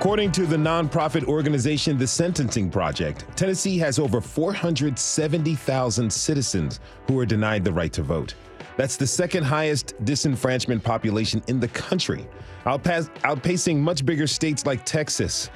According 0.00 0.32
to 0.32 0.46
the 0.46 0.56
nonprofit 0.56 1.26
organization 1.26 1.98
The 1.98 2.06
Sentencing 2.06 2.70
Project, 2.70 3.26
Tennessee 3.36 3.76
has 3.76 3.98
over 3.98 4.22
470,000 4.22 6.10
citizens 6.10 6.80
who 7.06 7.18
are 7.20 7.26
denied 7.26 7.66
the 7.66 7.72
right 7.74 7.92
to 7.92 8.02
vote. 8.02 8.32
That's 8.78 8.96
the 8.96 9.06
second 9.06 9.44
highest 9.44 9.94
disenfranchisement 10.06 10.82
population 10.82 11.42
in 11.48 11.60
the 11.60 11.68
country, 11.68 12.26
outpacing 12.64 13.76
much 13.76 14.06
bigger 14.06 14.26
states 14.26 14.64
like 14.64 14.86
Texas. 14.86 15.50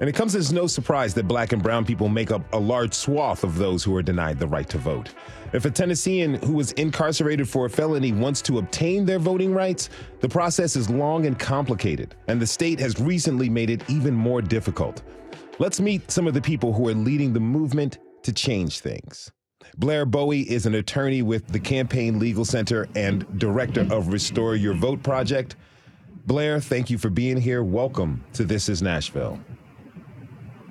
And 0.00 0.08
it 0.08 0.14
comes 0.14 0.34
as 0.34 0.52
no 0.52 0.66
surprise 0.66 1.14
that 1.14 1.28
black 1.28 1.52
and 1.52 1.62
brown 1.62 1.84
people 1.84 2.08
make 2.08 2.32
up 2.32 2.42
a 2.52 2.58
large 2.58 2.92
swath 2.92 3.44
of 3.44 3.56
those 3.56 3.84
who 3.84 3.94
are 3.94 4.02
denied 4.02 4.38
the 4.38 4.46
right 4.46 4.68
to 4.70 4.78
vote. 4.78 5.10
If 5.52 5.64
a 5.64 5.70
Tennessean 5.70 6.34
who 6.42 6.54
was 6.54 6.72
incarcerated 6.72 7.48
for 7.48 7.66
a 7.66 7.70
felony 7.70 8.10
wants 8.10 8.42
to 8.42 8.58
obtain 8.58 9.04
their 9.04 9.20
voting 9.20 9.54
rights, 9.54 9.90
the 10.18 10.28
process 10.28 10.74
is 10.74 10.90
long 10.90 11.26
and 11.26 11.38
complicated, 11.38 12.16
and 12.26 12.42
the 12.42 12.46
state 12.46 12.80
has 12.80 13.00
recently 13.00 13.48
made 13.48 13.70
it 13.70 13.88
even 13.88 14.14
more 14.14 14.42
difficult. 14.42 15.02
Let's 15.60 15.80
meet 15.80 16.10
some 16.10 16.26
of 16.26 16.34
the 16.34 16.42
people 16.42 16.72
who 16.72 16.88
are 16.88 16.94
leading 16.94 17.32
the 17.32 17.38
movement 17.40 17.98
to 18.24 18.32
change 18.32 18.80
things. 18.80 19.30
Blair 19.76 20.04
Bowie 20.04 20.42
is 20.50 20.66
an 20.66 20.74
attorney 20.74 21.22
with 21.22 21.46
the 21.46 21.60
Campaign 21.60 22.18
Legal 22.18 22.44
Center 22.44 22.88
and 22.96 23.38
director 23.38 23.86
of 23.92 24.08
Restore 24.08 24.56
Your 24.56 24.74
Vote 24.74 25.04
Project. 25.04 25.54
Blair, 26.26 26.58
thank 26.58 26.90
you 26.90 26.98
for 26.98 27.10
being 27.10 27.36
here. 27.36 27.62
Welcome 27.62 28.24
to 28.32 28.44
This 28.44 28.68
is 28.68 28.82
Nashville. 28.82 29.38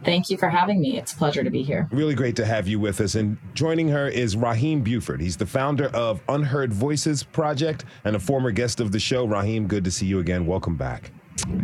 Thank 0.04 0.30
you 0.30 0.38
for 0.38 0.50
having 0.50 0.82
me. 0.82 0.98
It's 0.98 1.14
a 1.14 1.16
pleasure 1.16 1.44
to 1.44 1.50
be 1.50 1.64
here. 1.64 1.88
Really 1.92 2.16
great 2.16 2.36
to 2.36 2.46
have 2.46 2.68
you 2.68 2.80
with 2.80 3.00
us. 3.02 3.16
And 3.16 3.38
joining 3.54 3.88
her 3.90 4.08
is 4.08 4.36
Rahim 4.36 4.82
Buford. 4.82 5.22
He's 5.22 5.38
the 5.38 5.46
founder 5.46 5.88
of 5.88 6.22
Unheard 6.30 6.74
Voices 6.74 7.24
Project 7.24 7.86
and 8.04 8.16
a 8.16 8.20
former 8.20 8.52
guest 8.52 8.80
of 8.80 8.92
the 8.92 9.00
show. 9.00 9.26
Rahim, 9.26 9.68
good 9.68 9.84
to 9.86 9.92
see 9.92 10.06
you 10.06 10.20
again. 10.20 10.46
Welcome 10.46 10.76
back. 10.76 11.12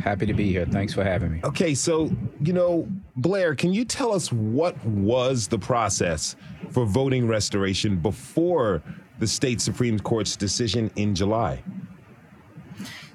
Happy 0.03 0.25
to 0.25 0.33
be 0.33 0.51
here. 0.51 0.65
Thanks 0.65 0.93
for 0.93 1.03
having 1.03 1.31
me. 1.31 1.41
Okay, 1.43 1.75
so, 1.75 2.09
you 2.41 2.53
know, 2.53 2.87
Blair, 3.17 3.55
can 3.55 3.73
you 3.73 3.85
tell 3.85 4.13
us 4.13 4.31
what 4.31 4.83
was 4.85 5.47
the 5.47 5.59
process 5.59 6.35
for 6.71 6.85
voting 6.85 7.27
restoration 7.27 7.97
before 7.97 8.81
the 9.19 9.27
state 9.27 9.61
Supreme 9.61 9.99
Court's 9.99 10.35
decision 10.35 10.91
in 10.95 11.13
July? 11.13 11.63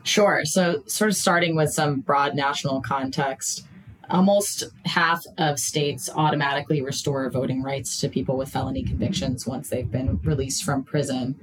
Sure. 0.05 0.45
So, 0.45 0.83
sort 0.87 1.11
of 1.11 1.17
starting 1.17 1.57
with 1.57 1.73
some 1.73 2.01
broad 2.01 2.35
national 2.35 2.83
context 2.83 3.67
almost 4.11 4.65
half 4.85 5.25
of 5.39 5.59
states 5.59 6.11
automatically 6.15 6.83
restore 6.83 7.29
voting 7.31 7.63
rights 7.63 8.01
to 8.01 8.09
people 8.09 8.37
with 8.37 8.49
felony 8.49 8.83
convictions 8.83 9.47
once 9.47 9.69
they've 9.69 9.91
been 9.91 10.21
released 10.25 10.65
from 10.65 10.85
prison. 10.85 11.39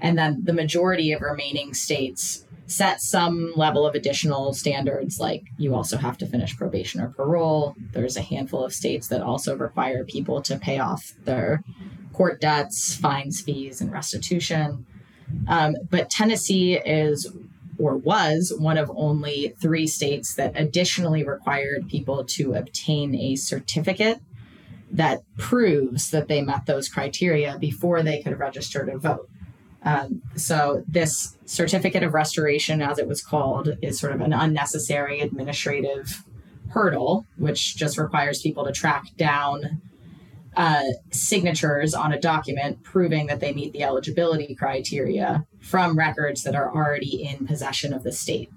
And 0.00 0.18
then 0.18 0.42
the 0.44 0.52
majority 0.52 1.12
of 1.12 1.22
remaining 1.22 1.74
states 1.74 2.46
set 2.66 3.00
some 3.00 3.52
level 3.54 3.86
of 3.86 3.94
additional 3.94 4.52
standards, 4.52 5.20
like 5.20 5.44
you 5.56 5.74
also 5.74 5.96
have 5.96 6.18
to 6.18 6.26
finish 6.26 6.56
probation 6.56 7.00
or 7.00 7.08
parole. 7.08 7.74
There's 7.92 8.16
a 8.16 8.22
handful 8.22 8.64
of 8.64 8.72
states 8.72 9.08
that 9.08 9.22
also 9.22 9.56
require 9.56 10.04
people 10.04 10.42
to 10.42 10.58
pay 10.58 10.78
off 10.78 11.14
their 11.24 11.62
court 12.12 12.40
debts, 12.40 12.96
fines, 12.96 13.40
fees, 13.40 13.80
and 13.80 13.92
restitution. 13.92 14.84
Um, 15.48 15.76
but 15.90 16.10
Tennessee 16.10 16.74
is 16.74 17.30
or 17.78 17.96
was 17.96 18.52
one 18.58 18.78
of 18.78 18.90
only 18.94 19.54
three 19.60 19.86
states 19.86 20.34
that 20.34 20.52
additionally 20.54 21.24
required 21.24 21.88
people 21.88 22.24
to 22.24 22.54
obtain 22.54 23.14
a 23.14 23.36
certificate 23.36 24.20
that 24.90 25.22
proves 25.36 26.10
that 26.10 26.28
they 26.28 26.42
met 26.42 26.66
those 26.66 26.88
criteria 26.88 27.58
before 27.58 28.02
they 28.02 28.22
could 28.22 28.38
register 28.38 28.86
to 28.86 28.96
vote. 28.98 29.28
Um, 29.82 30.22
so, 30.34 30.82
this 30.88 31.36
certificate 31.44 32.02
of 32.02 32.12
restoration, 32.12 32.82
as 32.82 32.98
it 32.98 33.06
was 33.06 33.22
called, 33.22 33.76
is 33.82 34.00
sort 34.00 34.12
of 34.12 34.20
an 34.20 34.32
unnecessary 34.32 35.20
administrative 35.20 36.24
hurdle, 36.70 37.24
which 37.36 37.76
just 37.76 37.96
requires 37.96 38.42
people 38.42 38.64
to 38.64 38.72
track 38.72 39.04
down 39.16 39.80
uh, 40.56 40.84
signatures 41.10 41.94
on 41.94 42.12
a 42.12 42.20
document 42.20 42.82
proving 42.82 43.26
that 43.26 43.40
they 43.40 43.52
meet 43.52 43.72
the 43.72 43.82
eligibility 43.82 44.54
criteria 44.54 45.46
from 45.60 45.98
records 45.98 46.42
that 46.44 46.54
are 46.54 46.74
already 46.74 47.24
in 47.24 47.46
possession 47.46 47.92
of 47.92 48.02
the 48.02 48.12
state. 48.12 48.50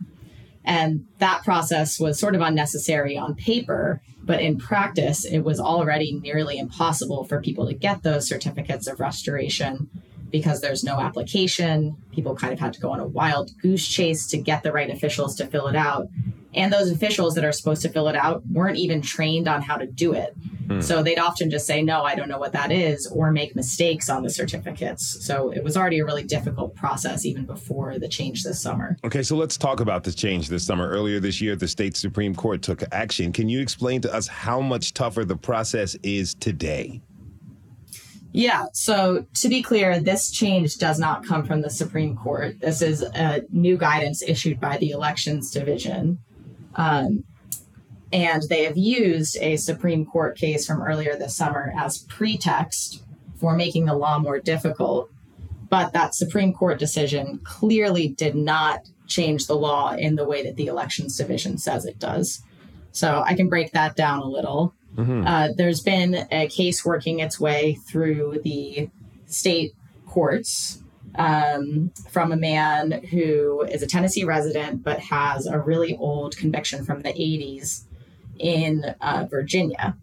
And 0.63 1.07
that 1.17 1.43
process 1.43 1.99
was 1.99 2.19
sort 2.19 2.35
of 2.35 2.41
unnecessary 2.41 3.17
on 3.17 3.35
paper, 3.35 4.01
but 4.23 4.41
in 4.41 4.57
practice, 4.57 5.25
it 5.25 5.39
was 5.39 5.59
already 5.59 6.13
nearly 6.13 6.57
impossible 6.57 7.25
for 7.25 7.41
people 7.41 7.67
to 7.67 7.73
get 7.73 8.03
those 8.03 8.27
certificates 8.27 8.87
of 8.87 8.99
restoration 8.99 9.89
because 10.29 10.61
there's 10.61 10.83
no 10.83 10.99
application. 10.99 11.97
People 12.13 12.35
kind 12.35 12.53
of 12.53 12.59
had 12.59 12.73
to 12.73 12.79
go 12.79 12.91
on 12.91 12.99
a 12.99 13.07
wild 13.07 13.51
goose 13.61 13.87
chase 13.87 14.27
to 14.27 14.37
get 14.37 14.63
the 14.63 14.71
right 14.71 14.89
officials 14.89 15.35
to 15.37 15.47
fill 15.47 15.67
it 15.67 15.75
out. 15.75 16.07
And 16.53 16.73
those 16.73 16.89
officials 16.89 17.35
that 17.35 17.45
are 17.45 17.51
supposed 17.51 17.81
to 17.83 17.89
fill 17.89 18.07
it 18.07 18.15
out 18.15 18.41
weren't 18.47 18.77
even 18.77 19.01
trained 19.01 19.47
on 19.47 19.61
how 19.61 19.77
to 19.77 19.85
do 19.85 20.13
it. 20.13 20.33
Hmm. 20.67 20.81
So 20.81 21.03
they'd 21.03 21.19
often 21.19 21.49
just 21.49 21.67
say, 21.67 21.81
no, 21.83 22.01
I 22.03 22.15
don't 22.15 22.27
know 22.27 22.39
what 22.39 22.53
that 22.53 22.71
is, 22.71 23.07
or 23.07 23.31
make 23.31 23.55
mistakes 23.55 24.09
on 24.09 24.23
the 24.23 24.29
certificates. 24.29 25.25
So 25.25 25.51
it 25.51 25.63
was 25.63 25.77
already 25.77 25.99
a 25.99 26.05
really 26.05 26.23
difficult 26.23 26.75
process 26.75 27.25
even 27.25 27.45
before 27.45 27.99
the 27.99 28.07
change 28.07 28.43
this 28.43 28.61
summer. 28.61 28.97
Okay, 29.03 29.21
so 29.21 29.35
let's 29.35 29.57
talk 29.57 29.79
about 29.79 30.03
the 30.03 30.11
change 30.11 30.49
this 30.49 30.65
summer. 30.65 30.89
Earlier 30.89 31.19
this 31.19 31.39
year, 31.39 31.55
the 31.55 31.67
state 31.67 31.95
Supreme 31.95 32.33
Court 32.33 32.61
took 32.61 32.83
action. 32.91 33.31
Can 33.31 33.47
you 33.47 33.61
explain 33.61 34.01
to 34.01 34.13
us 34.13 34.27
how 34.27 34.59
much 34.59 34.93
tougher 34.93 35.25
the 35.25 35.37
process 35.37 35.95
is 36.01 36.33
today? 36.33 37.01
Yeah. 38.31 38.65
So 38.73 39.25
to 39.35 39.49
be 39.49 39.63
clear, 39.63 39.99
this 39.99 40.29
change 40.31 40.77
does 40.77 40.99
not 40.99 41.25
come 41.25 41.43
from 41.45 41.61
the 41.61 41.69
Supreme 41.69 42.15
Court. 42.15 42.59
This 42.59 42.81
is 42.81 43.01
a 43.01 43.41
new 43.51 43.75
guidance 43.75 44.21
issued 44.21 44.59
by 44.59 44.77
the 44.77 44.91
Elections 44.91 45.49
Division. 45.51 46.19
Um, 46.75 47.23
and 48.11 48.43
they 48.49 48.63
have 48.63 48.77
used 48.77 49.37
a 49.39 49.57
Supreme 49.57 50.05
Court 50.05 50.37
case 50.37 50.65
from 50.65 50.81
earlier 50.81 51.15
this 51.15 51.35
summer 51.35 51.73
as 51.77 51.99
pretext 51.99 53.03
for 53.35 53.55
making 53.55 53.85
the 53.85 53.93
law 53.93 54.19
more 54.19 54.39
difficult. 54.39 55.09
But 55.69 55.93
that 55.93 56.15
Supreme 56.15 56.53
Court 56.53 56.79
decision 56.79 57.39
clearly 57.43 58.07
did 58.07 58.35
not 58.35 58.87
change 59.05 59.45
the 59.45 59.55
law 59.55 59.93
in 59.93 60.15
the 60.15 60.25
way 60.25 60.43
that 60.43 60.55
the 60.55 60.67
Elections 60.67 61.17
Division 61.17 61.57
says 61.57 61.85
it 61.85 61.99
does. 61.99 62.41
So 62.91 63.23
I 63.25 63.35
can 63.35 63.49
break 63.49 63.71
that 63.73 63.95
down 63.95 64.19
a 64.19 64.27
little. 64.27 64.73
Mm-hmm. 64.95 65.27
Uh, 65.27 65.49
there's 65.55 65.81
been 65.81 66.27
a 66.31 66.47
case 66.47 66.83
working 66.83 67.19
its 67.19 67.39
way 67.39 67.75
through 67.87 68.41
the 68.43 68.89
state 69.27 69.73
courts 70.07 70.81
um, 71.15 71.91
from 72.09 72.31
a 72.31 72.37
man 72.37 73.03
who 73.09 73.61
is 73.63 73.81
a 73.81 73.87
Tennessee 73.87 74.23
resident 74.23 74.83
but 74.83 74.99
has 74.99 75.45
a 75.45 75.59
really 75.59 75.95
old 75.97 76.37
conviction 76.37 76.85
from 76.85 77.01
the 77.01 77.09
80s 77.09 77.83
in 78.37 78.95
uh, 79.01 79.27
Virginia. 79.29 79.97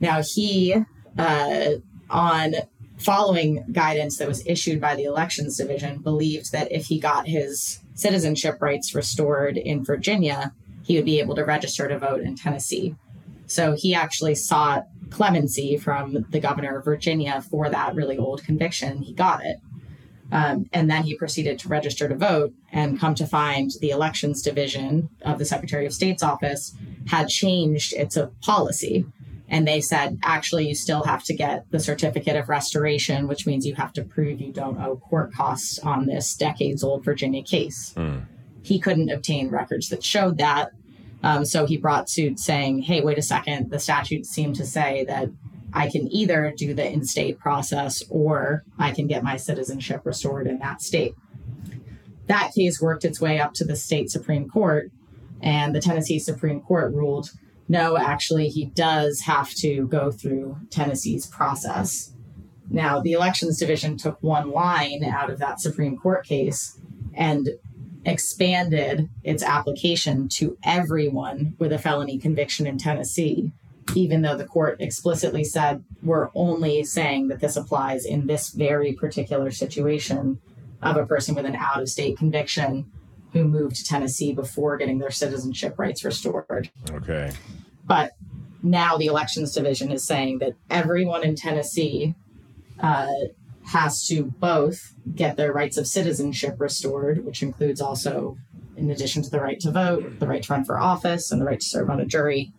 Now, 0.00 0.22
he, 0.22 0.74
uh, 1.18 1.68
on 2.10 2.54
following 2.98 3.64
guidance 3.72 4.18
that 4.18 4.28
was 4.28 4.46
issued 4.46 4.80
by 4.80 4.94
the 4.94 5.04
Elections 5.04 5.56
Division, 5.56 5.98
believed 5.98 6.52
that 6.52 6.72
if 6.72 6.86
he 6.86 6.98
got 6.98 7.26
his 7.26 7.80
citizenship 7.94 8.60
rights 8.60 8.94
restored 8.94 9.56
in 9.56 9.84
Virginia, 9.84 10.52
he 10.84 10.96
would 10.96 11.04
be 11.04 11.20
able 11.20 11.34
to 11.34 11.44
register 11.44 11.88
to 11.88 11.98
vote 11.98 12.20
in 12.20 12.36
Tennessee. 12.36 12.94
So 13.46 13.74
he 13.74 13.94
actually 13.94 14.34
sought 14.34 14.86
clemency 15.10 15.76
from 15.76 16.26
the 16.30 16.40
governor 16.40 16.78
of 16.78 16.84
Virginia 16.84 17.40
for 17.42 17.68
that 17.70 17.94
really 17.94 18.18
old 18.18 18.42
conviction. 18.44 19.02
He 19.02 19.12
got 19.12 19.44
it. 19.44 19.58
Um, 20.32 20.68
and 20.72 20.90
then 20.90 21.04
he 21.04 21.16
proceeded 21.16 21.58
to 21.60 21.68
register 21.68 22.08
to 22.08 22.16
vote 22.16 22.52
and 22.72 22.98
come 22.98 23.14
to 23.14 23.26
find 23.26 23.70
the 23.80 23.90
elections 23.90 24.42
division 24.42 25.08
of 25.22 25.38
the 25.38 25.44
Secretary 25.44 25.86
of 25.86 25.94
State's 25.94 26.22
office 26.22 26.74
had 27.06 27.28
changed 27.28 27.92
its 27.92 28.18
policy. 28.42 29.06
And 29.48 29.68
they 29.68 29.80
said, 29.80 30.18
actually, 30.24 30.66
you 30.66 30.74
still 30.74 31.04
have 31.04 31.22
to 31.24 31.34
get 31.34 31.70
the 31.70 31.78
certificate 31.78 32.34
of 32.34 32.48
restoration, 32.48 33.28
which 33.28 33.46
means 33.46 33.64
you 33.64 33.76
have 33.76 33.92
to 33.92 34.02
prove 34.02 34.40
you 34.40 34.52
don't 34.52 34.80
owe 34.80 34.96
court 34.96 35.32
costs 35.32 35.78
on 35.78 36.06
this 36.06 36.34
decades 36.34 36.82
old 36.82 37.04
Virginia 37.04 37.44
case. 37.44 37.94
Mm. 37.96 38.24
He 38.62 38.80
couldn't 38.80 39.10
obtain 39.10 39.48
records 39.48 39.88
that 39.90 40.02
showed 40.02 40.38
that. 40.38 40.72
Um, 41.22 41.44
so 41.44 41.64
he 41.66 41.76
brought 41.76 42.10
suit 42.10 42.40
saying, 42.40 42.82
hey, 42.82 43.00
wait 43.00 43.18
a 43.18 43.22
second, 43.22 43.70
the 43.70 43.78
statute 43.78 44.26
seemed 44.26 44.56
to 44.56 44.66
say 44.66 45.04
that 45.04 45.28
I 45.76 45.90
can 45.90 46.10
either 46.10 46.54
do 46.56 46.72
the 46.72 46.90
in 46.90 47.04
state 47.04 47.38
process 47.38 48.02
or 48.08 48.64
I 48.78 48.92
can 48.92 49.06
get 49.06 49.22
my 49.22 49.36
citizenship 49.36 50.00
restored 50.04 50.46
in 50.46 50.58
that 50.60 50.80
state. 50.80 51.14
That 52.28 52.52
case 52.54 52.80
worked 52.80 53.04
its 53.04 53.20
way 53.20 53.38
up 53.38 53.52
to 53.54 53.64
the 53.64 53.76
state 53.76 54.10
Supreme 54.10 54.48
Court, 54.48 54.90
and 55.42 55.74
the 55.74 55.80
Tennessee 55.80 56.18
Supreme 56.18 56.62
Court 56.62 56.94
ruled 56.94 57.30
no, 57.68 57.98
actually, 57.98 58.48
he 58.48 58.66
does 58.66 59.22
have 59.22 59.50
to 59.54 59.88
go 59.88 60.12
through 60.12 60.56
Tennessee's 60.70 61.26
process. 61.26 62.12
Now, 62.70 63.00
the 63.00 63.12
Elections 63.12 63.58
Division 63.58 63.96
took 63.96 64.22
one 64.22 64.50
line 64.50 65.02
out 65.04 65.30
of 65.30 65.40
that 65.40 65.60
Supreme 65.60 65.96
Court 65.96 66.24
case 66.24 66.78
and 67.12 67.50
expanded 68.04 69.08
its 69.24 69.42
application 69.42 70.28
to 70.28 70.56
everyone 70.62 71.54
with 71.58 71.72
a 71.72 71.78
felony 71.78 72.18
conviction 72.18 72.68
in 72.68 72.78
Tennessee, 72.78 73.52
even 73.94 74.22
though 74.22 74.36
the 74.36 74.46
court 74.46 74.80
explicitly 74.80 75.44
said 75.44 75.84
we're 76.02 76.28
only 76.34 76.82
saying 76.84 77.28
that 77.28 77.40
this 77.40 77.56
applies 77.56 78.04
in 78.04 78.26
this 78.26 78.50
very 78.50 78.92
particular 78.92 79.50
situation 79.50 80.38
of 80.82 80.96
a 80.96 81.06
person 81.06 81.34
with 81.34 81.46
an 81.46 81.56
out 81.56 81.80
of 81.80 81.88
state 81.88 82.18
conviction 82.18 82.90
who 83.32 83.44
moved 83.44 83.76
to 83.76 83.84
Tennessee 83.84 84.32
before 84.32 84.76
getting 84.76 84.98
their 84.98 85.10
citizenship 85.10 85.78
rights 85.78 86.04
restored. 86.04 86.70
Okay. 86.90 87.32
But 87.84 88.12
now 88.62 88.96
the 88.96 89.06
elections 89.06 89.52
division 89.52 89.90
is 89.92 90.06
saying 90.06 90.38
that 90.38 90.54
everyone 90.70 91.24
in 91.24 91.36
Tennessee 91.36 92.14
uh, 92.80 93.08
has 93.66 94.06
to 94.08 94.24
both 94.24 94.94
get 95.14 95.36
their 95.36 95.52
rights 95.52 95.76
of 95.76 95.86
citizenship 95.86 96.56
restored, 96.58 97.24
which 97.24 97.42
includes 97.42 97.80
also, 97.80 98.36
in 98.76 98.90
addition 98.90 99.22
to 99.22 99.30
the 99.30 99.40
right 99.40 99.60
to 99.60 99.70
vote, 99.70 100.18
the 100.20 100.26
right 100.26 100.42
to 100.42 100.52
run 100.52 100.64
for 100.64 100.78
office 100.78 101.30
and 101.30 101.40
the 101.40 101.44
right 101.44 101.60
to 101.60 101.66
serve 101.66 101.90
on 101.90 102.00
a 102.00 102.06
jury, 102.06 102.52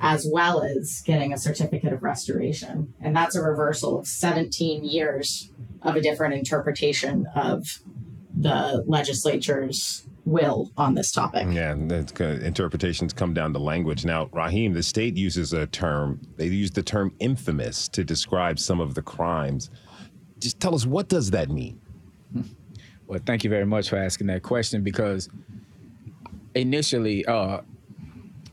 as 0.00 0.26
well 0.30 0.62
as 0.62 1.02
getting 1.04 1.32
a 1.32 1.38
certificate 1.38 1.92
of 1.92 2.02
restoration. 2.02 2.94
And 3.00 3.14
that's 3.14 3.36
a 3.36 3.42
reversal 3.42 3.98
of 3.98 4.06
17 4.06 4.84
years 4.84 5.52
of 5.82 5.94
a 5.94 6.00
different 6.00 6.34
interpretation 6.34 7.26
of 7.34 7.82
the 8.34 8.82
legislature's 8.86 10.06
will 10.24 10.70
on 10.76 10.94
this 10.94 11.12
topic. 11.12 11.46
Yeah, 11.50 11.74
that's 11.76 12.12
good. 12.12 12.42
interpretations 12.42 13.12
come 13.12 13.34
down 13.34 13.52
to 13.52 13.58
language. 13.58 14.04
Now, 14.04 14.28
Rahim, 14.32 14.72
the 14.72 14.82
state 14.82 15.16
uses 15.16 15.52
a 15.52 15.66
term, 15.66 16.20
they 16.36 16.46
use 16.46 16.70
the 16.70 16.82
term 16.82 17.12
infamous 17.18 17.88
to 17.88 18.04
describe 18.04 18.58
some 18.58 18.80
of 18.80 18.94
the 18.94 19.02
crimes. 19.02 19.70
Just 20.38 20.60
tell 20.60 20.74
us, 20.74 20.86
what 20.86 21.08
does 21.08 21.30
that 21.32 21.50
mean? 21.50 21.80
Well, 23.06 23.20
thank 23.26 23.44
you 23.44 23.50
very 23.50 23.66
much 23.66 23.90
for 23.90 23.96
asking 23.96 24.28
that 24.28 24.42
question 24.42 24.82
because 24.82 25.28
initially, 26.54 27.26
uh, 27.26 27.60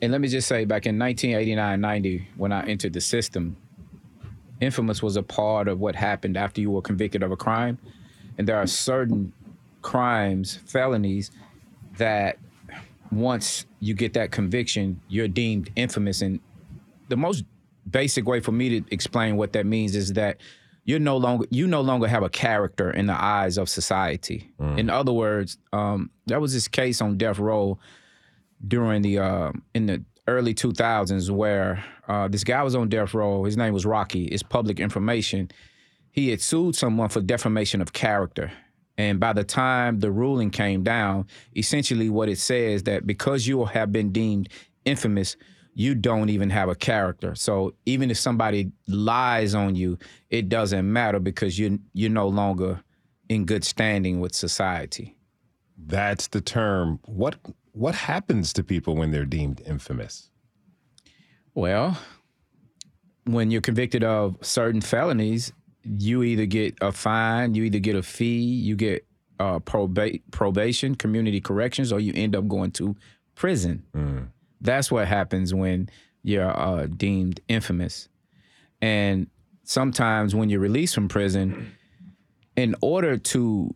and 0.01 0.11
let 0.11 0.21
me 0.21 0.27
just 0.27 0.47
say, 0.47 0.65
back 0.65 0.85
in 0.85 0.99
1989 0.99 1.81
90, 1.81 2.27
when 2.38 2.51
I 2.51 2.65
entered 2.65 2.94
the 2.94 3.01
system, 3.01 3.57
infamous 4.61 5.01
was 5.01 5.15
a 5.15 5.23
part 5.23 5.67
of 5.67 5.79
what 5.79 5.95
happened 5.95 6.38
after 6.38 6.61
you 6.61 6.71
were 6.71 6.81
convicted 6.81 7.23
of 7.23 7.31
a 7.31 7.38
crime. 7.38 7.77
And 8.38 8.47
there 8.47 8.57
are 8.57 8.67
certain 8.67 9.33
crimes, 9.81 10.59
felonies, 10.65 11.31
that 11.97 12.38
once 13.11 13.65
you 13.79 13.94
get 13.94 14.13
that 14.13 14.31
conviction, 14.31 15.01
you're 15.07 15.27
deemed 15.27 15.71
infamous. 15.75 16.21
And 16.21 16.39
the 17.07 17.17
most 17.17 17.44
basic 17.89 18.27
way 18.27 18.39
for 18.39 18.51
me 18.51 18.81
to 18.81 18.94
explain 18.94 19.38
what 19.38 19.53
that 19.53 19.65
means 19.65 19.95
is 19.95 20.13
that 20.13 20.41
you're 20.83 20.99
no 20.99 21.17
longer 21.17 21.45
you 21.49 21.67
no 21.67 21.81
longer 21.81 22.07
have 22.07 22.23
a 22.23 22.29
character 22.29 22.91
in 22.91 23.07
the 23.07 23.21
eyes 23.21 23.57
of 23.57 23.67
society. 23.67 24.51
Mm. 24.59 24.79
In 24.79 24.89
other 24.89 25.11
words, 25.11 25.57
um, 25.73 26.11
there 26.27 26.39
was 26.39 26.53
this 26.53 26.67
case 26.67 27.01
on 27.01 27.17
death 27.17 27.39
row 27.39 27.77
during 28.65 29.01
the 29.01 29.19
uh, 29.19 29.51
in 29.74 29.86
the 29.86 30.04
early 30.27 30.54
2000s 30.54 31.30
where 31.30 31.83
uh, 32.07 32.27
this 32.27 32.44
guy 32.44 32.62
was 32.63 32.75
on 32.75 32.89
death 32.89 33.13
row. 33.13 33.44
His 33.44 33.57
name 33.57 33.74
was 33.74 33.86
Rocky. 33.86 34.25
It's 34.25 34.44
public 34.44 34.80
information. 34.80 35.50
He 36.12 36.30
had 36.30 36.42
sued 36.42 36.75
someone 36.75 37.09
for 37.09 37.21
defamation 37.21 37.81
of 37.81 37.94
character. 37.94 38.51
And 38.98 39.19
by 39.19 39.33
the 39.33 39.44
time 39.44 40.00
the 40.00 40.12
ruling 40.12 40.50
came 40.50 40.83
down, 40.83 41.27
essentially 41.56 42.09
what 42.09 42.30
it 42.30 42.39
says 42.39 42.83
that 42.83 43.06
because 43.06 43.45
you 43.45 43.63
have 43.65 43.92
been 43.92 44.12
deemed 44.12 44.50
infamous, 44.86 45.38
you 45.75 45.94
don't 45.94 46.30
even 46.30 46.50
have 46.50 46.69
a 46.69 46.75
character. 46.75 47.36
So 47.36 47.75
even 47.86 48.09
if 48.09 48.18
somebody 48.18 48.71
lies 48.88 49.54
on 49.54 49.75
you, 49.75 50.00
it 50.31 50.50
doesn't 50.50 50.92
matter 50.92 51.19
because 51.19 51.59
you 51.59 51.80
you're 51.94 52.09
no 52.09 52.27
longer 52.27 52.81
in 53.30 53.45
good 53.45 53.63
standing 53.63 54.19
with 54.19 54.33
society. 54.33 55.15
That's 55.77 56.27
the 56.27 56.42
term. 56.42 57.00
What 57.06 57.36
what 57.77 57.95
happens 57.95 58.53
to 58.53 58.63
people 58.63 58.95
when 58.95 59.12
they're 59.12 59.25
deemed 59.25 59.62
infamous? 59.65 60.29
Well, 61.53 61.97
when 63.25 63.51
you're 63.51 63.62
convicted 63.62 64.03
of 64.03 64.38
certain 64.41 64.81
felonies, 64.81 65.53
you 65.83 66.24
either 66.24 66.45
get 66.45 66.75
a 66.81 66.91
fine, 66.91 67.53
you 67.53 67.63
either 67.63 67.79
get 67.79 67.95
a 67.95 68.03
fee, 68.03 68.41
you 68.41 68.75
get 68.75 69.06
uh, 69.39 69.59
proba- 69.59 70.21
probation, 70.31 70.95
community 70.95 71.39
corrections, 71.39 71.91
or 71.91 72.00
you 72.00 72.13
end 72.15 72.35
up 72.35 72.47
going 72.47 72.71
to 72.71 72.95
prison. 73.35 73.83
Mm. 73.95 74.27
That's 74.59 74.91
what 74.91 75.07
happens 75.07 75.53
when 75.53 75.89
you're 76.23 76.50
uh, 76.50 76.88
deemed 76.88 77.41
infamous. 77.47 78.09
And 78.81 79.27
sometimes 79.63 80.33
when 80.33 80.50
you're 80.50 80.59
released 80.59 80.95
from 80.95 81.07
prison, 81.07 81.75
in 82.56 82.75
order 82.81 83.18
to 83.18 83.73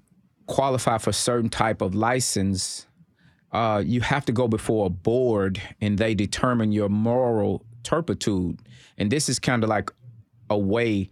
qualify 0.47 0.97
for 0.97 1.11
certain 1.11 1.49
type 1.49 1.81
of 1.81 1.93
license, 1.93 2.87
uh, 3.51 3.83
you 3.85 4.01
have 4.01 4.25
to 4.25 4.31
go 4.31 4.47
before 4.47 4.87
a 4.87 4.89
board 4.89 5.61
and 5.81 5.97
they 5.97 6.15
determine 6.15 6.71
your 6.71 6.89
moral 6.89 7.65
turpitude. 7.83 8.59
And 8.97 9.11
this 9.11 9.27
is 9.29 9.39
kind 9.39 9.63
of 9.63 9.69
like 9.69 9.91
a 10.49 10.57
way 10.57 11.09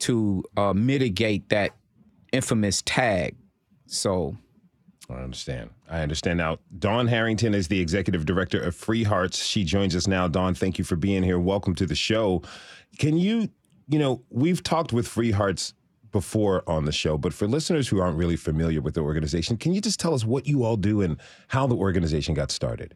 to 0.00 0.44
uh, 0.56 0.72
mitigate 0.72 1.48
that 1.48 1.72
infamous 2.32 2.82
tag. 2.82 3.34
So 3.86 4.36
I 5.10 5.14
understand. 5.14 5.70
I 5.88 6.02
understand. 6.02 6.38
Now, 6.38 6.58
Dawn 6.78 7.06
Harrington 7.06 7.54
is 7.54 7.68
the 7.68 7.80
executive 7.80 8.26
director 8.26 8.60
of 8.60 8.76
Free 8.76 9.02
Hearts. 9.02 9.42
She 9.42 9.64
joins 9.64 9.96
us 9.96 10.06
now. 10.06 10.28
Dawn, 10.28 10.54
thank 10.54 10.78
you 10.78 10.84
for 10.84 10.96
being 10.96 11.22
here. 11.22 11.38
Welcome 11.38 11.74
to 11.76 11.86
the 11.86 11.94
show. 11.94 12.42
Can 12.98 13.16
you, 13.16 13.48
you 13.88 13.98
know, 13.98 14.22
we've 14.28 14.62
talked 14.62 14.92
with 14.92 15.08
Free 15.08 15.30
Hearts 15.30 15.72
before 16.12 16.62
on 16.68 16.84
the 16.84 16.92
show, 16.92 17.18
but 17.18 17.32
for 17.32 17.46
listeners 17.46 17.88
who 17.88 18.00
aren't 18.00 18.16
really 18.16 18.36
familiar 18.36 18.80
with 18.80 18.94
the 18.94 19.00
organization, 19.00 19.56
can 19.56 19.74
you 19.74 19.80
just 19.80 20.00
tell 20.00 20.14
us 20.14 20.24
what 20.24 20.46
you 20.46 20.64
all 20.64 20.76
do 20.76 21.00
and 21.00 21.18
how 21.48 21.66
the 21.66 21.76
organization 21.76 22.34
got 22.34 22.50
started? 22.50 22.94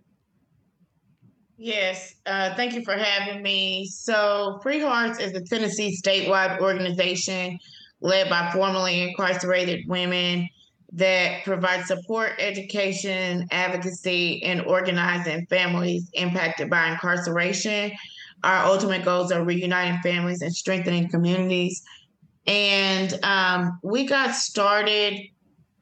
Yes, 1.57 2.15
uh, 2.27 2.55
thank 2.55 2.75
you 2.75 2.83
for 2.83 2.95
having 2.95 3.43
me. 3.43 3.87
So, 3.87 4.59
Free 4.63 4.81
Hearts 4.81 5.21
is 5.21 5.33
a 5.33 5.45
Tennessee 5.45 5.97
statewide 5.97 6.61
organization 6.61 7.59
led 8.01 8.29
by 8.29 8.51
formerly 8.53 9.03
incarcerated 9.03 9.85
women 9.87 10.49
that 10.95 11.45
provides 11.45 11.87
support, 11.87 12.33
education, 12.39 13.47
advocacy, 13.51 14.43
and 14.43 14.63
organizing 14.63 15.47
families 15.47 16.11
impacted 16.15 16.69
by 16.69 16.91
incarceration. 16.91 17.93
Our 18.45 18.65
ultimate 18.67 19.05
goals 19.05 19.33
are 19.33 19.45
reuniting 19.45 20.01
families 20.03 20.43
and 20.43 20.53
strengthening 20.55 21.09
communities. 21.09 21.83
And 22.47 23.19
um, 23.23 23.79
we 23.83 24.05
got 24.05 24.35
started. 24.35 25.21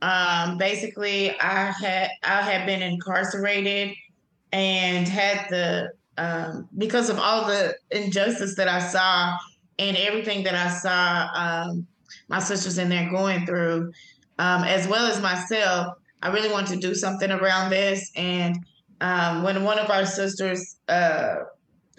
Um, 0.02 0.59
basically, 0.59 1.38
I 1.40 1.73
had 1.73 2.11
I 2.23 2.43
had 2.43 2.67
been 2.67 2.83
incarcerated 2.83 3.95
and 4.52 5.07
had 5.09 5.47
the 5.50 5.93
um, 6.19 6.69
because 6.76 7.09
of 7.09 7.19
all 7.19 7.47
the 7.47 7.76
injustice 7.90 8.57
that 8.57 8.69
I 8.69 8.81
saw 8.81 9.37
and 9.79 9.97
everything 9.97 10.45
that 10.45 10.55
I 10.55 10.71
saw 10.71 11.29
um, 11.35 11.87
my 12.29 12.38
sisters 12.38 12.79
in 12.79 12.90
there 12.90 13.11
going 13.11 13.47
through, 13.47 13.93
um, 14.38 14.64
as 14.64 14.87
well 14.87 15.07
as 15.07 15.21
myself, 15.23 15.97
I 16.23 16.29
really 16.29 16.52
wanted 16.52 16.81
to 16.81 16.87
do 16.88 16.95
something 16.95 17.31
around 17.31 17.71
this. 17.71 18.11
And 18.14 18.59
um, 19.00 19.43
when 19.43 19.64
one 19.64 19.79
of 19.79 19.90
our 19.90 20.05
sisters 20.05 20.76
uh, 20.88 21.37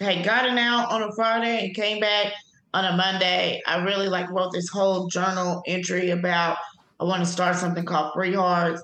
had 0.00 0.24
gotten 0.24 0.56
out 0.58 0.90
on 0.90 1.02
a 1.02 1.12
Friday 1.12 1.66
and 1.66 1.74
came 1.74 1.98
back 1.98 2.32
on 2.74 2.84
a 2.84 2.96
Monday, 2.96 3.60
I 3.66 3.82
really 3.82 4.08
like 4.08 4.30
wrote 4.30 4.52
this 4.52 4.68
whole 4.68 5.08
journal 5.08 5.62
entry 5.66 6.10
about 6.10 6.58
I 7.00 7.04
want 7.04 7.24
to 7.24 7.30
start 7.30 7.56
something 7.56 7.84
called 7.84 8.12
Free 8.14 8.32
Hearts. 8.32 8.82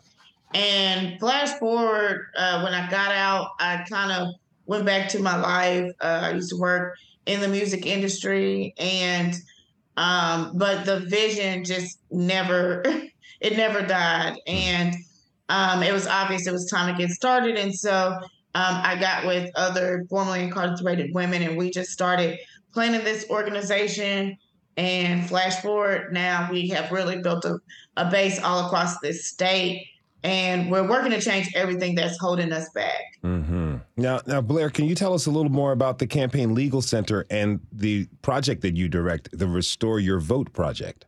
And 0.54 1.18
flash 1.20 1.50
forward, 1.58 2.26
uh, 2.36 2.62
when 2.62 2.74
I 2.74 2.90
got 2.90 3.12
out, 3.12 3.50
I 3.60 3.84
kind 3.88 4.12
of 4.12 4.34
went 4.66 4.84
back 4.84 5.08
to 5.10 5.20
my 5.20 5.36
life. 5.36 5.92
Uh, 6.00 6.20
I 6.24 6.30
used 6.32 6.50
to 6.50 6.56
work 6.56 6.96
in 7.26 7.40
the 7.40 7.48
music 7.48 7.86
industry, 7.86 8.74
and 8.78 9.34
um, 9.96 10.52
but 10.56 10.86
the 10.86 11.00
vision 11.00 11.64
just 11.64 12.00
never, 12.10 12.82
it 13.40 13.56
never 13.56 13.82
died, 13.82 14.38
and 14.46 14.94
um, 15.48 15.82
it 15.82 15.92
was 15.92 16.06
obvious 16.06 16.46
it 16.46 16.52
was 16.52 16.68
time 16.70 16.94
to 16.94 16.98
get 17.00 17.10
started, 17.10 17.56
and 17.56 17.74
so 17.74 18.18
um, 18.54 18.80
I 18.82 18.96
got 18.98 19.26
with 19.26 19.50
other 19.54 20.06
formerly 20.08 20.42
incarcerated 20.42 21.14
women, 21.14 21.42
and 21.42 21.58
we 21.58 21.70
just 21.70 21.90
started 21.90 22.38
planning 22.78 23.02
this 23.02 23.26
organization. 23.28 24.38
And 24.76 25.28
flash 25.28 25.60
forward, 25.60 26.12
now 26.12 26.48
we 26.52 26.68
have 26.68 26.92
really 26.92 27.20
built 27.20 27.44
a, 27.44 27.58
a 27.96 28.08
base 28.08 28.40
all 28.40 28.66
across 28.66 29.00
this 29.00 29.26
state 29.26 29.88
and 30.22 30.70
we're 30.70 30.88
working 30.88 31.10
to 31.10 31.20
change 31.20 31.52
everything 31.56 31.96
that's 31.96 32.16
holding 32.18 32.52
us 32.52 32.68
back. 32.70 33.18
Mm-hmm. 33.24 33.78
Now, 33.96 34.20
now, 34.28 34.40
Blair, 34.40 34.70
can 34.70 34.84
you 34.84 34.94
tell 34.94 35.14
us 35.14 35.26
a 35.26 35.32
little 35.32 35.50
more 35.50 35.72
about 35.72 35.98
the 35.98 36.06
Campaign 36.06 36.54
Legal 36.54 36.80
Center 36.80 37.26
and 37.28 37.58
the 37.72 38.06
project 38.22 38.62
that 38.62 38.76
you 38.76 38.88
direct, 38.88 39.36
the 39.36 39.48
Restore 39.48 39.98
Your 39.98 40.20
Vote 40.20 40.52
project? 40.52 41.06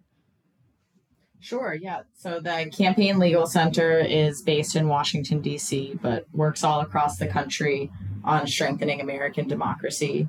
Sure, 1.39 1.75
yeah. 1.75 2.01
So 2.17 2.41
the 2.41 2.69
Campaign 2.77 3.21
Legal 3.21 3.47
Center 3.47 4.01
is 4.01 4.43
based 4.43 4.75
in 4.75 4.89
Washington, 4.89 5.41
D.C., 5.41 5.99
but 6.03 6.27
works 6.33 6.65
all 6.65 6.81
across 6.81 7.19
the 7.19 7.29
country 7.29 7.89
on 8.25 8.49
strengthening 8.49 9.01
American 9.01 9.47
democracy. 9.47 10.29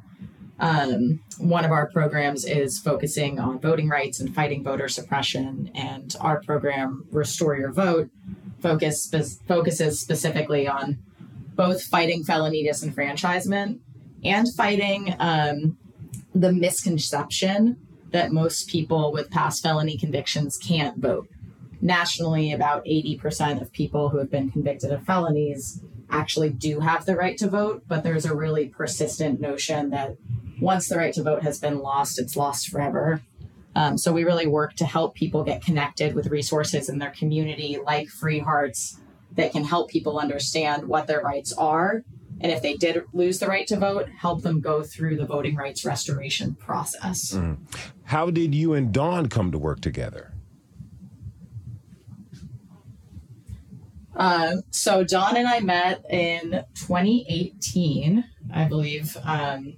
Um, 0.61 1.21
one 1.39 1.65
of 1.65 1.71
our 1.71 1.89
programs 1.89 2.45
is 2.45 2.77
focusing 2.77 3.39
on 3.39 3.59
voting 3.59 3.89
rights 3.89 4.19
and 4.19 4.33
fighting 4.33 4.63
voter 4.63 4.87
suppression, 4.87 5.71
and 5.73 6.15
our 6.21 6.39
program, 6.41 7.07
Restore 7.11 7.57
Your 7.57 7.73
Vote, 7.73 8.11
focus 8.61 9.01
spe- 9.01 9.43
focuses 9.47 9.99
specifically 9.99 10.67
on 10.67 10.99
both 11.55 11.81
fighting 11.83 12.23
felony 12.23 12.63
disenfranchisement 12.63 13.79
and 14.23 14.53
fighting 14.53 15.15
um, 15.17 15.77
the 16.35 16.53
misconception 16.53 17.77
that 18.11 18.31
most 18.31 18.69
people 18.69 19.11
with 19.11 19.31
past 19.31 19.63
felony 19.63 19.97
convictions 19.97 20.59
can't 20.59 20.99
vote. 20.99 21.27
Nationally, 21.81 22.51
about 22.51 22.85
80% 22.85 23.61
of 23.61 23.71
people 23.71 24.09
who 24.09 24.19
have 24.19 24.29
been 24.29 24.51
convicted 24.51 24.91
of 24.91 25.03
felonies 25.05 25.81
actually 26.11 26.51
do 26.51 26.81
have 26.81 27.05
the 27.05 27.15
right 27.15 27.37
to 27.37 27.49
vote, 27.49 27.83
but 27.87 28.03
there's 28.03 28.25
a 28.25 28.35
really 28.35 28.67
persistent 28.67 29.41
notion 29.41 29.89
that 29.89 30.17
once 30.61 30.87
the 30.87 30.95
right 30.95 31.13
to 31.13 31.23
vote 31.23 31.43
has 31.43 31.59
been 31.59 31.79
lost, 31.79 32.19
it's 32.19 32.37
lost 32.37 32.69
forever. 32.69 33.21
Um, 33.75 33.97
so 33.97 34.13
we 34.13 34.23
really 34.23 34.47
work 34.47 34.75
to 34.75 34.85
help 34.85 35.15
people 35.15 35.43
get 35.43 35.63
connected 35.63 36.13
with 36.13 36.27
resources 36.27 36.89
in 36.89 36.99
their 36.99 37.11
community, 37.11 37.79
like 37.83 38.09
Free 38.09 38.39
Hearts, 38.39 38.99
that 39.33 39.51
can 39.51 39.63
help 39.63 39.89
people 39.89 40.19
understand 40.19 40.87
what 40.87 41.07
their 41.07 41.21
rights 41.21 41.53
are. 41.53 42.03
And 42.41 42.51
if 42.51 42.61
they 42.61 42.75
did 42.75 43.03
lose 43.13 43.39
the 43.39 43.47
right 43.47 43.67
to 43.67 43.77
vote, 43.77 44.09
help 44.09 44.41
them 44.41 44.61
go 44.61 44.83
through 44.83 45.17
the 45.17 45.25
voting 45.25 45.55
rights 45.55 45.85
restoration 45.85 46.55
process. 46.55 47.33
Mm. 47.33 47.57
How 48.05 48.29
did 48.29 48.53
you 48.53 48.73
and 48.73 48.91
Dawn 48.91 49.27
come 49.27 49.51
to 49.51 49.57
work 49.57 49.79
together? 49.79 50.33
Uh, 54.15 54.57
so 54.69 55.03
Dawn 55.03 55.37
and 55.37 55.47
I 55.47 55.61
met 55.61 56.03
in 56.09 56.65
2018, 56.75 58.25
I 58.53 58.65
believe. 58.65 59.15
Um, 59.23 59.75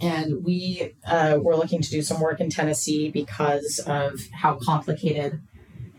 and 0.00 0.44
we 0.44 0.94
uh, 1.06 1.38
were 1.40 1.56
looking 1.56 1.82
to 1.82 1.90
do 1.90 2.02
some 2.02 2.20
work 2.20 2.40
in 2.40 2.50
Tennessee 2.50 3.10
because 3.10 3.80
of 3.86 4.20
how 4.32 4.58
complicated 4.62 5.40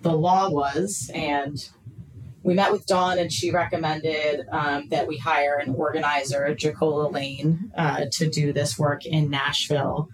the 0.01 0.13
law 0.13 0.49
was. 0.49 1.11
And 1.13 1.57
we 2.43 2.53
met 2.53 2.71
with 2.71 2.85
Dawn, 2.85 3.19
and 3.19 3.31
she 3.31 3.51
recommended 3.51 4.47
um, 4.51 4.87
that 4.89 5.07
we 5.07 5.17
hire 5.17 5.57
an 5.57 5.75
organizer, 5.75 6.55
Jacola 6.55 7.11
Lane, 7.11 7.71
uh, 7.75 8.05
to 8.13 8.29
do 8.29 8.53
this 8.53 8.79
work 8.79 9.05
in 9.05 9.29
Nashville. 9.29 10.09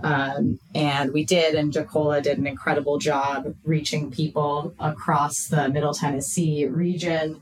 Um, 0.00 0.60
and 0.74 1.12
we 1.12 1.24
did, 1.24 1.54
and 1.54 1.72
Jacola 1.72 2.20
did 2.20 2.38
an 2.38 2.46
incredible 2.46 2.98
job 2.98 3.54
reaching 3.64 4.10
people 4.10 4.74
across 4.78 5.46
the 5.46 5.68
Middle 5.68 5.94
Tennessee 5.94 6.66
region 6.66 7.40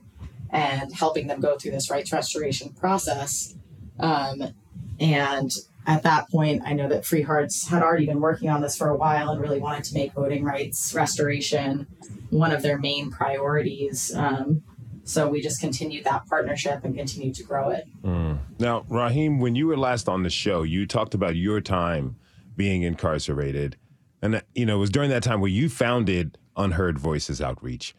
and 0.51 0.95
helping 0.95 1.27
them 1.27 1.41
go 1.41 1.57
through 1.57 1.73
this 1.73 1.91
rights 1.91 2.13
restoration 2.13 2.71
process. 2.71 3.55
Um, 3.99 4.55
and 4.99 5.51
at 5.87 6.03
that 6.03 6.29
point, 6.31 6.63
I 6.65 6.73
know 6.73 6.89
that 6.89 7.07
Free 7.07 7.23
Hearts 7.23 7.69
had 7.69 7.83
already 7.83 8.07
been 8.07 8.21
working 8.21 8.51
on 8.51 8.61
this 8.61 8.77
for 8.77 8.89
a 8.89 8.97
while 8.97 9.31
and 9.31 9.41
really 9.41 9.61
wanted 9.61 9.85
to 9.85 9.95
make 9.95 10.13
voting 10.13 10.45
rights 10.45 10.93
restoration 10.95 11.87
one 12.31 12.53
of 12.53 12.63
their 12.63 12.79
main 12.79 13.11
priorities. 13.11 14.15
Um, 14.15 14.63
so 15.05 15.29
we 15.29 15.41
just 15.41 15.61
continued 15.61 16.05
that 16.05 16.27
partnership 16.27 16.85
and 16.85 16.97
continued 16.97 17.37
to 17.37 17.45
grow 17.45 17.71
it. 17.71 17.87
Mm. 18.03 18.39
Now, 18.59 18.85
Rahim, 18.89 19.39
when 19.39 19.55
you 19.55 19.69
were 19.69 19.77
last 19.77 20.09
on 20.09 20.25
the 20.25 20.31
show, 20.31 20.65
you 20.65 20.87
talked 20.87 21.15
about 21.15 21.37
your 21.37 21.61
time 21.61 22.17
being 22.57 22.83
incarcerated. 22.83 23.77
And, 24.21 24.43
you 24.55 24.67
know, 24.67 24.77
it 24.77 24.81
was 24.81 24.91
during 24.91 25.11
that 25.11 25.23
time 25.23 25.41
where 25.41 25.51
you 25.51 25.69
founded 25.69 26.37
Unheard 26.57 26.99
Voices 26.99 27.41
Outreach. 27.41 27.95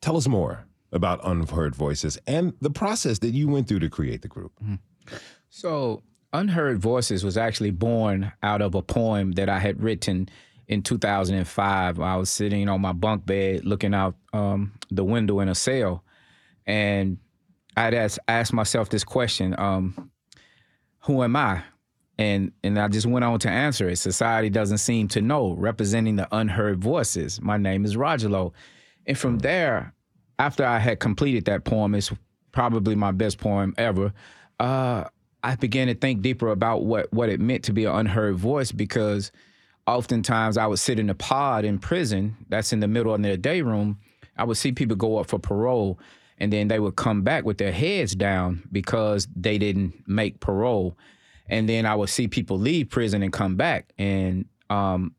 Tell 0.00 0.16
us 0.16 0.28
more 0.28 0.66
about 0.92 1.18
Unheard 1.24 1.74
Voices 1.74 2.18
and 2.26 2.52
the 2.60 2.70
process 2.70 3.18
that 3.20 3.30
you 3.30 3.48
went 3.48 3.66
through 3.66 3.80
to 3.80 3.90
create 3.90 4.22
the 4.22 4.28
group. 4.28 4.52
Mm-hmm. 4.62 5.16
So, 5.48 6.02
Unheard 6.32 6.78
Voices 6.78 7.24
was 7.24 7.36
actually 7.36 7.70
born 7.70 8.32
out 8.42 8.62
of 8.62 8.74
a 8.74 8.82
poem 8.82 9.32
that 9.32 9.48
I 9.48 9.58
had 9.58 9.82
written 9.82 10.28
in 10.66 10.82
2005. 10.82 12.00
I 12.00 12.16
was 12.16 12.30
sitting 12.30 12.68
on 12.68 12.80
my 12.80 12.92
bunk 12.92 13.26
bed 13.26 13.64
looking 13.64 13.94
out 13.94 14.16
um, 14.32 14.72
the 14.90 15.04
window 15.04 15.40
in 15.40 15.48
a 15.48 15.54
cell, 15.54 16.02
and 16.66 17.18
I'd 17.76 17.94
ask, 17.94 18.18
asked 18.28 18.52
myself 18.52 18.88
this 18.88 19.04
question: 19.04 19.54
um, 19.58 20.10
Who 21.00 21.22
am 21.22 21.36
I? 21.36 21.64
And 22.18 22.52
and 22.62 22.78
I 22.78 22.88
just 22.88 23.06
went 23.06 23.24
on 23.24 23.38
to 23.40 23.50
answer 23.50 23.88
it. 23.88 23.96
Society 23.96 24.48
doesn't 24.48 24.78
seem 24.78 25.08
to 25.08 25.20
know. 25.20 25.52
Representing 25.52 26.16
the 26.16 26.28
unheard 26.32 26.78
voices. 26.78 27.40
My 27.40 27.56
name 27.56 27.84
is 27.84 27.96
Roger 27.96 28.50
and 29.06 29.18
from 29.18 29.38
there, 29.38 29.94
after 30.38 30.64
I 30.64 30.78
had 30.78 31.00
completed 31.00 31.44
that 31.46 31.64
poem, 31.64 31.94
it's 31.94 32.12
probably 32.52 32.94
my 32.94 33.10
best 33.10 33.38
poem 33.38 33.74
ever. 33.76 34.12
Uh, 34.60 35.04
I 35.42 35.56
began 35.56 35.88
to 35.88 35.94
think 35.94 36.22
deeper 36.22 36.48
about 36.48 36.84
what 36.84 37.12
what 37.12 37.28
it 37.28 37.40
meant 37.40 37.64
to 37.64 37.72
be 37.72 37.84
an 37.84 37.94
unheard 37.94 38.36
voice 38.36 38.72
because 38.72 39.32
oftentimes 39.86 40.56
I 40.56 40.66
would 40.66 40.78
sit 40.78 40.98
in 40.98 41.10
a 41.10 41.14
pod 41.14 41.64
in 41.64 41.78
prison 41.78 42.36
that's 42.48 42.72
in 42.72 42.80
the 42.80 42.88
middle 42.88 43.12
of 43.14 43.22
their 43.22 43.36
day 43.36 43.62
room. 43.62 43.98
I 44.36 44.44
would 44.44 44.56
see 44.56 44.72
people 44.72 44.96
go 44.96 45.18
up 45.18 45.26
for 45.26 45.38
parole 45.38 45.98
and 46.38 46.52
then 46.52 46.68
they 46.68 46.78
would 46.78 46.96
come 46.96 47.22
back 47.22 47.44
with 47.44 47.58
their 47.58 47.72
heads 47.72 48.14
down 48.14 48.66
because 48.72 49.28
they 49.36 49.58
didn't 49.58 50.08
make 50.08 50.40
parole. 50.40 50.96
And 51.48 51.68
then 51.68 51.86
I 51.86 51.94
would 51.94 52.08
see 52.08 52.28
people 52.28 52.58
leave 52.58 52.88
prison 52.88 53.22
and 53.22 53.32
come 53.32 53.56
back. 53.56 53.92
And 53.98 54.46
um, 54.70 55.14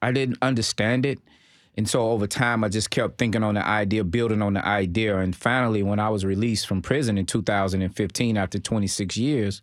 I 0.00 0.12
didn't 0.12 0.38
understand 0.40 1.04
it. 1.04 1.18
And 1.76 1.88
so 1.88 2.10
over 2.10 2.26
time, 2.26 2.64
I 2.64 2.68
just 2.68 2.90
kept 2.90 3.18
thinking 3.18 3.42
on 3.42 3.54
the 3.54 3.66
idea, 3.66 4.04
building 4.04 4.42
on 4.42 4.54
the 4.54 4.66
idea. 4.66 5.18
And 5.18 5.34
finally, 5.34 5.82
when 5.82 5.98
I 5.98 6.10
was 6.10 6.24
released 6.24 6.66
from 6.66 6.82
prison 6.82 7.16
in 7.16 7.24
2015 7.24 8.36
after 8.36 8.58
26 8.58 9.16
years, 9.16 9.62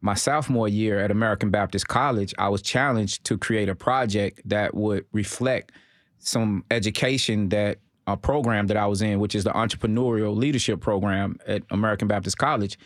my 0.00 0.14
sophomore 0.14 0.68
year 0.68 0.98
at 0.98 1.10
American 1.10 1.50
Baptist 1.50 1.88
College, 1.88 2.34
I 2.38 2.48
was 2.48 2.62
challenged 2.62 3.24
to 3.24 3.38
create 3.38 3.68
a 3.68 3.74
project 3.74 4.40
that 4.44 4.74
would 4.74 5.06
reflect 5.12 5.72
some 6.18 6.64
education 6.70 7.48
that 7.50 7.78
a 8.06 8.16
program 8.16 8.66
that 8.68 8.76
I 8.76 8.86
was 8.86 9.02
in, 9.02 9.18
which 9.20 9.34
is 9.34 9.44
the 9.44 9.50
entrepreneurial 9.50 10.36
leadership 10.36 10.80
program 10.80 11.38
at 11.46 11.62
American 11.70 12.08
Baptist 12.08 12.38
College. 12.38 12.78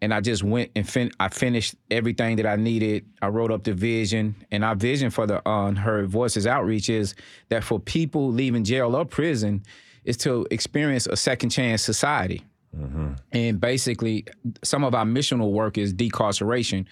And 0.00 0.14
I 0.14 0.20
just 0.20 0.44
went 0.44 0.70
and 0.76 0.88
fin- 0.88 1.10
I 1.18 1.28
finished 1.28 1.74
everything 1.90 2.36
that 2.36 2.46
I 2.46 2.56
needed. 2.56 3.04
I 3.20 3.28
wrote 3.28 3.50
up 3.50 3.64
the 3.64 3.74
vision, 3.74 4.36
and 4.50 4.64
our 4.64 4.76
vision 4.76 5.10
for 5.10 5.26
the 5.26 5.42
Unheard 5.44 6.04
uh, 6.04 6.08
Voices 6.08 6.46
outreach 6.46 6.88
is 6.88 7.14
that 7.48 7.64
for 7.64 7.80
people 7.80 8.30
leaving 8.30 8.62
jail 8.62 8.94
or 8.94 9.04
prison, 9.04 9.64
is 10.04 10.16
to 10.16 10.46
experience 10.50 11.06
a 11.06 11.16
second 11.16 11.50
chance 11.50 11.82
society. 11.82 12.42
Mm-hmm. 12.74 13.12
And 13.32 13.60
basically, 13.60 14.24
some 14.64 14.84
of 14.84 14.94
our 14.94 15.04
missional 15.04 15.52
work 15.52 15.76
is 15.76 15.92
decarceration. 15.92 16.86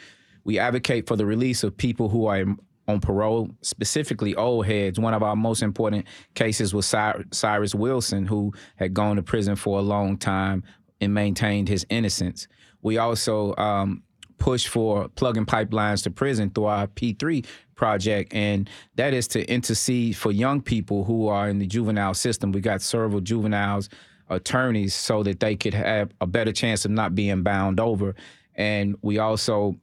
We 0.45 0.59
advocate 0.59 1.07
for 1.07 1.17
the 1.17 1.25
release 1.25 1.65
of 1.65 1.77
people 1.77 2.09
who 2.09 2.27
are 2.27 2.45
on 2.89 3.01
parole, 3.01 3.51
specifically 3.63 4.35
old 4.35 4.67
heads. 4.67 5.01
One 5.01 5.15
of 5.15 5.23
our 5.23 5.35
most 5.35 5.63
important 5.63 6.07
cases 6.35 6.75
was 6.75 6.87
Cyrus 6.87 7.75
Wilson, 7.75 8.27
who 8.27 8.53
had 8.77 8.95
gone 8.95 9.17
to 9.17 9.23
prison 9.23 9.57
for 9.57 9.79
a 9.79 9.83
long 9.83 10.19
time 10.19 10.63
and 11.01 11.13
maintained 11.13 11.69
his 11.69 11.87
innocence. 11.89 12.47
We 12.87 12.99
also 12.99 13.53
um, 13.57 14.05
push 14.39 14.69
for 14.69 15.09
plugging 15.09 15.45
pipelines 15.45 16.05
to 16.05 16.11
prison 16.13 16.51
through 16.51 16.67
our 16.67 16.87
P3 16.87 17.45
project, 17.75 18.33
and 18.33 18.71
that 18.95 19.13
is 19.13 19.27
to 19.29 19.45
intercede 19.51 20.17
for 20.17 20.31
young 20.31 20.63
people 20.63 21.03
who 21.03 21.27
are 21.27 21.49
in 21.49 21.59
the 21.59 21.67
juvenile 21.67 22.15
system. 22.15 22.53
We 22.53 22.61
got 22.61 22.83
several 22.83 23.21
juveniles 23.21 23.89
attorneys 24.31 24.95
so 24.95 25.25
that 25.25 25.41
they 25.41 25.57
could 25.57 25.75
have 25.75 26.13
a 26.21 26.29
better 26.29 26.53
chance 26.53 26.85
of 26.85 26.93
not 26.93 27.17
being 27.17 27.43
bound 27.43 27.81
over. 27.81 28.15
And 28.55 28.95
we 29.03 29.19
also 29.19 29.75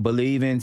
believe 0.00 0.42
in 0.42 0.62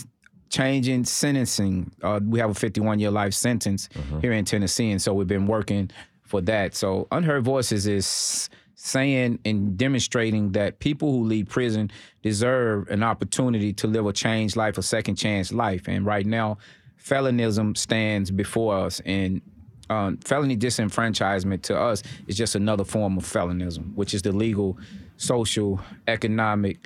changing 0.50 1.04
sentencing. 1.06 1.92
Uh, 2.02 2.22
we 2.28 2.40
have 2.40 2.50
a 2.50 2.56
51 2.56 3.02
year 3.02 3.12
life 3.12 3.36
sentence 3.36 3.88
mm-hmm. 3.90 4.20
here 4.20 4.32
in 4.32 4.46
Tennessee, 4.46 4.90
and 4.90 5.00
so 5.00 5.14
we've 5.14 5.28
been 5.28 5.46
working 5.46 5.92
for 6.24 6.42
that. 6.42 6.74
So, 6.74 7.08
Unheard 7.12 7.44
Voices 7.44 7.86
is 7.86 8.50
saying 8.86 9.40
and 9.46 9.78
demonstrating 9.78 10.52
that 10.52 10.80
people 10.80 11.10
who 11.10 11.24
leave 11.24 11.48
prison 11.48 11.90
deserve 12.22 12.86
an 12.90 13.02
opportunity 13.02 13.72
to 13.72 13.88
live 13.88 14.06
a 14.06 14.12
changed 14.12 14.58
life, 14.58 14.78
a 14.78 14.84
second 14.84 15.16
chance 15.16 15.54
life. 15.54 15.88
And 15.88 16.06
right 16.06 16.26
now, 16.26 16.58
felonism 16.98 17.76
stands 17.76 18.30
before 18.30 18.76
us, 18.76 19.00
and 19.06 19.42
um, 19.90 20.18
felony 20.18 20.58
disenfranchisement 20.58 21.62
to 21.64 21.80
us 21.80 22.04
is 22.28 22.36
just 22.36 22.56
another 22.56 22.84
form 22.84 23.18
of 23.18 23.26
felonism, 23.26 23.94
which 23.96 24.14
is 24.14 24.22
the 24.22 24.34
legal, 24.34 24.78
social, 25.16 25.80
economic, 26.10 26.86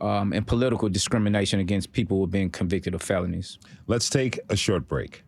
um, 0.00 0.32
and 0.32 0.44
political 0.44 0.88
discrimination 0.88 1.60
against 1.60 1.92
people 1.92 2.16
who 2.16 2.24
have 2.24 2.32
been 2.32 2.50
convicted 2.50 2.92
of 2.92 3.02
felonies. 3.02 3.56
Let's 3.86 4.10
take 4.10 4.40
a 4.48 4.56
short 4.56 4.88
break. 4.88 5.22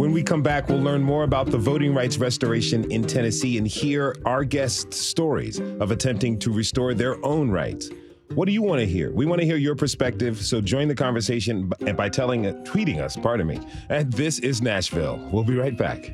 When 0.00 0.12
we 0.12 0.22
come 0.22 0.42
back, 0.42 0.70
we'll 0.70 0.80
learn 0.80 1.02
more 1.02 1.24
about 1.24 1.50
the 1.50 1.58
voting 1.58 1.92
rights 1.92 2.16
restoration 2.16 2.90
in 2.90 3.02
Tennessee 3.02 3.58
and 3.58 3.66
hear 3.68 4.16
our 4.24 4.44
guests' 4.44 4.96
stories 4.96 5.60
of 5.60 5.90
attempting 5.90 6.38
to 6.38 6.50
restore 6.50 6.94
their 6.94 7.22
own 7.22 7.50
rights. 7.50 7.90
What 8.34 8.46
do 8.46 8.52
you 8.52 8.62
want 8.62 8.80
to 8.80 8.86
hear? 8.86 9.12
We 9.12 9.26
want 9.26 9.42
to 9.42 9.46
hear 9.46 9.58
your 9.58 9.74
perspective, 9.74 10.42
so 10.42 10.62
join 10.62 10.88
the 10.88 10.94
conversation 10.94 11.70
by 11.96 12.08
telling, 12.08 12.46
uh, 12.46 12.52
tweeting 12.64 12.98
us, 12.98 13.14
pardon 13.14 13.46
me. 13.46 13.60
And 13.90 14.10
this 14.10 14.38
is 14.38 14.62
Nashville. 14.62 15.18
We'll 15.30 15.44
be 15.44 15.56
right 15.56 15.76
back. 15.76 16.10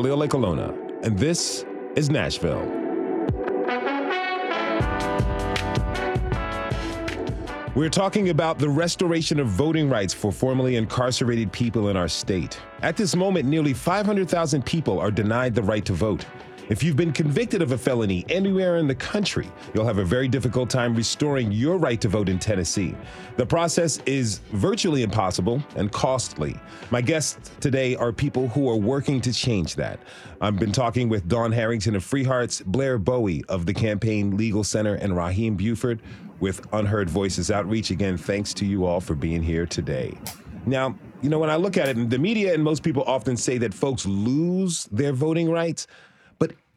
Khalil 0.00 0.26
Ekulona, 0.26 1.04
and 1.04 1.18
this 1.18 1.66
is 1.94 2.08
Nashville. 2.08 2.62
We're 7.74 7.90
talking 7.90 8.30
about 8.30 8.58
the 8.58 8.70
restoration 8.70 9.38
of 9.38 9.48
voting 9.48 9.90
rights 9.90 10.14
for 10.14 10.32
formerly 10.32 10.76
incarcerated 10.76 11.52
people 11.52 11.90
in 11.90 11.98
our 11.98 12.08
state. 12.08 12.58
At 12.80 12.96
this 12.96 13.14
moment, 13.14 13.44
nearly 13.46 13.74
500,000 13.74 14.64
people 14.64 14.98
are 14.98 15.10
denied 15.10 15.54
the 15.54 15.62
right 15.62 15.84
to 15.84 15.92
vote. 15.92 16.24
If 16.70 16.84
you've 16.84 16.96
been 16.96 17.10
convicted 17.10 17.62
of 17.62 17.72
a 17.72 17.78
felony 17.78 18.24
anywhere 18.28 18.76
in 18.76 18.86
the 18.86 18.94
country, 18.94 19.50
you'll 19.74 19.86
have 19.86 19.98
a 19.98 20.04
very 20.04 20.28
difficult 20.28 20.70
time 20.70 20.94
restoring 20.94 21.50
your 21.50 21.78
right 21.78 22.00
to 22.00 22.06
vote 22.06 22.28
in 22.28 22.38
Tennessee. 22.38 22.94
The 23.36 23.44
process 23.44 23.98
is 24.06 24.38
virtually 24.52 25.02
impossible 25.02 25.60
and 25.74 25.90
costly. 25.90 26.54
My 26.92 27.00
guests 27.00 27.50
today 27.58 27.96
are 27.96 28.12
people 28.12 28.46
who 28.46 28.70
are 28.70 28.76
working 28.76 29.20
to 29.22 29.32
change 29.32 29.74
that. 29.74 29.98
I've 30.40 30.60
been 30.60 30.70
talking 30.70 31.08
with 31.08 31.26
Dawn 31.26 31.50
Harrington 31.50 31.96
of 31.96 32.04
Free 32.04 32.22
Hearts, 32.22 32.60
Blair 32.64 32.98
Bowie 32.98 33.42
of 33.48 33.66
the 33.66 33.74
Campaign 33.74 34.36
Legal 34.36 34.62
Center, 34.62 34.94
and 34.94 35.16
Rahim 35.16 35.56
Buford 35.56 36.00
with 36.38 36.64
Unheard 36.72 37.10
Voices 37.10 37.50
Outreach. 37.50 37.90
Again, 37.90 38.16
thanks 38.16 38.54
to 38.54 38.64
you 38.64 38.84
all 38.84 39.00
for 39.00 39.16
being 39.16 39.42
here 39.42 39.66
today. 39.66 40.16
Now, 40.66 40.96
you 41.20 41.30
know, 41.30 41.40
when 41.40 41.50
I 41.50 41.56
look 41.56 41.76
at 41.76 41.88
it, 41.88 42.10
the 42.10 42.18
media 42.18 42.54
and 42.54 42.62
most 42.62 42.84
people 42.84 43.02
often 43.08 43.36
say 43.36 43.58
that 43.58 43.74
folks 43.74 44.06
lose 44.06 44.84
their 44.92 45.12
voting 45.12 45.50
rights. 45.50 45.88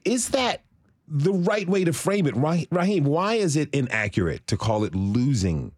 Is 0.05 0.29
that 0.29 0.61
the 1.07 1.33
right 1.33 1.67
way 1.67 1.83
to 1.83 1.93
frame 1.93 2.27
it? 2.27 2.35
Rahim, 2.35 3.03
why 3.05 3.35
is 3.35 3.55
it 3.55 3.69
inaccurate 3.73 4.45
to 4.47 4.57
call 4.57 4.83
it 4.83 4.95
losing 4.95 5.71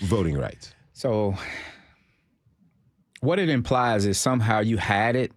voting 0.00 0.36
rights? 0.36 0.72
So, 0.92 1.34
what 3.20 3.38
it 3.38 3.48
implies 3.48 4.06
is 4.06 4.18
somehow 4.18 4.60
you 4.60 4.76
had 4.76 5.16
it 5.16 5.32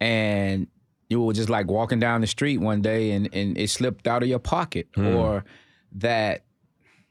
and 0.00 0.66
you 1.08 1.22
were 1.22 1.32
just 1.32 1.48
like 1.48 1.66
walking 1.68 2.00
down 2.00 2.20
the 2.20 2.26
street 2.26 2.58
one 2.58 2.82
day 2.82 3.12
and, 3.12 3.28
and 3.32 3.56
it 3.56 3.70
slipped 3.70 4.06
out 4.06 4.22
of 4.22 4.28
your 4.28 4.38
pocket, 4.38 4.88
hmm. 4.94 5.06
or 5.06 5.44
that 5.92 6.44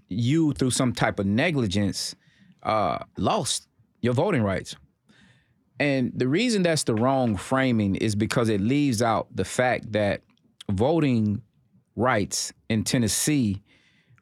you, 0.09 0.53
through 0.53 0.71
some 0.71 0.93
type 0.93 1.19
of 1.19 1.25
negligence, 1.25 2.15
uh, 2.63 2.99
lost 3.17 3.67
your 4.01 4.13
voting 4.13 4.43
rights. 4.43 4.75
And 5.79 6.11
the 6.15 6.27
reason 6.27 6.63
that's 6.63 6.83
the 6.83 6.95
wrong 6.95 7.35
framing 7.35 7.95
is 7.95 8.15
because 8.15 8.49
it 8.49 8.61
leaves 8.61 9.01
out 9.01 9.27
the 9.33 9.45
fact 9.45 9.91
that 9.91 10.21
voting 10.69 11.41
rights 11.95 12.53
in 12.69 12.83
Tennessee 12.83 13.61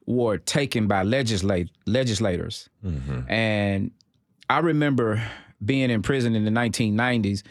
were 0.06 0.38
taken 0.38 0.88
by 0.88 1.04
legislate, 1.04 1.70
legislators. 1.86 2.70
Mm-hmm. 2.86 3.32
And 3.32 3.92
I 4.50 4.60
remember 4.60 5.24
being 5.64 5.90
in 5.90 6.02
prison 6.02 6.36
in 6.36 6.46
the 6.46 6.52
1990s. 6.52 7.44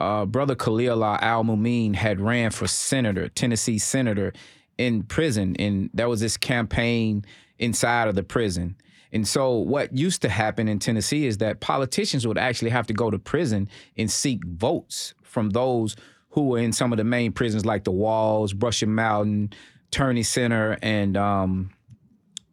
Uh, 0.00 0.24
Brother 0.24 0.54
Khalil 0.54 1.04
Al 1.04 1.44
Mumin 1.44 1.94
had 1.94 2.20
ran 2.20 2.50
for 2.50 2.66
senator, 2.66 3.28
Tennessee 3.28 3.78
senator, 3.78 4.32
in 4.78 5.02
prison, 5.02 5.56
and 5.58 5.90
there 5.92 6.08
was 6.08 6.20
this 6.20 6.36
campaign 6.36 7.24
inside 7.58 8.08
of 8.08 8.14
the 8.14 8.22
prison. 8.22 8.76
And 9.10 9.26
so, 9.26 9.56
what 9.56 9.96
used 9.96 10.22
to 10.22 10.28
happen 10.28 10.68
in 10.68 10.78
Tennessee 10.78 11.26
is 11.26 11.38
that 11.38 11.60
politicians 11.60 12.26
would 12.26 12.38
actually 12.38 12.70
have 12.70 12.86
to 12.86 12.92
go 12.92 13.10
to 13.10 13.18
prison 13.18 13.68
and 13.96 14.10
seek 14.10 14.44
votes 14.44 15.14
from 15.22 15.50
those 15.50 15.96
who 16.30 16.48
were 16.48 16.58
in 16.58 16.72
some 16.72 16.92
of 16.92 16.98
the 16.98 17.04
main 17.04 17.32
prisons 17.32 17.64
like 17.64 17.84
the 17.84 17.90
Walls, 17.90 18.52
Brushy 18.52 18.86
Mountain, 18.86 19.52
Turney 19.90 20.22
Center, 20.22 20.78
and 20.82 21.16
um, 21.16 21.70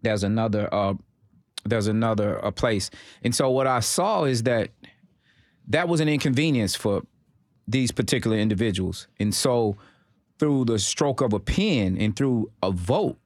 there's 0.02 0.24
another 0.24 0.74
uh, 0.74 0.94
there's 1.66 1.88
another 1.88 2.36
a 2.38 2.52
place. 2.52 2.90
And 3.24 3.34
so 3.36 3.50
what 3.50 3.68
I 3.68 3.80
saw 3.80 4.24
is 4.24 4.44
that 4.44 4.70
that 5.68 5.88
was 5.88 6.00
an 6.00 6.08
inconvenience 6.08 6.76
for 6.76 7.02
these 7.68 7.92
particular 7.92 8.38
individuals. 8.38 9.08
And 9.20 9.34
so 9.34 9.76
through 10.38 10.66
the 10.66 10.78
stroke 10.78 11.22
of 11.22 11.34
a 11.34 11.40
pen 11.40 11.98
and 11.98 12.16
through 12.16 12.52
a 12.62 12.72
vote, 12.72 13.18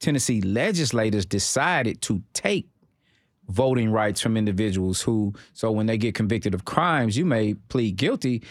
Tennessee 0.00 0.40
legislators 0.40 1.26
decided 1.26 2.00
to 2.02 2.22
take 2.32 2.68
voting 3.48 3.90
rights 3.90 4.22
from 4.22 4.38
individuals 4.38 5.02
who 5.02 5.34
so 5.52 5.70
when 5.70 5.84
they 5.86 5.98
get 5.98 6.14
convicted 6.14 6.54
of 6.54 6.64
crimes, 6.64 7.16
you 7.16 7.26
may 7.26 7.54
plead 7.54 7.96
guilty 7.96 8.42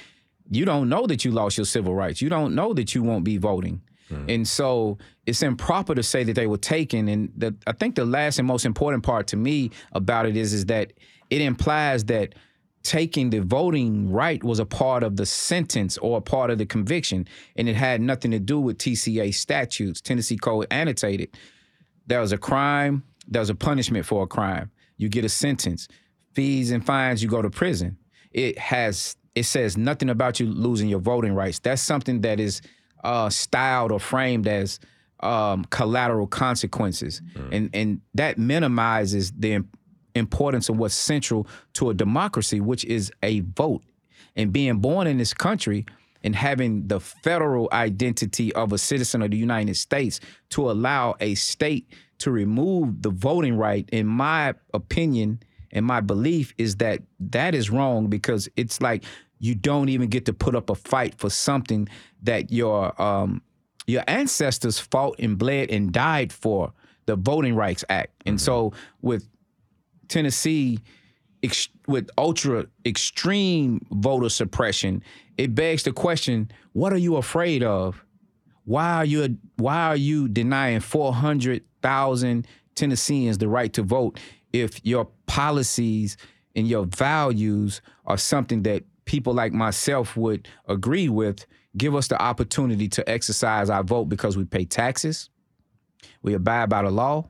you 0.50 0.66
don't 0.66 0.90
know 0.90 1.08
that 1.08 1.24
you 1.26 1.32
lost 1.32 1.58
your 1.58 1.66
civil 1.66 1.96
rights. 1.96 2.22
You 2.22 2.30
don't 2.30 2.56
know 2.56 2.74
that 2.74 2.94
you 2.94 3.04
won't 3.04 3.24
be 3.24 3.38
voting. 3.38 3.82
Mm-hmm. 4.10 4.30
And 4.30 4.48
so 4.48 4.98
it's 5.26 5.42
improper 5.42 5.96
to 5.96 6.04
say 6.04 6.24
that 6.24 6.34
they 6.34 6.48
were 6.48 6.58
taken. 6.58 7.08
And 7.08 7.32
the, 7.36 7.56
I 7.66 7.72
think 7.72 7.96
the 7.96 8.06
last 8.06 8.40
and 8.40 8.48
most 8.48 8.66
important 8.66 9.04
part 9.04 9.28
to 9.28 9.38
me 9.38 9.72
about 9.94 10.26
it 10.26 10.36
is, 10.36 10.54
is 10.54 10.66
that 10.66 10.94
it 11.30 11.42
implies 11.42 12.06
that 12.06 12.36
taking 12.84 13.30
the 13.30 13.40
voting 13.40 14.12
right 14.12 14.44
was 14.44 14.60
a 14.60 14.66
part 14.66 15.04
of 15.04 15.16
the 15.16 15.26
sentence 15.26 15.98
or 16.00 16.18
a 16.18 16.22
part 16.22 16.52
of 16.52 16.58
the 16.58 16.66
conviction. 16.66 17.28
And 17.56 17.70
it 17.70 17.76
had 17.76 18.02
nothing 18.02 18.32
to 18.32 18.40
do 18.40 18.60
with 18.60 18.78
TCA 18.78 19.34
statutes, 19.34 20.02
Tennessee 20.02 20.38
Code 20.38 20.68
annotated. 20.70 21.36
There 22.06 22.20
was 22.20 22.34
a 22.34 22.38
crime, 22.38 23.04
there 23.28 23.40
was 23.40 23.50
a 23.50 23.56
punishment 23.56 24.06
for 24.06 24.24
a 24.24 24.28
crime. 24.28 24.70
You 24.98 25.10
get 25.10 25.26
a 25.26 25.30
sentence. 25.30 25.88
Fees 26.34 26.72
and 26.72 26.86
fines, 26.86 27.24
you 27.24 27.30
go 27.30 27.42
to 27.42 27.50
prison. 27.50 27.98
It 28.32 28.58
has 28.58 29.16
it 29.36 29.44
says 29.44 29.78
nothing 29.78 30.10
about 30.10 30.40
you 30.40 30.48
losing 30.48 30.90
your 30.90 31.00
voting 31.00 31.34
rights. 31.34 31.60
That's 31.60 31.82
something 31.82 32.22
that 32.22 32.40
is 32.40 32.62
uh, 33.04 33.30
styled 33.30 33.92
or 33.92 34.00
framed 34.00 34.48
as 34.48 34.80
um, 35.22 35.66
collateral 35.66 36.28
consequences, 36.28 37.22
mm. 37.36 37.50
and 37.52 37.70
and 37.74 38.02
that 38.14 38.38
minimizes 38.38 39.32
the 39.32 39.64
importance 40.16 40.70
of 40.70 40.78
what's 40.78 40.94
central 40.94 41.48
to 41.74 41.90
a 41.90 41.94
democracy, 41.94 42.60
which 42.60 42.86
is 42.86 43.12
a 43.24 43.40
vote. 43.42 43.84
And 44.36 44.52
being 44.52 44.80
born 44.80 45.08
in 45.08 45.18
this 45.18 45.34
country 45.34 45.86
and 46.24 46.36
having 46.36 46.88
the 46.88 47.00
federal 47.00 47.70
identity 47.72 48.54
of 48.54 48.72
a 48.74 48.78
citizen 48.78 49.22
of 49.22 49.32
the 49.32 49.38
United 49.38 49.76
States 49.76 50.20
to 50.50 50.70
allow 50.72 51.16
a 51.20 51.36
state 51.36 51.88
to 52.20 52.32
remove 52.32 53.02
the 53.02 53.10
voting 53.10 53.58
right, 53.58 53.88
in 53.92 54.08
my 54.08 54.54
opinion 54.74 55.40
and 55.74 55.86
my 55.86 56.00
belief, 56.00 56.54
is 56.58 56.78
that 56.78 57.02
that 57.20 57.54
is 57.54 57.70
wrong 57.70 58.08
because 58.08 58.48
it's 58.56 58.82
like 58.82 59.04
you 59.40 59.56
don't 59.56 59.90
even 59.90 60.08
get 60.08 60.26
to 60.26 60.34
put 60.34 60.56
up 60.56 60.70
a 60.70 60.76
fight 60.76 61.16
for 61.18 61.30
something 61.30 61.90
that 62.22 62.52
your 62.52 63.00
um, 63.02 63.42
your 63.86 64.04
ancestors 64.08 64.80
fought 64.80 65.20
and 65.20 65.38
bled 65.38 65.70
and 65.70 65.92
died 65.92 66.32
for 66.32 66.72
the 67.06 67.18
Voting 67.18 67.56
Rights 67.56 67.84
Act. 67.90 68.12
And 68.26 68.38
mm-hmm. 68.38 68.46
so 68.46 68.74
with 69.02 69.28
Tennessee 70.08 70.80
ex- 71.44 71.70
with 71.88 72.10
ultra 72.18 72.68
extreme 72.86 73.86
voter 73.92 74.30
suppression, 74.30 75.04
it 75.38 75.54
begs 75.54 75.84
the 75.84 75.92
question, 75.92 76.50
what 76.72 76.94
are 76.94 76.98
you 76.98 77.18
afraid 77.18 77.64
of? 77.64 78.04
Why 78.66 78.94
are 78.94 79.06
you 79.06 79.38
why 79.58 79.88
are 79.88 79.96
you 79.98 80.30
denying 80.30 80.80
400,000 80.80 82.48
Tennesseans 82.76 83.38
the 83.38 83.48
right 83.48 83.74
to 83.74 83.84
vote 83.84 84.20
if 84.54 84.86
your 84.86 85.10
policies 85.26 86.16
and 86.56 86.68
your 86.68 86.86
values 86.86 87.82
are 88.06 88.18
something 88.18 88.64
that 88.64 88.84
people 89.06 89.34
like 89.34 89.52
myself 89.52 90.16
would 90.16 90.48
agree 90.68 91.10
with 91.10 91.46
give 91.78 91.96
us 91.96 92.08
the 92.08 92.22
opportunity 92.22 92.88
to 92.88 93.08
exercise 93.10 93.70
our 93.70 93.84
vote 93.84 94.06
because 94.06 94.38
we 94.38 94.46
pay 94.46 94.66
taxes, 94.66 95.30
we 96.22 96.34
abide 96.34 96.70
by 96.70 96.84
the 96.84 96.92
law, 96.92 97.28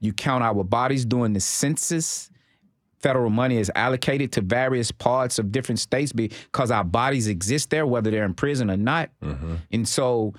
you 0.00 0.12
count 0.12 0.42
our 0.42 0.64
bodies 0.64 1.04
during 1.04 1.32
the 1.32 1.40
census. 1.40 2.30
Federal 3.00 3.30
money 3.30 3.58
is 3.58 3.70
allocated 3.74 4.32
to 4.32 4.40
various 4.40 4.90
parts 4.90 5.38
of 5.38 5.52
different 5.52 5.78
states 5.78 6.12
because 6.12 6.70
our 6.70 6.82
bodies 6.82 7.28
exist 7.28 7.70
there, 7.70 7.86
whether 7.86 8.10
they're 8.10 8.24
in 8.24 8.34
prison 8.34 8.70
or 8.70 8.76
not. 8.76 9.10
Mm-hmm. 9.22 9.54
And 9.70 9.86
so, 9.86 10.34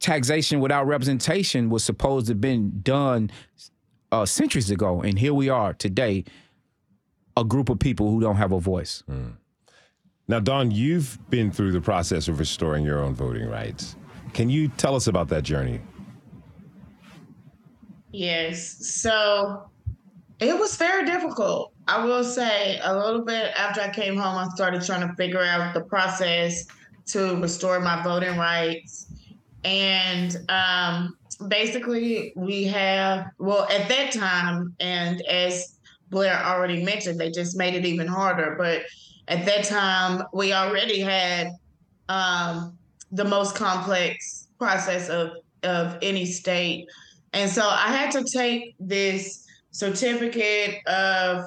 taxation 0.00 0.60
without 0.60 0.86
representation 0.86 1.70
was 1.70 1.84
supposed 1.84 2.26
to 2.26 2.30
have 2.32 2.40
been 2.40 2.80
done 2.82 3.30
uh, 4.14 4.24
centuries 4.24 4.70
ago. 4.70 5.02
And 5.02 5.18
here 5.18 5.34
we 5.34 5.48
are 5.48 5.74
today, 5.74 6.24
a 7.36 7.44
group 7.44 7.68
of 7.68 7.78
people 7.80 8.10
who 8.10 8.20
don't 8.20 8.36
have 8.36 8.52
a 8.52 8.60
voice. 8.60 9.02
Mm. 9.10 9.32
Now, 10.28 10.40
Dawn, 10.40 10.70
you've 10.70 11.18
been 11.30 11.50
through 11.50 11.72
the 11.72 11.80
process 11.80 12.28
of 12.28 12.38
restoring 12.38 12.84
your 12.84 13.00
own 13.00 13.14
voting 13.14 13.48
rights. 13.48 13.96
Can 14.32 14.48
you 14.48 14.68
tell 14.68 14.94
us 14.94 15.08
about 15.08 15.28
that 15.28 15.42
journey? 15.42 15.80
Yes. 18.12 18.86
So 19.02 19.68
it 20.38 20.56
was 20.56 20.76
very 20.76 21.04
difficult. 21.04 21.72
I 21.88 22.04
will 22.04 22.24
say 22.24 22.78
a 22.82 22.96
little 22.96 23.24
bit 23.24 23.52
after 23.56 23.80
I 23.80 23.90
came 23.90 24.16
home, 24.16 24.36
I 24.38 24.48
started 24.54 24.82
trying 24.82 25.06
to 25.06 25.14
figure 25.16 25.42
out 25.42 25.74
the 25.74 25.82
process 25.82 26.64
to 27.06 27.36
restore 27.36 27.80
my 27.80 28.02
voting 28.02 28.38
rights. 28.38 29.06
And 29.64 30.36
um, 30.48 31.16
basically, 31.48 32.32
we 32.36 32.64
have, 32.64 33.26
well, 33.38 33.66
at 33.70 33.88
that 33.88 34.12
time, 34.12 34.74
and 34.78 35.22
as 35.22 35.78
Blair 36.10 36.38
already 36.44 36.84
mentioned, 36.84 37.18
they 37.18 37.30
just 37.30 37.56
made 37.56 37.74
it 37.74 37.86
even 37.86 38.06
harder. 38.06 38.56
But 38.58 38.82
at 39.28 39.46
that 39.46 39.64
time, 39.64 40.24
we 40.32 40.52
already 40.52 41.00
had 41.00 41.48
um, 42.08 42.76
the 43.10 43.24
most 43.24 43.56
complex 43.56 44.48
process 44.58 45.08
of, 45.08 45.30
of 45.62 45.96
any 46.02 46.26
state. 46.26 46.86
And 47.32 47.50
so 47.50 47.66
I 47.66 47.88
had 47.88 48.10
to 48.12 48.22
take 48.22 48.76
this 48.78 49.46
certificate 49.70 50.86
of 50.86 51.46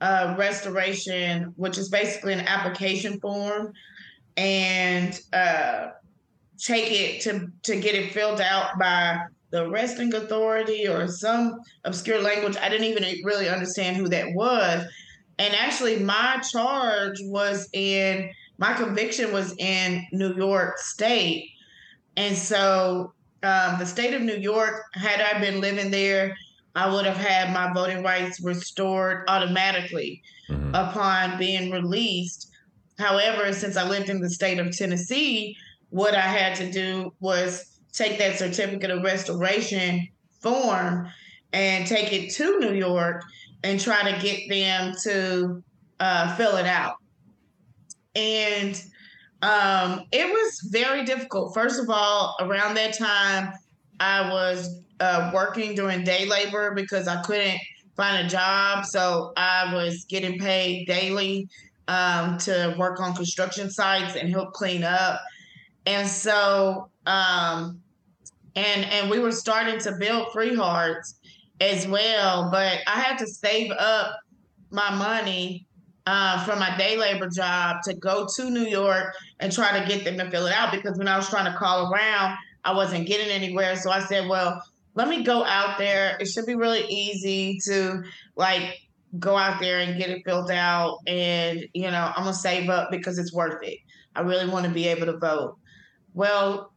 uh, 0.00 0.34
restoration, 0.38 1.54
which 1.56 1.78
is 1.78 1.88
basically 1.88 2.34
an 2.34 2.40
application 2.40 3.18
form. 3.20 3.72
and 4.38 5.20
uh, 5.32 5.88
take 6.58 6.90
it 6.90 7.20
to 7.22 7.48
to 7.64 7.80
get 7.80 7.94
it 7.94 8.12
filled 8.12 8.40
out 8.40 8.78
by 8.78 9.20
the 9.50 9.64
arresting 9.64 10.14
authority 10.14 10.86
or 10.86 11.08
some 11.08 11.60
obscure 11.84 12.20
language. 12.20 12.56
I 12.60 12.68
didn't 12.68 12.86
even 12.86 13.24
really 13.24 13.48
understand 13.48 13.96
who 13.96 14.08
that 14.08 14.34
was. 14.34 14.84
And 15.38 15.54
actually, 15.54 15.98
my 16.00 16.42
charge 16.50 17.18
was 17.22 17.68
in 17.72 18.30
my 18.58 18.74
conviction 18.74 19.32
was 19.32 19.54
in 19.58 20.04
New 20.12 20.34
York 20.34 20.78
State. 20.78 21.50
And 22.16 22.36
so 22.36 23.12
um, 23.44 23.78
the 23.78 23.86
state 23.86 24.14
of 24.14 24.22
New 24.22 24.36
York, 24.36 24.82
had 24.94 25.20
I 25.20 25.40
been 25.40 25.60
living 25.60 25.92
there, 25.92 26.36
I 26.74 26.92
would 26.92 27.06
have 27.06 27.16
had 27.16 27.52
my 27.52 27.72
voting 27.72 28.02
rights 28.02 28.40
restored 28.40 29.24
automatically 29.28 30.22
mm-hmm. 30.50 30.74
upon 30.74 31.38
being 31.38 31.70
released. 31.70 32.50
However, 32.98 33.52
since 33.52 33.76
I 33.76 33.88
lived 33.88 34.10
in 34.10 34.20
the 34.20 34.30
state 34.30 34.58
of 34.58 34.76
Tennessee, 34.76 35.56
what 35.90 36.14
I 36.14 36.20
had 36.20 36.56
to 36.56 36.70
do 36.70 37.12
was 37.20 37.78
take 37.92 38.18
that 38.18 38.38
certificate 38.38 38.90
of 38.90 39.02
restoration 39.02 40.08
form 40.40 41.08
and 41.52 41.86
take 41.86 42.12
it 42.12 42.30
to 42.34 42.58
New 42.58 42.74
York 42.74 43.24
and 43.64 43.80
try 43.80 44.10
to 44.10 44.20
get 44.20 44.48
them 44.48 44.94
to 45.02 45.62
uh, 46.00 46.36
fill 46.36 46.56
it 46.56 46.66
out. 46.66 46.96
And 48.14 48.80
um, 49.42 50.04
it 50.12 50.26
was 50.26 50.68
very 50.70 51.04
difficult. 51.04 51.54
First 51.54 51.80
of 51.80 51.88
all, 51.88 52.36
around 52.40 52.74
that 52.74 52.96
time, 52.96 53.52
I 54.00 54.30
was 54.30 54.82
uh, 55.00 55.30
working 55.34 55.74
doing 55.74 56.04
day 56.04 56.26
labor 56.26 56.74
because 56.74 57.08
I 57.08 57.22
couldn't 57.22 57.58
find 57.96 58.26
a 58.26 58.28
job. 58.28 58.84
So 58.84 59.32
I 59.36 59.72
was 59.74 60.04
getting 60.04 60.38
paid 60.38 60.86
daily 60.86 61.48
um, 61.88 62.38
to 62.38 62.74
work 62.78 63.00
on 63.00 63.14
construction 63.14 63.70
sites 63.70 64.16
and 64.16 64.30
help 64.30 64.52
clean 64.52 64.84
up. 64.84 65.20
And 65.88 66.06
so, 66.06 66.90
um, 67.06 67.80
and 68.54 68.84
and 68.84 69.10
we 69.10 69.20
were 69.20 69.32
starting 69.32 69.80
to 69.80 69.92
build 69.92 70.30
free 70.34 70.54
hearts 70.54 71.14
as 71.62 71.88
well, 71.88 72.50
but 72.50 72.80
I 72.86 73.00
had 73.00 73.16
to 73.20 73.26
save 73.26 73.70
up 73.70 74.20
my 74.70 74.94
money 74.94 75.66
uh, 76.06 76.44
from 76.44 76.58
my 76.58 76.76
day 76.76 76.98
labor 76.98 77.30
job 77.30 77.78
to 77.84 77.94
go 77.94 78.28
to 78.36 78.50
New 78.50 78.66
York 78.66 79.14
and 79.40 79.50
try 79.50 79.80
to 79.80 79.88
get 79.88 80.04
them 80.04 80.18
to 80.18 80.30
fill 80.30 80.46
it 80.46 80.52
out 80.52 80.72
because 80.72 80.98
when 80.98 81.08
I 81.08 81.16
was 81.16 81.30
trying 81.30 81.50
to 81.50 81.58
call 81.58 81.90
around, 81.90 82.36
I 82.64 82.74
wasn't 82.74 83.06
getting 83.06 83.30
anywhere. 83.30 83.74
So 83.76 83.90
I 83.90 84.00
said, 84.00 84.28
well, 84.28 84.62
let 84.94 85.08
me 85.08 85.22
go 85.22 85.42
out 85.42 85.78
there. 85.78 86.18
It 86.20 86.26
should 86.26 86.44
be 86.44 86.54
really 86.54 86.84
easy 86.86 87.60
to 87.64 88.02
like 88.36 88.76
go 89.18 89.38
out 89.38 89.58
there 89.58 89.78
and 89.78 89.98
get 89.98 90.10
it 90.10 90.22
filled 90.26 90.50
out. 90.50 90.98
And, 91.06 91.64
you 91.72 91.90
know, 91.90 92.12
I'm 92.14 92.24
going 92.24 92.34
to 92.34 92.38
save 92.38 92.68
up 92.68 92.90
because 92.90 93.18
it's 93.18 93.32
worth 93.32 93.62
it. 93.62 93.78
I 94.14 94.20
really 94.20 94.50
want 94.50 94.66
to 94.66 94.70
be 94.70 94.86
able 94.88 95.06
to 95.06 95.16
vote. 95.16 95.56
Well, 96.18 96.72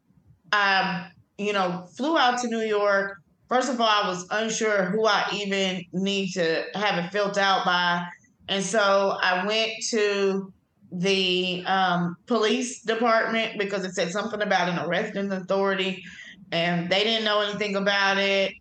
I, 0.51 1.09
you 1.37 1.51
know, 1.51 1.87
flew 1.97 2.17
out 2.17 2.39
to 2.41 2.47
New 2.47 2.61
York. 2.61 3.17
First 3.49 3.69
of 3.69 3.81
all, 3.81 3.87
I 3.87 4.07
was 4.07 4.27
unsure 4.29 4.85
who 4.85 5.05
I 5.05 5.27
even 5.33 5.83
need 5.91 6.31
to 6.33 6.65
have 6.75 7.03
it 7.03 7.11
filled 7.11 7.37
out 7.37 7.65
by 7.65 8.05
and 8.51 8.63
so 8.63 9.17
I 9.21 9.45
went 9.45 9.71
to 9.91 10.51
the 10.91 11.63
um, 11.65 12.17
police 12.25 12.81
department 12.81 13.57
because 13.57 13.85
it 13.85 13.95
said 13.95 14.11
something 14.11 14.41
about 14.41 14.67
an 14.67 14.77
arresting 14.79 15.31
authority, 15.31 16.03
and 16.51 16.89
they 16.89 17.05
didn't 17.05 17.23
know 17.23 17.39
anything 17.39 17.77
about 17.77 18.17
it. 18.17 18.53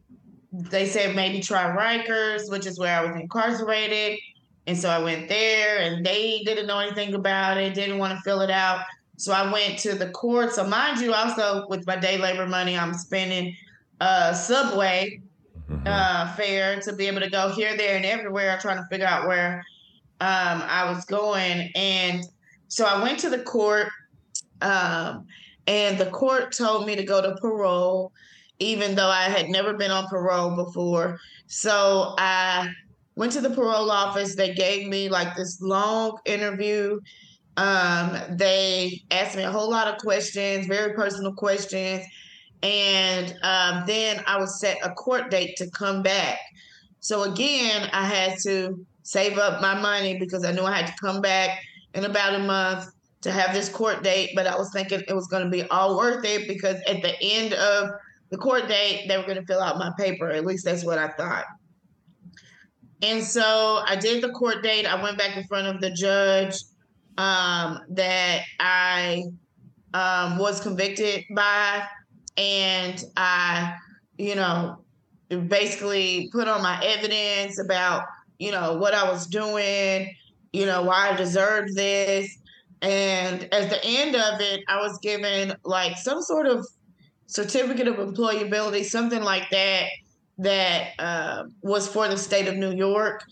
They 0.52 0.86
said 0.86 1.16
maybe 1.16 1.40
try 1.40 1.64
Rikers, 1.64 2.48
which 2.50 2.66
is 2.66 2.78
where 2.78 2.96
I 2.96 3.04
was 3.04 3.20
incarcerated. 3.20 4.20
And 4.68 4.78
so 4.78 4.88
I 4.88 5.00
went 5.00 5.28
there, 5.28 5.78
and 5.78 6.06
they 6.06 6.42
didn't 6.44 6.68
know 6.68 6.78
anything 6.78 7.14
about 7.14 7.56
it, 7.56 7.74
didn't 7.74 7.98
want 7.98 8.16
to 8.16 8.22
fill 8.22 8.42
it 8.42 8.50
out. 8.50 8.84
So 9.20 9.34
I 9.34 9.52
went 9.52 9.78
to 9.80 9.94
the 9.94 10.08
court. 10.08 10.54
So 10.54 10.66
mind 10.66 10.98
you, 10.98 11.12
also 11.12 11.66
with 11.68 11.86
my 11.86 11.96
day 11.96 12.16
labor 12.16 12.46
money, 12.46 12.78
I'm 12.78 12.94
spending 12.94 13.54
uh, 14.00 14.32
Subway 14.32 15.20
mm-hmm. 15.70 15.86
uh, 15.86 16.32
fare 16.36 16.80
to 16.80 16.94
be 16.94 17.06
able 17.06 17.20
to 17.20 17.28
go 17.28 17.50
here, 17.50 17.76
there, 17.76 17.96
and 17.96 18.06
everywhere, 18.06 18.58
trying 18.58 18.78
to 18.78 18.86
figure 18.88 19.06
out 19.06 19.28
where 19.28 19.62
um, 20.22 20.62
I 20.66 20.90
was 20.90 21.04
going. 21.04 21.70
And 21.74 22.24
so 22.68 22.86
I 22.86 23.02
went 23.02 23.18
to 23.18 23.28
the 23.28 23.40
court, 23.40 23.88
um, 24.62 25.26
and 25.66 25.98
the 25.98 26.06
court 26.06 26.52
told 26.52 26.86
me 26.86 26.96
to 26.96 27.04
go 27.04 27.20
to 27.20 27.36
parole, 27.42 28.12
even 28.58 28.94
though 28.94 29.10
I 29.10 29.24
had 29.24 29.50
never 29.50 29.74
been 29.74 29.90
on 29.90 30.06
parole 30.06 30.56
before. 30.56 31.20
So 31.46 32.14
I 32.16 32.70
went 33.16 33.32
to 33.32 33.42
the 33.42 33.50
parole 33.50 33.90
office. 33.90 34.34
They 34.34 34.54
gave 34.54 34.88
me 34.88 35.10
like 35.10 35.36
this 35.36 35.60
long 35.60 36.18
interview. 36.24 37.00
Um, 37.56 38.16
they 38.30 39.02
asked 39.10 39.36
me 39.36 39.42
a 39.42 39.50
whole 39.50 39.70
lot 39.70 39.88
of 39.88 39.98
questions, 39.98 40.66
very 40.66 40.94
personal 40.94 41.32
questions. 41.32 42.04
And 42.62 43.34
um, 43.42 43.84
then 43.86 44.22
I 44.26 44.38
was 44.38 44.60
set 44.60 44.78
a 44.82 44.90
court 44.90 45.30
date 45.30 45.56
to 45.56 45.70
come 45.70 46.02
back. 46.02 46.38
So 47.00 47.22
again, 47.22 47.88
I 47.92 48.04
had 48.04 48.38
to 48.44 48.84
save 49.02 49.38
up 49.38 49.62
my 49.62 49.80
money 49.80 50.18
because 50.18 50.44
I 50.44 50.52
knew 50.52 50.62
I 50.62 50.76
had 50.76 50.86
to 50.86 50.94
come 51.00 51.20
back 51.20 51.58
in 51.94 52.04
about 52.04 52.34
a 52.34 52.38
month 52.40 52.86
to 53.22 53.32
have 53.32 53.54
this 53.54 53.68
court 53.68 54.02
date. 54.02 54.30
But 54.34 54.46
I 54.46 54.56
was 54.56 54.70
thinking 54.72 55.02
it 55.08 55.14
was 55.14 55.26
going 55.26 55.44
to 55.44 55.50
be 55.50 55.64
all 55.70 55.96
worth 55.96 56.24
it 56.24 56.46
because 56.46 56.76
at 56.86 57.02
the 57.02 57.14
end 57.22 57.54
of 57.54 57.90
the 58.30 58.36
court 58.36 58.68
date, 58.68 59.06
they 59.08 59.16
were 59.16 59.24
going 59.24 59.38
to 59.38 59.46
fill 59.46 59.60
out 59.60 59.78
my 59.78 59.90
paper. 59.98 60.28
At 60.28 60.46
least 60.46 60.64
that's 60.64 60.84
what 60.84 60.98
I 60.98 61.08
thought. 61.08 61.46
And 63.02 63.24
so 63.24 63.82
I 63.86 63.96
did 63.96 64.22
the 64.22 64.30
court 64.30 64.62
date. 64.62 64.86
I 64.86 65.02
went 65.02 65.16
back 65.16 65.36
in 65.36 65.44
front 65.44 65.66
of 65.66 65.80
the 65.80 65.90
judge 65.90 66.54
um, 67.18 67.80
that 67.90 68.42
I 68.58 69.24
um, 69.94 70.38
was 70.38 70.60
convicted 70.60 71.24
by. 71.34 71.82
And 72.36 73.02
I, 73.16 73.74
you 74.16 74.34
know, 74.34 74.78
basically 75.48 76.28
put 76.32 76.48
on 76.48 76.62
my 76.62 76.82
evidence 76.82 77.60
about 77.60 78.04
you 78.40 78.50
know, 78.50 78.74
what 78.74 78.94
I 78.94 79.08
was 79.08 79.26
doing, 79.26 80.12
you 80.52 80.66
know, 80.66 80.82
why 80.82 81.10
I 81.10 81.16
deserved 81.16 81.76
this. 81.76 82.38
And 82.82 83.42
at 83.52 83.68
the 83.68 83.84
end 83.84 84.16
of 84.16 84.40
it, 84.40 84.64
I 84.66 84.80
was 84.80 84.98
given 85.02 85.54
like 85.62 85.98
some 85.98 86.22
sort 86.22 86.46
of 86.46 86.66
certificate 87.26 87.86
of 87.86 87.96
employability, 87.96 88.84
something 88.84 89.22
like 89.22 89.50
that, 89.50 89.88
that 90.38 90.92
uh, 90.98 91.44
was 91.60 91.86
for 91.86 92.08
the 92.08 92.16
state 92.16 92.48
of 92.48 92.56
New 92.56 92.72
York. 92.72 93.22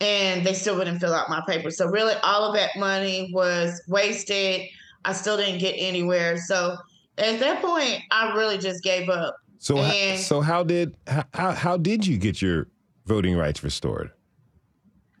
And 0.00 0.44
they 0.44 0.54
still 0.54 0.76
wouldn't 0.76 1.00
fill 1.00 1.14
out 1.14 1.28
my 1.30 1.42
paper. 1.46 1.70
So, 1.70 1.86
really, 1.86 2.14
all 2.22 2.44
of 2.44 2.54
that 2.56 2.70
money 2.76 3.30
was 3.32 3.80
wasted. 3.88 4.62
I 5.04 5.12
still 5.12 5.36
didn't 5.36 5.60
get 5.60 5.72
anywhere. 5.72 6.36
So, 6.36 6.76
at 7.16 7.38
that 7.40 7.62
point, 7.62 8.00
I 8.10 8.34
really 8.34 8.58
just 8.58 8.82
gave 8.82 9.08
up. 9.08 9.36
So, 9.58 9.78
and, 9.78 10.20
so 10.20 10.40
how 10.40 10.62
did 10.62 10.96
how, 11.32 11.52
how 11.52 11.76
did 11.76 12.06
you 12.06 12.18
get 12.18 12.42
your 12.42 12.68
voting 13.06 13.36
rights 13.36 13.62
restored? 13.62 14.10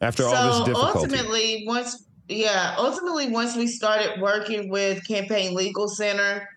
after 0.04 0.22
so 0.24 0.34
all 0.34 0.58
this 0.64 0.74
difficulty? 0.74 0.98
Ultimately, 0.98 1.64
once 1.66 2.04
yeah, 2.28 2.74
ultimately 2.78 3.30
once 3.30 3.56
we 3.56 3.66
started 3.66 4.20
working 4.20 4.70
with 4.70 5.06
Campaign 5.06 5.54
Legal 5.54 5.88
Center, 5.88 6.48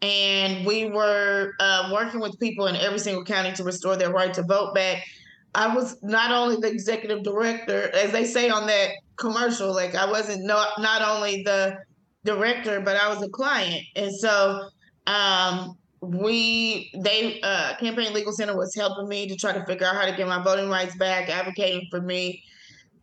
and 0.00 0.66
we 0.66 0.86
were 0.86 1.52
uh, 1.60 1.90
working 1.92 2.20
with 2.20 2.38
people 2.40 2.66
in 2.66 2.76
every 2.76 2.98
single 2.98 3.24
county 3.24 3.52
to 3.52 3.64
restore 3.64 3.96
their 3.96 4.10
right 4.10 4.32
to 4.34 4.42
vote 4.42 4.74
back. 4.74 5.04
I 5.54 5.74
was 5.74 5.96
not 6.02 6.30
only 6.30 6.56
the 6.56 6.68
executive 6.68 7.22
director, 7.22 7.90
as 7.94 8.10
they 8.12 8.24
say 8.24 8.48
on 8.48 8.66
that 8.66 8.90
commercial, 9.16 9.72
like 9.74 9.94
I 9.94 10.10
wasn't 10.10 10.44
not 10.44 10.80
not 10.80 11.02
only 11.02 11.42
the 11.42 11.78
director, 12.24 12.80
but 12.80 12.96
I 12.96 13.08
was 13.08 13.22
a 13.22 13.28
client, 13.28 13.84
and 13.94 14.14
so 14.14 14.68
um, 15.06 15.76
we 16.00 16.90
they 16.96 17.40
uh, 17.42 17.76
campaign 17.76 18.14
legal 18.14 18.32
center 18.32 18.56
was 18.56 18.74
helping 18.74 19.08
me 19.08 19.28
to 19.28 19.36
try 19.36 19.52
to 19.52 19.64
figure 19.66 19.86
out 19.86 19.94
how 19.94 20.06
to 20.06 20.16
get 20.16 20.26
my 20.26 20.42
voting 20.42 20.70
rights 20.70 20.96
back, 20.96 21.28
advocating 21.28 21.86
for 21.90 22.00
me, 22.00 22.42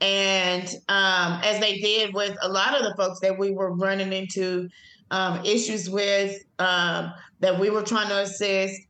and 0.02 0.68
um, 0.88 1.40
as 1.44 1.60
they 1.60 1.78
did 1.80 2.16
with 2.16 2.36
a 2.42 2.50
lot 2.50 2.76
of 2.76 2.84
the 2.84 2.96
folks 2.98 3.20
that 3.20 3.38
we 3.38 3.52
were 3.52 3.76
running 3.76 4.12
into 4.12 4.68
um, 5.12 5.44
issues 5.46 5.88
with 5.88 6.36
um, 6.58 7.14
that 7.42 7.60
we 7.60 7.70
were 7.70 7.84
trying 7.84 8.10
to 8.10 8.22
assist, 8.22 8.82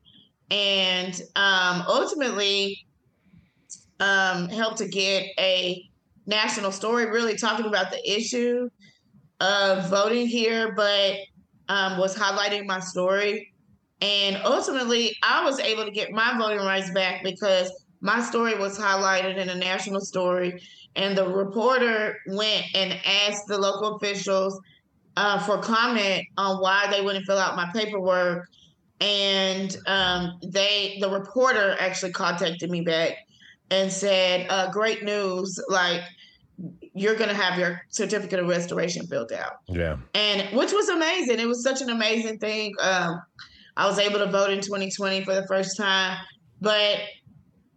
and 0.50 1.22
um, 1.36 1.84
ultimately 1.90 2.86
um, 4.00 4.50
help 4.50 4.78
to 4.78 4.88
get 4.88 5.26
a 5.40 5.84
national 6.26 6.72
story 6.72 7.06
really 7.08 7.36
talking 7.36 7.66
about 7.66 7.92
the 7.92 8.10
issue 8.10 8.70
of 9.42 9.90
voting 9.90 10.28
here, 10.28 10.74
but 10.76 11.18
um, 11.70 11.98
was 11.98 12.16
highlighting 12.16 12.66
my 12.66 12.80
story. 12.80 13.54
And 14.02 14.38
ultimately, 14.46 15.16
I 15.24 15.44
was 15.44 15.60
able 15.60 15.86
to 15.86 15.92
get 15.92 16.12
my 16.12 16.38
voting 16.38 16.60
rights 16.66 16.92
back 16.92 17.24
because 17.24 17.72
my 18.02 18.22
story 18.22 18.58
was 18.58 18.78
highlighted 18.78 19.38
in 19.38 19.50
a 19.50 19.56
national 19.56 20.02
story 20.02 20.62
and 20.96 21.18
the 21.18 21.28
reporter 21.28 22.18
went 22.28 22.66
and 22.74 22.98
asked 23.06 23.48
the 23.48 23.58
local 23.58 23.96
officials 23.96 24.60
uh, 25.18 25.40
for 25.40 25.58
comment 25.58 26.24
on 26.38 26.62
why 26.62 26.88
they 26.90 27.02
wouldn't 27.02 27.26
fill 27.26 27.38
out 27.38 27.56
my 27.56 27.70
paperwork. 27.74 28.48
And 29.02 29.76
um, 29.88 30.40
they, 30.44 30.98
the 31.02 31.10
reporter 31.10 31.76
actually 31.80 32.12
contacted 32.12 32.70
me 32.70 32.82
back 32.82 33.14
and 33.72 33.92
said, 33.92 34.48
uh, 34.50 34.72
"Great 34.72 35.04
news! 35.04 35.60
Like 35.68 36.04
you're 36.94 37.16
going 37.16 37.30
to 37.30 37.36
have 37.36 37.58
your 37.58 37.82
certificate 37.90 38.40
of 38.40 38.48
restoration 38.48 39.08
filled 39.08 39.32
out. 39.32 39.60
Yeah. 39.68 39.98
And 40.14 40.56
which 40.58 40.74
was 40.74 40.90
amazing. 40.90 41.40
It 41.40 41.48
was 41.48 41.64
such 41.64 41.82
an 41.82 41.90
amazing 41.90 42.40
thing. 42.40 42.74
Um, 42.82 43.22
I 43.78 43.88
was 43.88 44.00
able 44.00 44.20
to 44.20 44.30
vote 44.30 44.50
in 44.50 44.60
2020 44.60 45.24
for 45.24 45.34
the 45.34 45.48
first 45.48 45.78
time, 45.78 46.18
but 46.60 47.00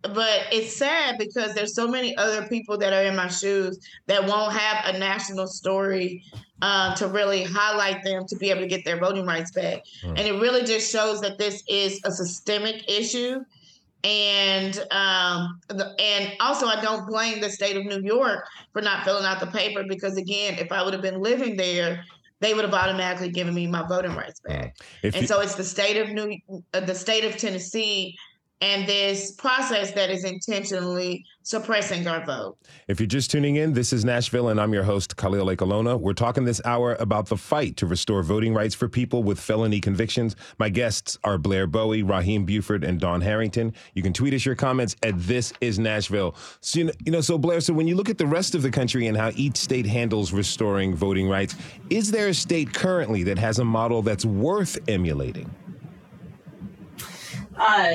but 0.02 0.46
it's 0.50 0.76
sad 0.76 1.16
because 1.16 1.54
there's 1.54 1.76
so 1.76 1.86
many 1.86 2.16
other 2.16 2.48
people 2.48 2.76
that 2.78 2.92
are 2.92 3.04
in 3.04 3.14
my 3.14 3.28
shoes 3.28 3.78
that 4.08 4.26
won't 4.26 4.52
have 4.52 4.92
a 4.92 4.98
national 4.98 5.46
story 5.46 6.24
uh, 6.60 6.92
to 6.96 7.06
really 7.06 7.44
highlight 7.44 8.02
them 8.02 8.26
to 8.26 8.36
be 8.36 8.50
able 8.50 8.62
to 8.62 8.66
get 8.66 8.84
their 8.84 8.98
voting 8.98 9.24
rights 9.24 9.52
back. 9.52 9.84
Mm. 10.02 10.08
And 10.08 10.20
it 10.20 10.32
really 10.40 10.64
just 10.64 10.90
shows 10.90 11.20
that 11.20 11.38
this 11.38 11.62
is 11.68 12.00
a 12.04 12.10
systemic 12.10 12.90
issue 12.90 13.44
and 14.04 14.78
um, 14.90 15.60
the, 15.68 15.94
and 15.98 16.32
also 16.40 16.66
I 16.66 16.80
don't 16.80 17.06
blame 17.06 17.40
the 17.40 17.50
state 17.50 17.76
of 17.76 17.84
New 17.84 18.02
York 18.02 18.46
for 18.72 18.82
not 18.82 19.04
filling 19.04 19.24
out 19.24 19.40
the 19.40 19.46
paper 19.46 19.84
because 19.88 20.16
again, 20.16 20.56
if 20.58 20.72
I 20.72 20.82
would 20.82 20.92
have 20.92 21.02
been 21.02 21.20
living 21.20 21.56
there, 21.56 22.04
they 22.40 22.54
would 22.54 22.64
have 22.64 22.74
automatically 22.74 23.30
given 23.30 23.54
me 23.54 23.68
my 23.68 23.86
voting 23.86 24.16
rights 24.16 24.40
back. 24.40 24.76
If 25.02 25.14
and 25.14 25.22
you, 25.22 25.28
so 25.28 25.40
it's 25.40 25.54
the 25.54 25.64
state 25.64 25.96
of 25.96 26.10
New, 26.10 26.36
uh, 26.74 26.80
the 26.80 26.94
state 26.94 27.24
of 27.24 27.36
Tennessee 27.36 28.16
and 28.62 28.86
this 28.86 29.32
process 29.32 29.90
that 29.90 30.08
is 30.08 30.22
intentionally 30.22 31.26
suppressing 31.42 32.06
our 32.06 32.24
vote. 32.24 32.56
If 32.86 33.00
you're 33.00 33.08
just 33.08 33.28
tuning 33.28 33.56
in, 33.56 33.72
this 33.72 33.92
is 33.92 34.04
Nashville, 34.04 34.50
and 34.50 34.60
I'm 34.60 34.72
your 34.72 34.84
host, 34.84 35.16
Khalil 35.16 35.46
Ekulona. 35.46 35.98
We're 35.98 36.12
talking 36.12 36.44
this 36.44 36.60
hour 36.64 36.94
about 37.00 37.26
the 37.26 37.36
fight 37.36 37.76
to 37.78 37.86
restore 37.86 38.22
voting 38.22 38.54
rights 38.54 38.76
for 38.76 38.88
people 38.88 39.24
with 39.24 39.40
felony 39.40 39.80
convictions. 39.80 40.36
My 40.58 40.68
guests 40.68 41.18
are 41.24 41.38
Blair 41.38 41.66
Bowie, 41.66 42.04
Rahim 42.04 42.44
Buford, 42.44 42.84
and 42.84 43.00
Dawn 43.00 43.20
Harrington. 43.20 43.74
You 43.94 44.02
can 44.02 44.12
tweet 44.12 44.32
us 44.32 44.46
your 44.46 44.54
comments 44.54 44.94
at 45.02 45.18
This 45.18 45.52
Is 45.60 45.80
Nashville. 45.80 46.36
So, 46.60 46.78
you 46.78 46.84
know, 46.84 46.92
you 47.04 47.10
know, 47.10 47.20
so 47.20 47.38
Blair, 47.38 47.60
so 47.60 47.74
when 47.74 47.88
you 47.88 47.96
look 47.96 48.08
at 48.08 48.18
the 48.18 48.26
rest 48.26 48.54
of 48.54 48.62
the 48.62 48.70
country 48.70 49.08
and 49.08 49.16
how 49.16 49.32
each 49.34 49.56
state 49.56 49.86
handles 49.86 50.32
restoring 50.32 50.94
voting 50.94 51.28
rights, 51.28 51.56
is 51.90 52.12
there 52.12 52.28
a 52.28 52.34
state 52.34 52.72
currently 52.72 53.24
that 53.24 53.38
has 53.38 53.58
a 53.58 53.64
model 53.64 54.02
that's 54.02 54.24
worth 54.24 54.78
emulating? 54.88 55.52
Uh, 57.56 57.92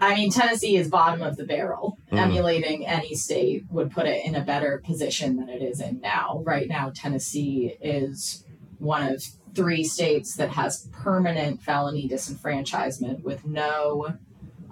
I 0.00 0.14
mean, 0.14 0.30
Tennessee 0.30 0.76
is 0.76 0.88
bottom 0.88 1.22
of 1.22 1.36
the 1.36 1.44
barrel. 1.44 1.98
Mm. 2.12 2.18
Emulating 2.18 2.86
any 2.86 3.14
state 3.14 3.64
would 3.70 3.90
put 3.90 4.06
it 4.06 4.24
in 4.24 4.34
a 4.34 4.42
better 4.42 4.82
position 4.84 5.36
than 5.36 5.48
it 5.48 5.62
is 5.62 5.80
in 5.80 6.00
now. 6.00 6.42
Right 6.44 6.68
now, 6.68 6.92
Tennessee 6.94 7.76
is 7.80 8.44
one 8.78 9.06
of 9.06 9.22
three 9.54 9.84
states 9.84 10.36
that 10.36 10.50
has 10.50 10.88
permanent 10.92 11.62
felony 11.62 12.08
disenfranchisement 12.08 13.22
with 13.22 13.46
no 13.46 14.18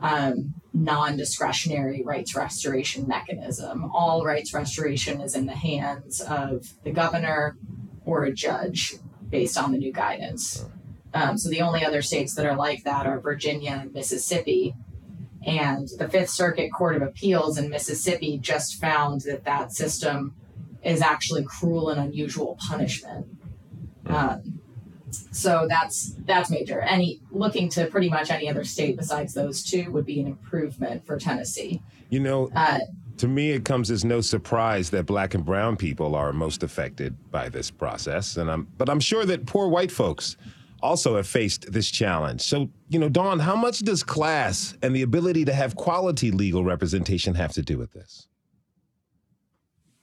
um, 0.01 0.55
non 0.75 1.17
discretionary 1.17 2.03
rights 2.03 2.35
restoration 2.35 3.09
mechanism. 3.09 3.91
All 3.93 4.25
rights 4.25 4.53
restoration 4.53 5.21
is 5.21 5.35
in 5.35 5.47
the 5.47 5.57
hands 5.57 6.21
of 6.21 6.75
the 6.83 6.91
governor 6.91 7.57
or 8.05 8.25
a 8.25 8.33
judge 8.33 8.95
based 9.31 9.57
on 9.57 9.73
the 9.73 9.79
new 9.79 9.93
guidance. 9.93 10.67
Um, 11.15 11.39
so 11.39 11.49
the 11.49 11.63
only 11.63 11.85
other 11.85 12.03
states 12.03 12.35
that 12.35 12.45
are 12.45 12.57
like 12.57 12.85
that 12.85 13.07
are 13.07 13.21
Virginia 13.21 13.79
and 13.83 13.93
Mississippi. 13.93 14.75
And 15.47 15.89
the 15.99 16.09
Fifth 16.09 16.31
Circuit 16.31 16.71
Court 16.73 16.97
of 16.97 17.03
Appeals 17.03 17.59
in 17.59 17.69
Mississippi 17.69 18.39
just 18.39 18.81
found 18.81 19.23
that 19.23 19.45
that 19.45 19.73
system 19.73 20.35
is 20.83 21.01
actually 21.01 21.45
cruel 21.45 21.91
and 21.91 22.01
unusual 22.01 22.59
punishment. 22.69 23.27
Um, 24.07 24.61
so 25.31 25.67
that's 25.69 26.15
that's 26.25 26.51
major. 26.51 26.81
Any 26.81 27.21
looking 27.31 27.69
to 27.71 27.87
pretty 27.87 28.09
much 28.09 28.31
any 28.31 28.49
other 28.49 28.65
state 28.65 28.97
besides 28.97 29.35
those 29.35 29.63
two 29.63 29.91
would 29.93 30.07
be 30.07 30.21
an 30.21 30.27
improvement 30.27 31.07
for 31.07 31.19
Tennessee. 31.19 31.83
You 32.11 32.21
know, 32.21 32.51
uh, 32.55 32.81
to 33.19 33.29
me, 33.29 33.53
it 33.53 33.65
comes 33.65 33.91
as 33.91 34.05
no 34.05 34.21
surprise 34.21 34.91
that 34.91 35.07
black 35.07 35.35
and 35.35 35.45
brown 35.45 35.77
people 35.77 36.15
are 36.15 36.33
most 36.33 36.63
affected 36.63 37.17
by 37.31 37.49
this 37.49 37.71
process, 37.71 38.37
and 38.37 38.51
I'm 38.51 38.67
but 38.77 38.89
I'm 38.89 39.01
sure 39.01 39.25
that 39.25 39.47
poor 39.47 39.69
white 39.69 39.93
folks 39.93 40.37
also 40.85 41.17
have 41.17 41.27
faced 41.27 41.73
this 41.73 41.91
challenge. 41.91 42.43
So, 42.43 42.69
you 42.91 42.99
know, 42.99 43.09
Dawn, 43.09 43.39
how 43.39 43.57
much 43.57 43.81
does 43.81 44.03
class 44.03 44.77
and 44.83 44.95
the 44.95 45.03
ability 45.03 45.47
to 45.47 45.53
have 45.53 45.75
quality 45.75 46.31
legal 46.31 46.63
representation 46.63 47.35
have 47.35 47.53
to 47.55 47.63
do 47.63 47.79
with 47.79 47.93
this? 47.93 48.29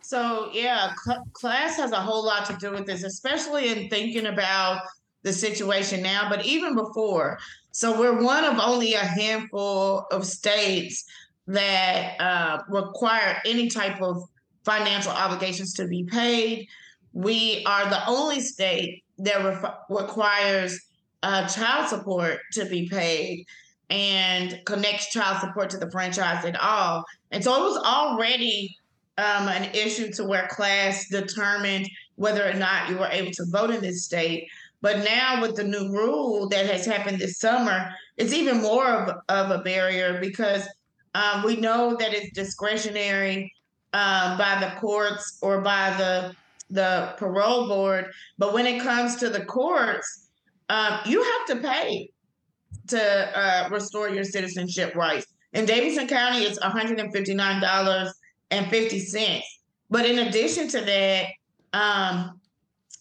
So, 0.01 0.49
yeah, 0.51 0.93
cl- 1.05 1.23
class 1.33 1.77
has 1.77 1.91
a 1.91 2.01
whole 2.01 2.25
lot 2.25 2.45
to 2.47 2.57
do 2.57 2.71
with 2.71 2.87
this, 2.87 3.03
especially 3.03 3.69
in 3.69 3.89
thinking 3.89 4.25
about 4.25 4.81
the 5.21 5.31
situation 5.31 6.01
now, 6.01 6.27
but 6.27 6.43
even 6.45 6.75
before. 6.75 7.37
So, 7.71 7.97
we're 7.97 8.21
one 8.21 8.43
of 8.43 8.57
only 8.57 8.95
a 8.95 9.05
handful 9.05 10.07
of 10.11 10.25
states 10.25 11.05
that 11.47 12.19
uh, 12.19 12.63
require 12.67 13.39
any 13.45 13.69
type 13.69 14.01
of 14.01 14.23
financial 14.65 15.11
obligations 15.11 15.73
to 15.75 15.87
be 15.87 16.03
paid. 16.03 16.67
We 17.13 17.63
are 17.65 17.87
the 17.89 18.05
only 18.07 18.41
state 18.41 19.03
that 19.23 19.43
re- 19.43 19.97
requires 20.01 20.79
uh, 21.23 21.47
child 21.47 21.87
support 21.87 22.39
to 22.53 22.65
be 22.65 22.89
paid 22.89 23.45
and 23.89 24.59
connects 24.65 25.11
child 25.11 25.39
support 25.39 25.69
to 25.69 25.77
the 25.77 25.91
franchise 25.91 26.45
at 26.45 26.59
all. 26.59 27.03
And 27.31 27.43
so 27.43 27.55
it 27.55 27.61
was 27.61 27.83
already 27.83 28.75
um, 29.17 29.47
an 29.49 29.69
issue 29.75 30.11
to 30.13 30.23
where 30.23 30.47
class 30.47 31.07
determined 31.09 31.89
whether 32.15 32.47
or 32.47 32.53
not 32.53 32.89
you 32.89 32.97
were 32.97 33.09
able 33.11 33.31
to 33.31 33.45
vote 33.49 33.69
in 33.69 33.81
this 33.81 34.05
state. 34.05 34.47
But 34.81 35.03
now 35.03 35.41
with 35.41 35.55
the 35.55 35.63
new 35.63 35.91
rule 35.91 36.47
that 36.49 36.65
has 36.65 36.85
happened 36.85 37.19
this 37.19 37.37
summer, 37.37 37.91
it's 38.17 38.33
even 38.33 38.61
more 38.61 38.87
of, 38.87 39.15
of 39.29 39.51
a 39.51 39.63
barrier 39.63 40.19
because 40.19 40.67
um, 41.13 41.43
we 41.43 41.57
know 41.57 41.95
that 41.97 42.13
it's 42.13 42.33
discretionary 42.33 43.53
um, 43.93 44.37
by 44.37 44.57
the 44.59 44.79
courts 44.79 45.37
or 45.41 45.61
by 45.61 45.93
the 45.97 46.33
the 46.71 47.13
parole 47.17 47.67
board. 47.67 48.11
But 48.37 48.53
when 48.53 48.65
it 48.65 48.81
comes 48.81 49.17
to 49.17 49.29
the 49.29 49.43
courts, 49.45 50.29
um, 50.69 50.99
you 51.05 51.21
have 51.21 51.45
to 51.47 51.57
pay 51.57 52.09
to 52.87 53.37
uh, 53.37 53.67
restore 53.69 54.09
your 54.09 54.23
citizenship 54.23 54.95
rights. 54.95 55.27
In 55.53 55.65
Davidson 55.65 56.07
County, 56.07 56.43
it's 56.43 56.57
$159.50. 56.59 59.41
But 59.89 60.05
in 60.05 60.19
addition 60.19 60.69
to 60.69 60.79
that, 60.81 61.25
um, 61.73 62.39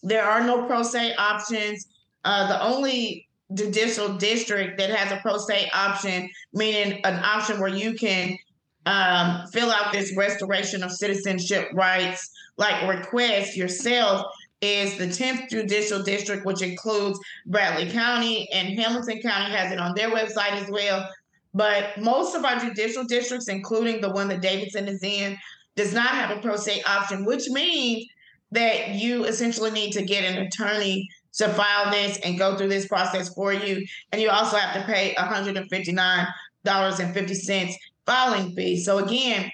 there 0.03 0.23
are 0.23 0.45
no 0.45 0.65
pro 0.65 0.83
se 0.83 1.15
options. 1.15 1.87
Uh, 2.25 2.47
the 2.47 2.61
only 2.61 3.29
judicial 3.53 4.17
district 4.17 4.77
that 4.77 4.89
has 4.89 5.09
a 5.11 5.17
pro 5.21 5.37
se 5.37 5.69
option, 5.73 6.29
meaning 6.53 6.99
an 7.05 7.23
option 7.23 7.59
where 7.59 7.69
you 7.69 7.93
can 7.93 8.37
um, 8.85 9.45
fill 9.53 9.71
out 9.71 9.93
this 9.93 10.15
restoration 10.15 10.83
of 10.83 10.91
citizenship 10.91 11.69
rights 11.73 12.29
like 12.57 12.87
request 12.87 13.55
yourself 13.55 14.25
is 14.61 14.97
the 14.97 15.07
10th 15.07 15.49
Judicial 15.49 16.03
District, 16.03 16.45
which 16.45 16.61
includes 16.61 17.19
Bradley 17.47 17.89
County 17.91 18.47
and 18.53 18.79
Hamilton 18.79 19.19
County 19.21 19.51
has 19.51 19.71
it 19.71 19.79
on 19.79 19.95
their 19.95 20.11
website 20.11 20.51
as 20.51 20.69
well. 20.69 21.09
But 21.53 21.99
most 21.99 22.35
of 22.35 22.45
our 22.45 22.59
judicial 22.59 23.03
districts, 23.03 23.49
including 23.49 23.99
the 24.01 24.11
one 24.11 24.27
that 24.29 24.41
Davidson 24.41 24.87
is 24.87 25.03
in, 25.03 25.37
does 25.75 25.93
not 25.93 26.09
have 26.09 26.37
a 26.37 26.41
pro 26.41 26.55
se 26.55 26.81
option, 26.83 27.25
which 27.25 27.49
means 27.49 28.05
that 28.51 28.89
you 28.89 29.25
essentially 29.25 29.71
need 29.71 29.91
to 29.93 30.03
get 30.03 30.23
an 30.23 30.37
attorney 30.45 31.09
to 31.33 31.49
file 31.49 31.89
this 31.91 32.19
and 32.19 32.37
go 32.37 32.55
through 32.55 32.67
this 32.67 32.87
process 32.87 33.33
for 33.33 33.51
you. 33.53 33.83
And 34.11 34.21
you 34.21 34.29
also 34.29 34.57
have 34.57 34.75
to 34.75 34.83
pay 34.85 35.15
$159.50 35.17 37.73
filing 38.05 38.55
fee. 38.55 38.77
So 38.77 38.99
again, 38.99 39.51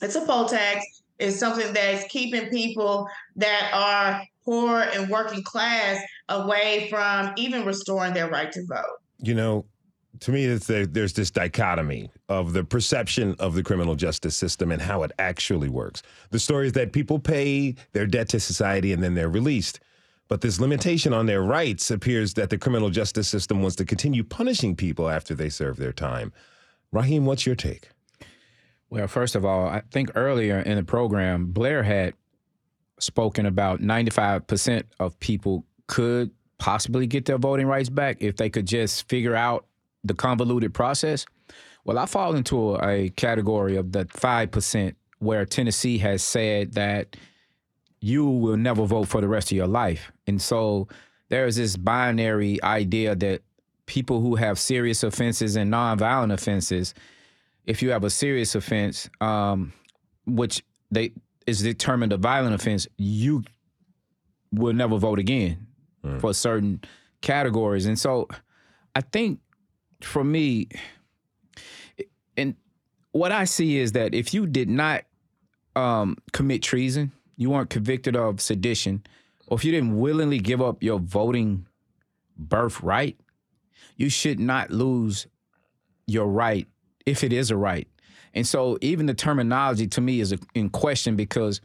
it's 0.00 0.16
a 0.16 0.20
poll 0.22 0.46
tax 0.46 0.84
It's 1.18 1.38
something 1.38 1.72
that's 1.72 2.04
keeping 2.10 2.48
people 2.50 3.08
that 3.36 3.70
are 3.72 4.22
poor 4.44 4.80
and 4.80 5.08
working 5.08 5.42
class 5.42 6.02
away 6.28 6.88
from 6.90 7.32
even 7.36 7.64
restoring 7.64 8.12
their 8.14 8.28
right 8.28 8.50
to 8.52 8.66
vote. 8.66 8.98
You 9.18 9.34
know, 9.34 9.64
to 10.20 10.32
me, 10.32 10.46
there's 10.46 11.12
this 11.12 11.30
dichotomy 11.30 12.10
of 12.28 12.52
the 12.52 12.64
perception 12.64 13.36
of 13.38 13.54
the 13.54 13.62
criminal 13.62 13.94
justice 13.94 14.36
system 14.36 14.72
and 14.72 14.82
how 14.82 15.02
it 15.02 15.12
actually 15.18 15.68
works. 15.68 16.02
The 16.30 16.38
story 16.38 16.66
is 16.66 16.72
that 16.74 16.92
people 16.92 17.18
pay 17.18 17.74
their 17.92 18.06
debt 18.06 18.28
to 18.30 18.40
society 18.40 18.92
and 18.92 19.02
then 19.02 19.14
they're 19.14 19.28
released. 19.28 19.80
But 20.28 20.40
this 20.40 20.58
limitation 20.58 21.12
on 21.12 21.26
their 21.26 21.42
rights 21.42 21.90
appears 21.90 22.34
that 22.34 22.50
the 22.50 22.58
criminal 22.58 22.90
justice 22.90 23.28
system 23.28 23.60
wants 23.60 23.76
to 23.76 23.84
continue 23.84 24.24
punishing 24.24 24.74
people 24.74 25.08
after 25.08 25.34
they 25.34 25.48
serve 25.48 25.76
their 25.76 25.92
time. 25.92 26.32
Rahim, 26.94 27.26
what's 27.26 27.44
your 27.44 27.56
take? 27.56 27.88
Well, 28.88 29.08
first 29.08 29.34
of 29.34 29.44
all, 29.44 29.66
I 29.66 29.82
think 29.90 30.12
earlier 30.14 30.60
in 30.60 30.76
the 30.76 30.84
program, 30.84 31.46
Blair 31.46 31.82
had 31.82 32.14
spoken 33.00 33.46
about 33.46 33.80
95% 33.80 34.84
of 35.00 35.18
people 35.18 35.64
could 35.88 36.30
possibly 36.58 37.08
get 37.08 37.24
their 37.24 37.36
voting 37.36 37.66
rights 37.66 37.88
back 37.88 38.18
if 38.20 38.36
they 38.36 38.48
could 38.48 38.66
just 38.66 39.08
figure 39.08 39.34
out 39.34 39.66
the 40.04 40.14
convoluted 40.14 40.72
process. 40.72 41.26
Well, 41.84 41.98
I 41.98 42.06
fall 42.06 42.36
into 42.36 42.76
a, 42.76 43.10
category 43.10 43.74
of 43.74 43.90
the 43.90 44.04
5% 44.04 44.94
where 45.18 45.44
Tennessee 45.44 45.98
has 45.98 46.22
said 46.22 46.74
that 46.74 47.16
you 48.00 48.24
will 48.24 48.56
never 48.56 48.86
vote 48.86 49.08
for 49.08 49.20
the 49.20 49.28
rest 49.28 49.50
of 49.50 49.56
your 49.56 49.66
life. 49.66 50.12
And 50.28 50.40
so 50.40 50.86
there 51.28 51.46
is 51.46 51.56
this 51.56 51.76
binary 51.76 52.62
idea 52.62 53.16
that 53.16 53.42
people 53.86 54.20
who 54.20 54.36
have 54.36 54.58
serious 54.58 55.02
offenses 55.02 55.56
and 55.56 55.72
nonviolent 55.72 56.32
offenses 56.32 56.94
if 57.66 57.82
you 57.82 57.90
have 57.90 58.04
a 58.04 58.10
serious 58.10 58.54
offense, 58.54 59.08
um, 59.20 59.72
which 60.26 60.62
they 60.90 61.12
is 61.46 61.62
determined 61.62 62.12
a 62.12 62.16
violent 62.16 62.54
offense, 62.54 62.86
you 62.96 63.44
will 64.52 64.72
never 64.72 64.98
vote 64.98 65.18
again 65.18 65.66
mm. 66.04 66.20
for 66.20 66.32
certain 66.32 66.80
categories. 67.20 67.86
And 67.86 67.98
so 67.98 68.28
I 68.94 69.00
think 69.00 69.40
for 70.00 70.24
me, 70.24 70.68
and 72.36 72.54
what 73.12 73.32
I 73.32 73.44
see 73.44 73.78
is 73.78 73.92
that 73.92 74.14
if 74.14 74.32
you 74.32 74.46
did 74.46 74.68
not 74.68 75.04
um, 75.76 76.16
commit 76.32 76.62
treason, 76.62 77.12
you 77.36 77.50
weren't 77.50 77.70
convicted 77.70 78.16
of 78.16 78.40
sedition, 78.40 79.02
or 79.46 79.56
if 79.56 79.64
you 79.64 79.72
didn't 79.72 79.98
willingly 79.98 80.38
give 80.38 80.62
up 80.62 80.82
your 80.82 80.98
voting 80.98 81.66
birthright, 82.36 83.18
you 83.96 84.08
should 84.08 84.40
not 84.40 84.70
lose 84.70 85.26
your 86.06 86.26
right 86.26 86.66
if 87.06 87.24
it 87.24 87.32
is 87.32 87.50
a 87.50 87.56
right. 87.56 87.88
And 88.34 88.46
so 88.46 88.78
even 88.80 89.06
the 89.06 89.14
terminology 89.14 89.86
to 89.88 90.00
me 90.00 90.20
is 90.20 90.34
in 90.54 90.70
question 90.70 91.16
because 91.16 91.60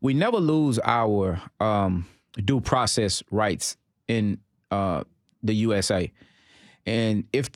we 0.00 0.14
never 0.14 0.38
lose 0.38 0.78
our 0.84 1.40
um, 1.60 2.06
due 2.44 2.60
process 2.60 3.22
rights 3.30 3.76
in 4.08 4.38
uh, 4.70 5.04
the 5.42 5.54
USA. 5.54 6.10
And 6.86 7.24
if 7.32 7.50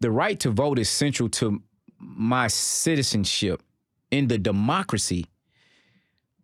the 0.00 0.10
right 0.10 0.38
to 0.40 0.50
vote 0.50 0.78
is 0.78 0.88
central 0.88 1.28
to 1.30 1.62
my 1.98 2.48
citizenship 2.48 3.62
in 4.10 4.28
the 4.28 4.38
democracy, 4.38 5.26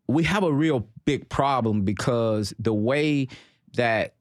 we 0.06 0.24
have 0.24 0.42
a 0.42 0.52
real 0.52 0.88
big 1.04 1.28
problem 1.28 1.82
because 1.82 2.54
the 2.58 2.74
way 2.74 3.28
that 3.74 4.14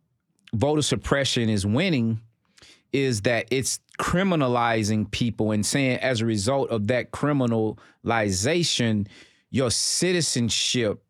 voter 0.54 0.82
suppression 0.82 1.49
is 1.49 1.65
winning 1.65 2.19
is 2.93 3.21
that 3.21 3.47
it's 3.51 3.79
criminalizing 3.99 5.10
people 5.12 5.51
and 5.51 5.65
saying 5.65 5.97
as 5.97 6.21
a 6.21 6.25
result 6.25 6.69
of 6.69 6.88
that 6.88 7.12
criminalization, 7.12 9.08
your 9.49 9.71
citizenship 9.71 11.03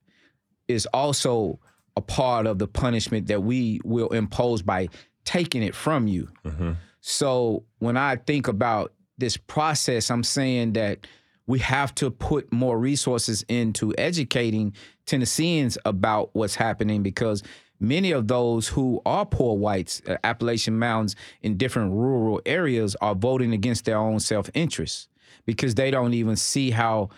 is 0.68 0.88
also 0.94 1.60
a 1.96 2.02
part 2.02 2.48
of 2.48 2.58
the 2.58 2.68
punishment 2.68 3.28
that 3.28 3.44
we 3.44 3.80
will 3.84 4.10
impose 4.10 4.62
by 4.62 4.88
taking 5.26 5.62
it 5.62 5.76
from 5.76 6.08
you. 6.08 6.30
Mm-hmm. 6.46 6.72
So 7.02 7.66
when 7.80 7.98
I 7.98 8.16
think 8.16 8.48
about 8.48 8.94
this 9.18 9.38
process, 9.38 10.10
I'm 10.10 10.24
saying 10.24 10.74
that 10.74 11.06
we 11.46 11.60
have 11.60 11.94
to 11.96 12.10
put 12.10 12.52
more 12.52 12.80
resources 12.80 13.44
into 13.50 13.94
educating 13.98 14.74
Tennesseans 15.06 15.78
about 15.86 16.30
what's 16.34 16.56
happening 16.56 17.04
because 17.04 17.44
many 17.84 18.12
of 18.12 18.28
those 18.28 18.70
who 18.70 19.02
are 19.06 19.26
poor 19.26 19.58
whites, 19.58 20.02
uh, 20.08 20.18
Appalachian 20.24 20.80
Mountains 20.80 21.16
in 21.42 21.58
different 21.58 21.92
rural 21.92 22.42
areas, 22.46 22.96
are 23.02 23.14
voting 23.14 23.54
against 23.54 23.86
their 23.86 23.98
own 23.98 24.20
self 24.20 24.50
interest 24.54 25.10
because 25.46 25.76
they 25.76 25.92
don't 25.92 26.14
even 26.14 26.36
see 26.36 26.72
how 26.72 27.10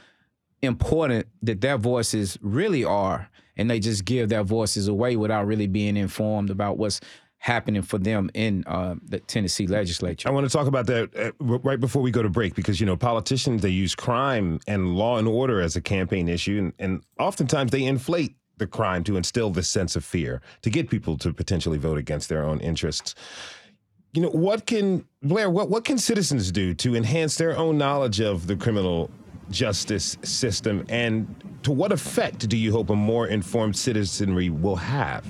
important 0.62 1.28
that 1.44 1.62
their 1.62 1.78
voices 1.78 2.38
really 2.42 2.84
are. 2.84 3.30
And 3.58 3.70
they 3.70 3.80
just 3.80 4.04
give 4.04 4.28
their 4.28 4.44
voices 4.44 4.90
away 4.90 5.16
without 5.16 5.48
really 5.48 5.68
being 5.68 5.96
informed 5.96 6.50
about 6.50 6.78
what's 6.78 7.00
happening 7.38 7.84
for 7.84 8.00
them 8.00 8.30
in 8.34 8.64
uh, 8.66 8.96
the 9.04 9.20
Tennessee 9.20 9.68
legislature. 9.68 10.28
I 10.28 10.32
want 10.32 10.50
to 10.50 10.52
talk 10.52 10.68
about 10.68 10.88
that 10.88 11.16
uh, 11.16 11.32
right 11.40 11.80
before 11.80 12.02
we 12.02 12.10
go 12.10 12.24
to 12.24 12.30
break 12.30 12.56
because 12.56 12.80
you 12.80 12.88
know 12.88 12.98
politicians 12.98 13.62
they 13.62 13.70
use 13.70 13.94
crime 13.94 14.60
and 14.68 14.96
law 14.96 15.18
and 15.18 15.28
order 15.28 15.62
as 15.62 15.76
a 15.76 15.82
campaign 15.82 16.28
issue, 16.28 16.58
and, 16.58 16.74
and 16.80 17.04
oftentimes 17.20 17.72
they 17.72 17.84
inflate 17.84 18.36
the 18.58 18.68
crime 18.68 19.04
to 19.04 19.18
instill 19.18 19.50
this 19.50 19.68
sense 19.68 19.96
of 19.96 20.04
fear 20.04 20.42
to 20.62 20.70
get 20.70 20.90
people 20.90 21.18
to 21.18 21.34
potentially 21.34 21.78
vote 21.78 21.98
against 21.98 22.30
their 22.30 22.44
own 22.44 22.60
interests. 22.60 23.16
You 24.14 24.22
know 24.22 24.30
what 24.30 24.66
can 24.66 25.06
Blair? 25.22 25.50
What 25.50 25.70
what 25.70 25.84
can 25.84 25.98
citizens 25.98 26.52
do 26.52 26.74
to 26.76 26.96
enhance 26.96 27.36
their 27.36 27.58
own 27.58 27.78
knowledge 27.78 28.22
of 28.22 28.48
the 28.48 28.56
criminal 28.56 29.12
justice 29.52 30.18
system, 30.24 30.86
and 30.90 31.60
to 31.64 31.72
what 31.72 31.92
effect 31.92 32.48
do 32.48 32.58
you 32.58 32.72
hope 32.72 32.90
a 32.90 32.96
more 32.96 33.28
informed 33.28 33.76
citizenry 33.76 34.50
will 34.50 34.78
have? 34.78 35.26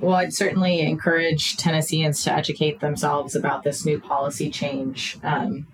Well, 0.00 0.16
I'd 0.16 0.34
certainly 0.34 0.80
encourage 0.80 1.56
Tennesseans 1.56 2.24
to 2.24 2.32
educate 2.32 2.80
themselves 2.80 3.34
about 3.34 3.62
this 3.62 3.86
new 3.86 3.98
policy 4.00 4.50
change. 4.50 5.18
Um, 5.22 5.66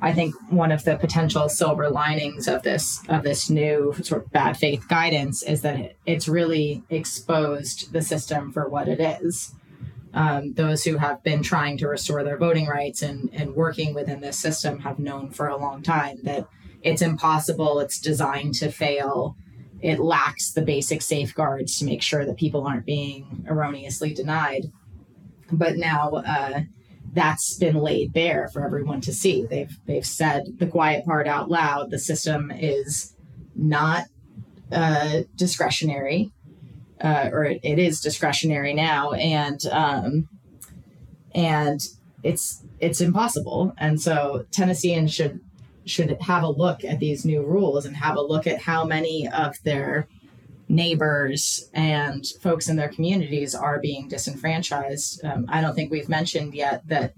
I 0.00 0.12
think 0.12 0.34
one 0.50 0.70
of 0.70 0.84
the 0.84 0.96
potential 0.96 1.48
silver 1.48 1.90
linings 1.90 2.46
of 2.46 2.62
this 2.62 3.00
of 3.08 3.24
this 3.24 3.50
new 3.50 3.94
sort 4.02 4.24
of 4.24 4.30
bad 4.30 4.56
faith 4.56 4.86
guidance 4.88 5.42
is 5.42 5.62
that 5.62 5.94
it's 6.06 6.28
really 6.28 6.84
exposed 6.88 7.92
the 7.92 8.02
system 8.02 8.52
for 8.52 8.68
what 8.68 8.88
it 8.88 9.00
is. 9.00 9.54
Um, 10.14 10.54
those 10.54 10.84
who 10.84 10.96
have 10.96 11.22
been 11.22 11.42
trying 11.42 11.76
to 11.78 11.88
restore 11.88 12.24
their 12.24 12.38
voting 12.38 12.66
rights 12.66 13.02
and, 13.02 13.28
and 13.32 13.54
working 13.54 13.92
within 13.92 14.20
this 14.20 14.38
system 14.38 14.80
have 14.80 14.98
known 14.98 15.30
for 15.30 15.48
a 15.48 15.56
long 15.56 15.82
time 15.82 16.18
that 16.22 16.48
it's 16.82 17.02
impossible, 17.02 17.80
it's 17.80 18.00
designed 18.00 18.54
to 18.54 18.70
fail, 18.70 19.36
it 19.80 19.98
lacks 19.98 20.52
the 20.52 20.62
basic 20.62 21.02
safeguards 21.02 21.78
to 21.78 21.84
make 21.84 22.02
sure 22.02 22.24
that 22.24 22.36
people 22.36 22.66
aren't 22.66 22.86
being 22.86 23.44
erroneously 23.48 24.14
denied. 24.14 24.72
But 25.52 25.76
now 25.76 26.10
uh, 26.10 26.60
that's 27.12 27.56
been 27.56 27.76
laid 27.76 28.12
bare 28.12 28.48
for 28.48 28.64
everyone 28.64 29.00
to 29.02 29.12
see. 29.12 29.46
They've 29.46 29.76
they've 29.86 30.06
said 30.06 30.58
the 30.58 30.66
quiet 30.66 31.04
part 31.04 31.26
out 31.26 31.50
loud. 31.50 31.90
The 31.90 31.98
system 31.98 32.50
is 32.50 33.14
not 33.54 34.04
uh, 34.70 35.22
discretionary, 35.34 36.32
uh, 37.00 37.30
or 37.32 37.44
it, 37.44 37.60
it 37.62 37.78
is 37.78 38.00
discretionary 38.00 38.74
now, 38.74 39.12
and 39.12 39.60
um, 39.70 40.28
and 41.34 41.80
it's 42.22 42.64
it's 42.80 43.00
impossible. 43.00 43.72
And 43.78 44.00
so 44.00 44.44
Tennesseans 44.50 45.12
should 45.12 45.40
should 45.86 46.16
have 46.20 46.42
a 46.42 46.50
look 46.50 46.84
at 46.84 46.98
these 46.98 47.24
new 47.24 47.42
rules 47.42 47.86
and 47.86 47.96
have 47.96 48.16
a 48.16 48.22
look 48.22 48.46
at 48.46 48.60
how 48.60 48.84
many 48.84 49.26
of 49.28 49.56
their 49.64 50.06
neighbors 50.68 51.68
and 51.72 52.26
folks 52.40 52.68
in 52.68 52.76
their 52.76 52.88
communities 52.88 53.54
are 53.54 53.80
being 53.80 54.08
disenfranchised. 54.08 55.24
Um, 55.24 55.46
I 55.48 55.60
don't 55.60 55.74
think 55.74 55.90
we've 55.90 56.08
mentioned 56.08 56.54
yet 56.54 56.86
that 56.88 57.14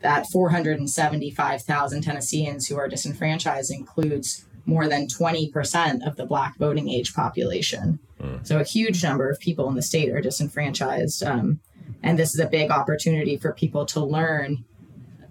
that 0.00 0.26
475,000 0.30 2.02
Tennesseans 2.02 2.66
who 2.66 2.78
are 2.78 2.88
disenfranchised 2.88 3.70
includes 3.70 4.44
more 4.64 4.88
than 4.88 5.06
20% 5.06 6.06
of 6.06 6.16
the 6.16 6.26
black 6.26 6.56
voting 6.58 6.88
age 6.88 7.14
population. 7.14 7.98
Mm. 8.20 8.46
So 8.46 8.58
a 8.58 8.64
huge 8.64 9.02
number 9.02 9.28
of 9.28 9.38
people 9.40 9.68
in 9.68 9.74
the 9.74 9.82
state 9.82 10.10
are 10.10 10.20
disenfranchised. 10.20 11.22
Um, 11.22 11.60
and 12.02 12.18
this 12.18 12.34
is 12.34 12.40
a 12.40 12.46
big 12.46 12.70
opportunity 12.70 13.36
for 13.36 13.52
people 13.52 13.84
to 13.86 14.00
learn 14.00 14.64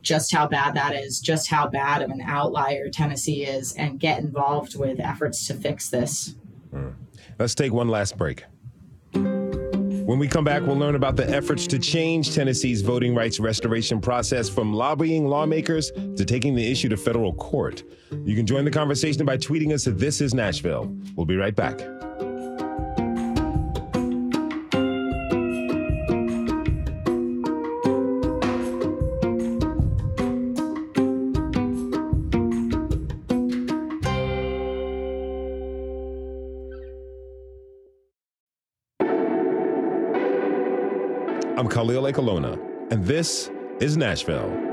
just 0.02 0.34
how 0.34 0.48
bad 0.48 0.76
that 0.76 0.94
is, 0.94 1.20
just 1.20 1.50
how 1.50 1.68
bad 1.68 2.02
of 2.02 2.10
an 2.10 2.22
outlier 2.22 2.90
Tennessee 2.90 3.44
is, 3.44 3.74
and 3.74 4.00
get 4.00 4.20
involved 4.20 4.78
with 4.78 5.00
efforts 5.00 5.46
to 5.48 5.54
fix 5.54 5.90
this. 5.90 6.36
Let's 7.38 7.56
take 7.56 7.72
one 7.72 7.90
last 7.90 8.18
break. 8.18 8.44
When 9.14 10.18
we 10.18 10.28
come 10.28 10.44
back, 10.44 10.64
we'll 10.64 10.76
learn 10.76 10.96
about 10.96 11.16
the 11.16 11.30
efforts 11.30 11.68
to 11.68 11.78
change 11.78 12.34
Tennessee's 12.34 12.82
voting 12.82 13.14
rights 13.14 13.40
restoration 13.40 14.02
process 14.02 14.50
from 14.50 14.74
lobbying 14.74 15.28
lawmakers 15.28 15.92
to 15.92 16.26
taking 16.26 16.56
the 16.56 16.72
issue 16.72 16.90
to 16.90 16.98
federal 16.98 17.34
court. 17.34 17.84
You 18.26 18.36
can 18.36 18.48
join 18.48 18.66
the 18.66 18.72
conversation 18.72 19.24
by 19.24 19.38
tweeting 19.38 19.72
us 19.72 19.86
at 19.86 20.00
This 20.00 20.20
Is 20.20 20.34
Nashville. 20.34 20.92
We'll 21.16 21.28
be 21.28 21.38
right 21.38 21.56
back. 21.56 21.80
Khalil 41.80 42.12
Ekulona, 42.12 42.60
and 42.92 43.06
this 43.06 43.50
is 43.80 43.96
Nashville. 43.96 44.69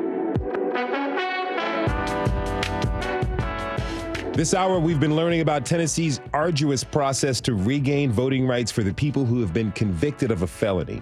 This 4.36 4.52
hour, 4.52 4.78
we've 4.78 5.00
been 5.00 5.16
learning 5.16 5.40
about 5.40 5.64
Tennessee's 5.64 6.20
arduous 6.34 6.84
process 6.84 7.40
to 7.40 7.54
regain 7.54 8.12
voting 8.12 8.46
rights 8.46 8.70
for 8.70 8.82
the 8.82 8.92
people 8.92 9.24
who 9.24 9.40
have 9.40 9.54
been 9.54 9.72
convicted 9.72 10.30
of 10.30 10.42
a 10.42 10.46
felony. 10.46 11.00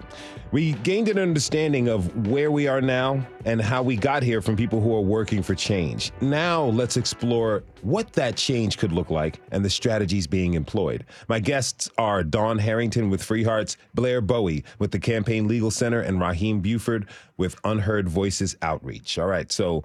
We 0.53 0.71
gained 0.71 1.09
an 1.09 1.19
understanding 1.19 1.89
of 1.89 2.29
where 2.29 2.49
we 2.49 2.69
are 2.69 2.79
now 2.79 3.27
and 3.43 3.61
how 3.61 3.83
we 3.83 3.97
got 3.97 4.23
here 4.23 4.41
from 4.41 4.55
people 4.55 4.79
who 4.79 4.95
are 4.95 5.01
working 5.01 5.43
for 5.43 5.53
change. 5.53 6.13
Now, 6.21 6.63
let's 6.63 6.95
explore 6.95 7.65
what 7.81 8.13
that 8.13 8.37
change 8.37 8.77
could 8.77 8.93
look 8.93 9.09
like 9.09 9.41
and 9.51 9.65
the 9.65 9.69
strategies 9.69 10.27
being 10.27 10.53
employed. 10.53 11.03
My 11.27 11.41
guests 11.41 11.89
are 11.97 12.23
Dawn 12.23 12.57
Harrington 12.57 13.09
with 13.09 13.21
Free 13.21 13.43
Hearts, 13.43 13.75
Blair 13.93 14.21
Bowie 14.21 14.63
with 14.79 14.91
the 14.91 14.99
Campaign 14.99 15.49
Legal 15.49 15.71
Center, 15.71 15.99
and 15.99 16.21
Rahim 16.21 16.61
Buford 16.61 17.09
with 17.35 17.59
Unheard 17.65 18.07
Voices 18.07 18.55
Outreach. 18.61 19.19
All 19.19 19.27
right, 19.27 19.51
so 19.51 19.83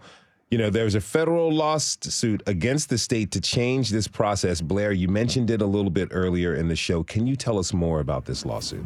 you 0.51 0.59
know, 0.59 0.69
there's 0.69 0.97
a 0.97 1.01
federal 1.01 1.53
lawsuit 1.53 2.43
against 2.47 2.89
the 2.89 2.99
state 2.99 3.31
to 3.31 3.41
change 3.41 3.91
this 3.91 4.09
process. 4.09 4.61
Blair, 4.61 4.91
you 4.91 5.07
mentioned 5.09 5.49
it 5.49 5.63
a 5.63 5.67
little 5.67 5.91
bit 5.91 6.09
earlier 6.11 6.55
in 6.55 6.67
the 6.67 6.75
show. 6.75 7.05
Can 7.05 7.27
you 7.27 7.37
tell 7.37 7.57
us 7.59 7.73
more 7.73 8.01
about 8.01 8.25
this 8.25 8.45
lawsuit? 8.45 8.85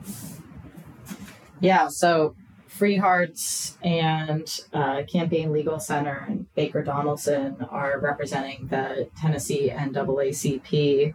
Yeah, 1.60 1.88
so 1.88 2.36
Free 2.68 2.96
Hearts 2.96 3.78
and 3.82 4.46
uh, 4.74 5.04
Campaign 5.10 5.52
Legal 5.52 5.80
Center 5.80 6.26
and 6.28 6.52
Baker 6.54 6.82
Donelson 6.82 7.66
are 7.72 7.98
representing 7.98 8.66
the 8.66 9.08
Tennessee 9.18 9.70
NAACP, 9.70 11.14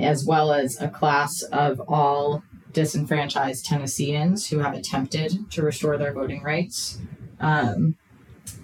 as 0.00 0.24
well 0.24 0.52
as 0.52 0.80
a 0.80 0.88
class 0.88 1.42
of 1.42 1.80
all 1.86 2.42
disenfranchised 2.72 3.64
Tennesseans 3.64 4.48
who 4.48 4.58
have 4.58 4.74
attempted 4.74 5.48
to 5.52 5.62
restore 5.62 5.96
their 5.96 6.12
voting 6.12 6.42
rights 6.42 6.98
um, 7.38 7.96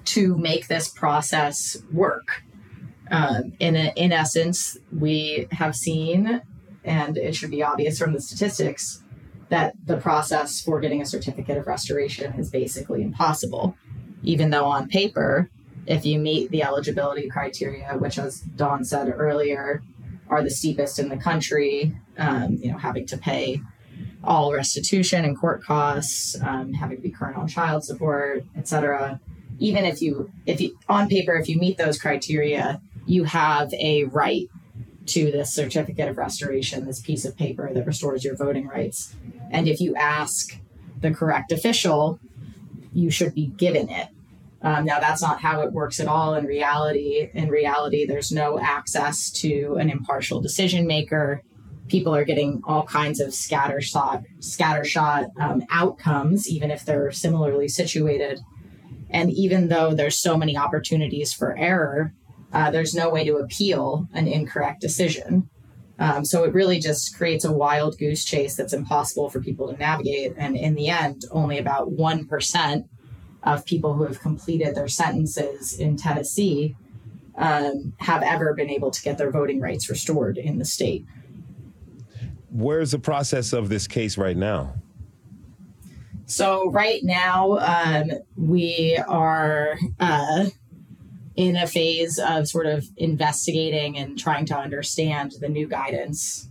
to 0.06 0.36
make 0.36 0.68
this 0.68 0.88
process 0.88 1.76
work. 1.92 2.42
Um, 3.10 3.52
in, 3.60 3.76
a, 3.76 3.92
in 3.96 4.12
essence, 4.12 4.78
we 4.90 5.46
have 5.52 5.76
seen, 5.76 6.40
and 6.84 7.16
it 7.16 7.34
should 7.34 7.50
be 7.50 7.62
obvious 7.62 7.98
from 7.98 8.12
the 8.12 8.20
statistics, 8.20 9.02
that 9.50 9.74
the 9.84 9.98
process 9.98 10.62
for 10.62 10.80
getting 10.80 11.02
a 11.02 11.06
certificate 11.06 11.58
of 11.58 11.66
restoration 11.66 12.32
is 12.34 12.50
basically 12.50 13.02
impossible. 13.02 13.76
Even 14.22 14.50
though 14.50 14.64
on 14.64 14.88
paper, 14.88 15.50
if 15.86 16.06
you 16.06 16.18
meet 16.18 16.50
the 16.50 16.62
eligibility 16.62 17.28
criteria, 17.28 17.96
which, 17.98 18.18
as 18.18 18.40
Dawn 18.40 18.84
said 18.84 19.12
earlier, 19.14 19.82
are 20.28 20.42
the 20.42 20.50
steepest 20.50 20.98
in 20.98 21.10
the 21.10 21.16
country, 21.16 21.94
um, 22.16 22.56
you 22.62 22.70
know, 22.70 22.78
having 22.78 23.04
to 23.06 23.18
pay 23.18 23.60
all 24.24 24.52
restitution 24.52 25.24
and 25.24 25.38
court 25.38 25.62
costs, 25.62 26.40
um, 26.42 26.72
having 26.72 26.96
to 26.96 27.02
be 27.02 27.10
current 27.10 27.36
on 27.36 27.48
child 27.48 27.84
support, 27.84 28.44
etc. 28.56 29.20
Even 29.62 29.84
if 29.84 30.02
you, 30.02 30.32
if 30.44 30.60
you, 30.60 30.76
on 30.88 31.08
paper, 31.08 31.34
if 31.34 31.48
you 31.48 31.56
meet 31.56 31.78
those 31.78 31.96
criteria, 32.00 32.80
you 33.06 33.22
have 33.24 33.72
a 33.74 34.04
right 34.04 34.48
to 35.06 35.30
this 35.30 35.54
certificate 35.54 36.08
of 36.08 36.18
restoration, 36.18 36.84
this 36.84 37.00
piece 37.00 37.24
of 37.24 37.36
paper 37.36 37.72
that 37.72 37.86
restores 37.86 38.24
your 38.24 38.36
voting 38.36 38.66
rights. 38.66 39.14
And 39.52 39.68
if 39.68 39.80
you 39.80 39.94
ask 39.94 40.58
the 41.00 41.12
correct 41.12 41.52
official, 41.52 42.18
you 42.92 43.08
should 43.10 43.34
be 43.34 43.46
given 43.46 43.88
it. 43.88 44.08
Um, 44.62 44.84
now, 44.84 44.98
that's 44.98 45.22
not 45.22 45.40
how 45.40 45.62
it 45.62 45.72
works 45.72 46.00
at 46.00 46.08
all 46.08 46.34
in 46.34 46.44
reality. 46.44 47.30
In 47.32 47.48
reality, 47.48 48.04
there's 48.04 48.32
no 48.32 48.58
access 48.58 49.30
to 49.42 49.76
an 49.80 49.90
impartial 49.90 50.40
decision 50.40 50.86
maker. 50.86 51.42
People 51.86 52.14
are 52.14 52.24
getting 52.24 52.62
all 52.64 52.84
kinds 52.84 53.20
of 53.20 53.28
scattershot, 53.28 54.24
scattershot 54.40 55.28
um, 55.40 55.62
outcomes, 55.70 56.48
even 56.48 56.70
if 56.70 56.84
they're 56.84 57.12
similarly 57.12 57.68
situated. 57.68 58.40
And 59.12 59.30
even 59.30 59.68
though 59.68 59.94
there's 59.94 60.18
so 60.18 60.36
many 60.36 60.56
opportunities 60.56 61.32
for 61.32 61.56
error, 61.56 62.14
uh, 62.52 62.70
there's 62.70 62.94
no 62.94 63.10
way 63.10 63.24
to 63.24 63.36
appeal 63.36 64.08
an 64.12 64.26
incorrect 64.26 64.80
decision. 64.80 65.48
Um, 65.98 66.24
so 66.24 66.44
it 66.44 66.54
really 66.54 66.80
just 66.80 67.16
creates 67.16 67.44
a 67.44 67.52
wild 67.52 67.98
goose 67.98 68.24
chase 68.24 68.56
that's 68.56 68.72
impossible 68.72 69.30
for 69.30 69.40
people 69.40 69.70
to 69.70 69.78
navigate. 69.78 70.34
And 70.36 70.56
in 70.56 70.74
the 70.74 70.88
end, 70.88 71.22
only 71.30 71.58
about 71.58 71.90
1% 71.90 72.88
of 73.44 73.64
people 73.64 73.94
who 73.94 74.04
have 74.04 74.20
completed 74.20 74.74
their 74.74 74.88
sentences 74.88 75.78
in 75.78 75.96
Tennessee 75.96 76.76
um, 77.36 77.94
have 77.98 78.22
ever 78.22 78.54
been 78.54 78.70
able 78.70 78.90
to 78.90 79.02
get 79.02 79.18
their 79.18 79.30
voting 79.30 79.60
rights 79.60 79.88
restored 79.88 80.38
in 80.38 80.58
the 80.58 80.64
state. 80.64 81.04
Where's 82.50 82.90
the 82.90 82.98
process 82.98 83.52
of 83.52 83.68
this 83.68 83.86
case 83.86 84.18
right 84.18 84.36
now? 84.36 84.74
So, 86.32 86.70
right 86.70 87.04
now, 87.04 87.58
um, 87.58 88.10
we 88.36 88.96
are. 89.06 89.76
Uh, 90.00 90.46
in 91.34 91.56
a 91.56 91.66
phase 91.66 92.18
of 92.18 92.46
sort 92.46 92.66
of 92.66 92.84
investigating 92.98 93.96
and 93.96 94.18
trying 94.18 94.44
to 94.44 94.54
understand 94.54 95.32
the 95.40 95.48
new 95.48 95.66
guidance. 95.66 96.50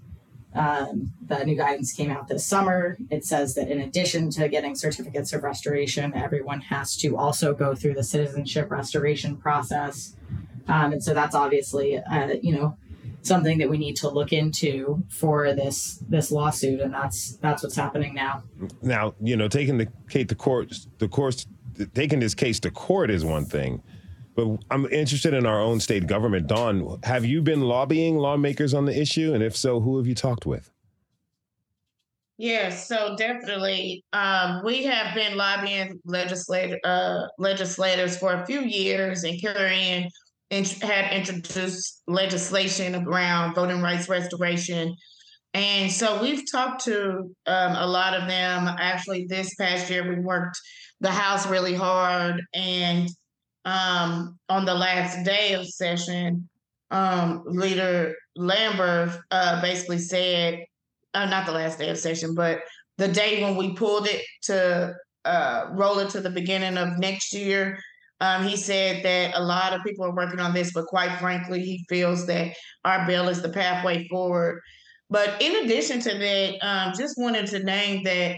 Um, 0.55 1.13
the 1.23 1.45
new 1.45 1.55
guidance 1.55 1.93
came 1.93 2.09
out 2.09 2.27
this 2.27 2.45
summer. 2.45 2.97
It 3.11 3.23
says 3.23 3.53
that 3.53 3.69
in 3.69 3.79
addition 3.79 4.31
to 4.31 4.49
getting 4.49 4.73
certificates 4.73 5.33
of 5.33 5.43
restoration, 5.43 6.13
everyone 6.15 6.61
has 6.61 6.97
to 6.97 7.15
also 7.15 7.53
go 7.53 7.75
through 7.75 7.93
the 7.93 8.03
citizenship 8.03 8.71
restoration 8.71 9.37
process. 9.37 10.15
Um, 10.67 10.93
and 10.93 11.03
so 11.03 11.13
that's 11.13 11.35
obviously, 11.35 11.97
uh, 11.97 12.35
you 12.41 12.55
know, 12.55 12.75
something 13.21 13.57
that 13.59 13.69
we 13.69 13.77
need 13.77 13.95
to 13.97 14.09
look 14.09 14.33
into 14.33 15.03
for 15.09 15.53
this 15.53 16.03
this 16.09 16.31
lawsuit, 16.31 16.81
and 16.81 16.93
that's 16.93 17.37
that's 17.37 17.63
what's 17.63 17.75
happening 17.75 18.13
now. 18.13 18.43
Now, 18.81 19.13
you 19.21 19.35
know, 19.35 19.47
taking 19.47 19.77
the 19.77 19.87
Kate 20.09 20.27
the 20.27 20.35
court, 20.35 20.73
the 20.99 21.07
course, 21.07 21.45
taking 21.93 22.19
this 22.19 22.33
case 22.33 22.59
to 22.61 22.71
court 22.71 23.11
is 23.11 23.23
one 23.23 23.45
thing 23.45 23.81
but 24.35 24.57
I'm 24.69 24.85
interested 24.87 25.33
in 25.33 25.45
our 25.45 25.59
own 25.59 25.79
state 25.79 26.07
government. 26.07 26.47
Dawn, 26.47 26.99
have 27.03 27.25
you 27.25 27.41
been 27.41 27.61
lobbying 27.61 28.17
lawmakers 28.17 28.73
on 28.73 28.85
the 28.85 28.99
issue? 28.99 29.33
And 29.33 29.43
if 29.43 29.55
so, 29.55 29.79
who 29.79 29.97
have 29.97 30.07
you 30.07 30.15
talked 30.15 30.45
with? 30.45 30.71
Yes, 32.37 32.87
so 32.87 33.15
definitely. 33.17 34.03
Um, 34.13 34.63
we 34.65 34.83
have 34.85 35.13
been 35.13 35.37
lobbying 35.37 35.99
legislator, 36.05 36.79
uh, 36.83 37.27
legislators 37.37 38.17
for 38.17 38.33
a 38.33 38.45
few 38.47 38.61
years 38.61 39.23
and 39.23 39.39
carrying 39.39 40.09
had 40.51 41.13
introduced 41.13 42.03
legislation 42.07 42.95
around 43.07 43.55
voting 43.55 43.81
rights 43.81 44.09
restoration. 44.09 44.95
And 45.53 45.91
so 45.91 46.21
we've 46.21 46.43
talked 46.49 46.85
to 46.85 47.33
um, 47.45 47.75
a 47.75 47.87
lot 47.87 48.13
of 48.13 48.27
them. 48.27 48.67
Actually, 48.79 49.25
this 49.27 49.53
past 49.55 49.89
year, 49.89 50.07
we 50.07 50.21
worked 50.21 50.57
the 50.99 51.11
House 51.11 51.47
really 51.47 51.73
hard 51.73 52.41
and 52.53 53.09
um, 53.65 54.39
on 54.49 54.65
the 54.65 54.73
last 54.73 55.23
day 55.23 55.53
of 55.53 55.67
session, 55.67 56.49
um, 56.89 57.43
Leader 57.45 58.15
Lamberth 58.37 59.19
uh, 59.29 59.61
basically 59.61 59.99
said, 59.99 60.59
uh, 61.13 61.25
not 61.25 61.45
the 61.45 61.51
last 61.51 61.77
day 61.77 61.89
of 61.89 61.97
session, 61.97 62.33
but 62.33 62.59
the 62.97 63.07
day 63.07 63.43
when 63.43 63.55
we 63.55 63.73
pulled 63.73 64.07
it 64.07 64.21
to 64.43 64.93
uh, 65.25 65.65
roll 65.71 65.99
it 65.99 66.09
to 66.09 66.21
the 66.21 66.29
beginning 66.29 66.77
of 66.77 66.97
next 66.97 67.33
year, 67.33 67.77
um, 68.21 68.43
he 68.47 68.55
said 68.55 69.03
that 69.03 69.35
a 69.35 69.43
lot 69.43 69.73
of 69.73 69.83
people 69.83 70.05
are 70.05 70.15
working 70.15 70.39
on 70.39 70.53
this, 70.53 70.71
but 70.71 70.85
quite 70.85 71.17
frankly, 71.17 71.63
he 71.63 71.83
feels 71.89 72.27
that 72.27 72.55
our 72.85 73.05
bill 73.07 73.27
is 73.29 73.41
the 73.41 73.49
pathway 73.49 74.07
forward. 74.07 74.61
But 75.09 75.41
in 75.41 75.65
addition 75.65 75.99
to 76.01 76.17
that, 76.17 76.57
um, 76.61 76.93
just 76.95 77.17
wanted 77.17 77.47
to 77.47 77.63
name 77.63 78.03
that 78.03 78.37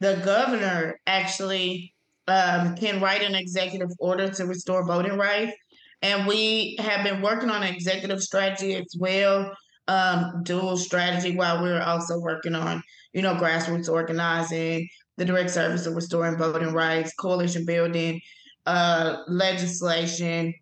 the 0.00 0.20
governor 0.22 1.00
actually 1.06 1.94
um, 2.28 2.76
can 2.76 3.00
write 3.00 3.22
an 3.22 3.34
executive 3.34 3.88
order 3.98 4.28
to 4.28 4.46
restore 4.46 4.84
voting 4.84 5.16
rights. 5.16 5.56
And 6.02 6.26
we 6.26 6.76
have 6.78 7.02
been 7.02 7.22
working 7.22 7.48
on 7.48 7.62
an 7.62 7.74
executive 7.74 8.20
strategy 8.20 8.74
as 8.74 8.94
well, 8.98 9.56
um, 9.88 10.42
dual 10.42 10.76
strategy, 10.76 11.34
while 11.36 11.62
we're 11.62 11.80
also 11.80 12.20
working 12.20 12.54
on, 12.54 12.82
you 13.14 13.22
know, 13.22 13.34
grassroots 13.34 13.88
organizing, 13.88 14.88
the 15.16 15.24
direct 15.24 15.50
service 15.50 15.86
of 15.86 15.94
restoring 15.94 16.36
voting 16.36 16.72
rights, 16.72 17.14
coalition 17.14 17.64
building, 17.64 18.20
uh, 18.66 19.22
legislation, 19.28 20.54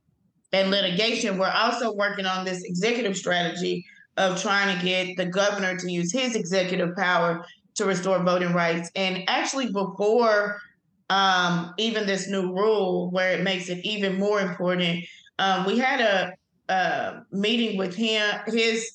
and 0.52 0.70
litigation. 0.70 1.38
We're 1.38 1.50
also 1.50 1.92
working 1.94 2.26
on 2.26 2.44
this 2.44 2.62
executive 2.64 3.16
strategy 3.16 3.84
of 4.16 4.40
trying 4.40 4.76
to 4.76 4.84
get 4.84 5.16
the 5.16 5.26
governor 5.26 5.76
to 5.76 5.90
use 5.90 6.12
his 6.12 6.34
executive 6.34 6.96
power 6.96 7.44
to 7.76 7.84
restore 7.84 8.22
voting 8.22 8.52
rights. 8.52 8.90
And 8.96 9.22
actually, 9.28 9.70
before 9.70 10.58
um, 11.10 11.74
even 11.76 12.06
this 12.06 12.28
new 12.28 12.54
rule 12.54 13.10
where 13.10 13.32
it 13.32 13.42
makes 13.42 13.68
it 13.68 13.84
even 13.84 14.18
more 14.18 14.40
important. 14.40 15.04
Um, 15.38 15.66
we 15.66 15.76
had 15.76 16.00
a, 16.00 16.32
a, 16.72 17.22
meeting 17.32 17.76
with 17.76 17.94
him, 17.94 18.22
his 18.46 18.92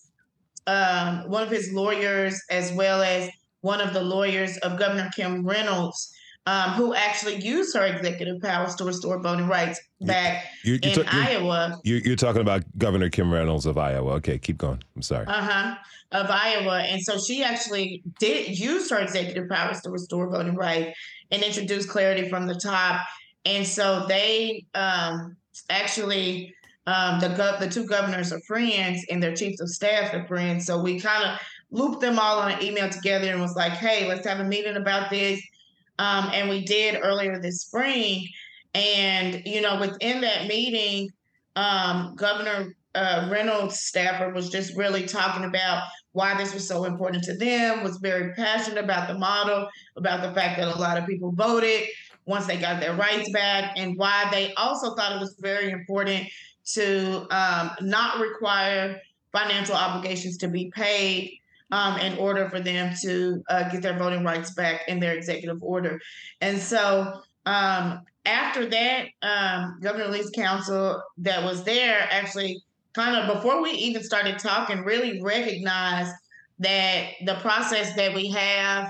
um, 0.66 1.30
one 1.30 1.44
of 1.44 1.52
his 1.52 1.72
lawyers, 1.74 2.42
as 2.50 2.72
well 2.74 3.04
as 3.04 3.30
one 3.62 3.82
of 3.82 3.94
the 3.94 4.02
lawyers 4.02 4.58
of 4.60 4.80
Governor 4.80 5.12
Kim 5.16 5.46
Reynolds, 5.46 6.15
um, 6.48 6.72
who 6.72 6.94
actually 6.94 7.36
used 7.44 7.76
her 7.76 7.86
executive 7.86 8.42
powers 8.42 8.76
to 8.76 8.86
restore 8.86 9.20
voting 9.20 9.48
rights 9.48 9.80
back 10.02 10.46
you're, 10.64 10.78
you're, 10.84 11.00
in 11.00 11.06
ta- 11.06 11.12
Iowa. 11.12 11.80
You're, 11.84 12.00
you're, 12.00 12.16
talking 12.16 12.42
about 12.42 12.64
Governor 12.78 13.10
Kim 13.10 13.34
Reynolds 13.34 13.66
of 13.66 13.78
Iowa. 13.78 14.14
Okay, 14.14 14.38
keep 14.38 14.58
going. 14.58 14.82
I'm 14.96 15.02
sorry. 15.02 15.26
Uh 15.28 15.42
huh. 15.42 15.76
Of 16.12 16.28
Iowa, 16.30 16.82
and 16.82 17.02
so 17.02 17.18
she 17.18 17.44
actually 17.44 18.04
did 18.20 18.58
use 18.58 18.90
her 18.92 19.00
executive 19.00 19.50
powers 19.50 19.82
to 19.82 19.90
restore 19.90 20.30
voting 20.30 20.56
rights 20.56 20.98
and 21.32 21.42
introduce 21.42 21.86
clarity 21.86 22.30
from 22.30 22.46
the 22.46 22.56
top. 22.56 23.06
And 23.44 23.66
so 23.66 24.06
they 24.08 24.66
um, 24.76 25.36
actually 25.70 26.56
um, 26.88 27.20
the 27.20 27.30
gov- 27.30 27.60
the 27.60 27.68
two 27.68 27.86
governors 27.86 28.32
are 28.32 28.40
friends 28.42 29.06
and 29.10 29.22
their 29.22 29.36
chiefs 29.36 29.60
of 29.60 29.70
staff 29.70 30.14
are 30.14 30.26
friends. 30.28 30.66
So 30.66 30.80
we 30.80 31.00
kind 31.00 31.24
of 31.24 31.40
looped 31.72 32.02
them 32.02 32.20
all 32.20 32.40
on 32.40 32.52
an 32.52 32.64
email 32.64 32.90
together 32.90 33.32
and 33.32 33.42
was 33.42 33.56
like, 33.56 33.74
hey, 33.74 34.08
let's 34.08 34.26
have 34.28 34.40
a 34.40 34.44
meeting 34.44 34.78
about 34.78 35.10
this. 35.10 35.42
Um, 36.00 36.30
and 36.34 36.50
we 36.50 36.66
did 36.66 37.00
earlier 37.02 37.40
this 37.40 37.62
spring. 37.62 38.28
And, 38.74 39.42
you 39.46 39.62
know, 39.62 39.80
within 39.80 40.22
that 40.22 40.48
meeting, 40.48 41.10
um, 41.56 42.16
Governor 42.16 42.76
uh, 42.94 43.28
Reynolds 43.32 43.80
Stafford 43.80 44.34
was 44.34 44.50
just 44.50 44.76
really 44.76 45.06
talking 45.06 45.46
about 45.46 45.84
why 46.12 46.38
this 46.38 46.54
was 46.54 46.68
so 46.68 46.86
important 46.86 47.24
to 47.26 47.36
them, 47.36 47.84
was 47.84 47.98
very 47.98 48.34
passionate 48.34 48.84
about 48.84 49.08
the 49.08 49.18
model, 49.18 49.68
about 49.98 50.22
the 50.22 50.34
fact 50.34 50.58
that 50.58 50.68
a 50.68 50.80
lot 50.80 50.98
of 50.98 51.06
people 51.06 51.32
voted 51.32 51.84
once 52.26 52.48
they 52.48 52.58
got 52.58 52.80
their 52.80 52.96
rights 52.96 53.30
back, 53.32 53.74
and 53.78 53.98
why 53.98 54.28
they 54.32 54.54
also 54.56 54.96
thought 54.96 55.16
it 55.16 55.20
was 55.20 55.36
very 55.40 55.70
important 55.70 56.28
to 56.66 57.28
um, 57.30 57.72
not 57.82 58.20
require 58.20 59.00
financial 59.32 59.76
obligations 59.76 60.38
to 60.38 60.48
be 60.48 60.72
paid 60.74 61.38
um, 61.72 61.98
in 62.00 62.18
order 62.18 62.50
for 62.50 62.60
them 62.60 62.94
to 63.02 63.44
uh, 63.50 63.70
get 63.70 63.82
their 63.82 63.98
voting 63.98 64.24
rights 64.24 64.54
back 64.54 64.82
in 64.88 65.00
their 65.00 65.14
executive 65.14 65.62
order. 65.62 66.00
And 66.42 66.60
so 66.60 67.22
um, 67.46 68.02
after 68.26 68.66
that, 68.66 69.08
um, 69.22 69.80
Governor 69.82 70.10
Lee's 70.10 70.30
counsel 70.32 71.02
that 71.20 71.44
was 71.44 71.64
there 71.64 72.08
actually 72.12 72.62
kind 72.94 73.16
of 73.16 73.36
before 73.36 73.62
we 73.62 73.72
even 73.72 74.04
started 74.04 74.40
talking, 74.40 74.80
really 74.80 75.22
recognized 75.22 76.14
that 76.60 77.10
the 77.26 77.36
process 77.36 77.96
that 77.96 78.14
we 78.16 78.30
have 78.30 78.90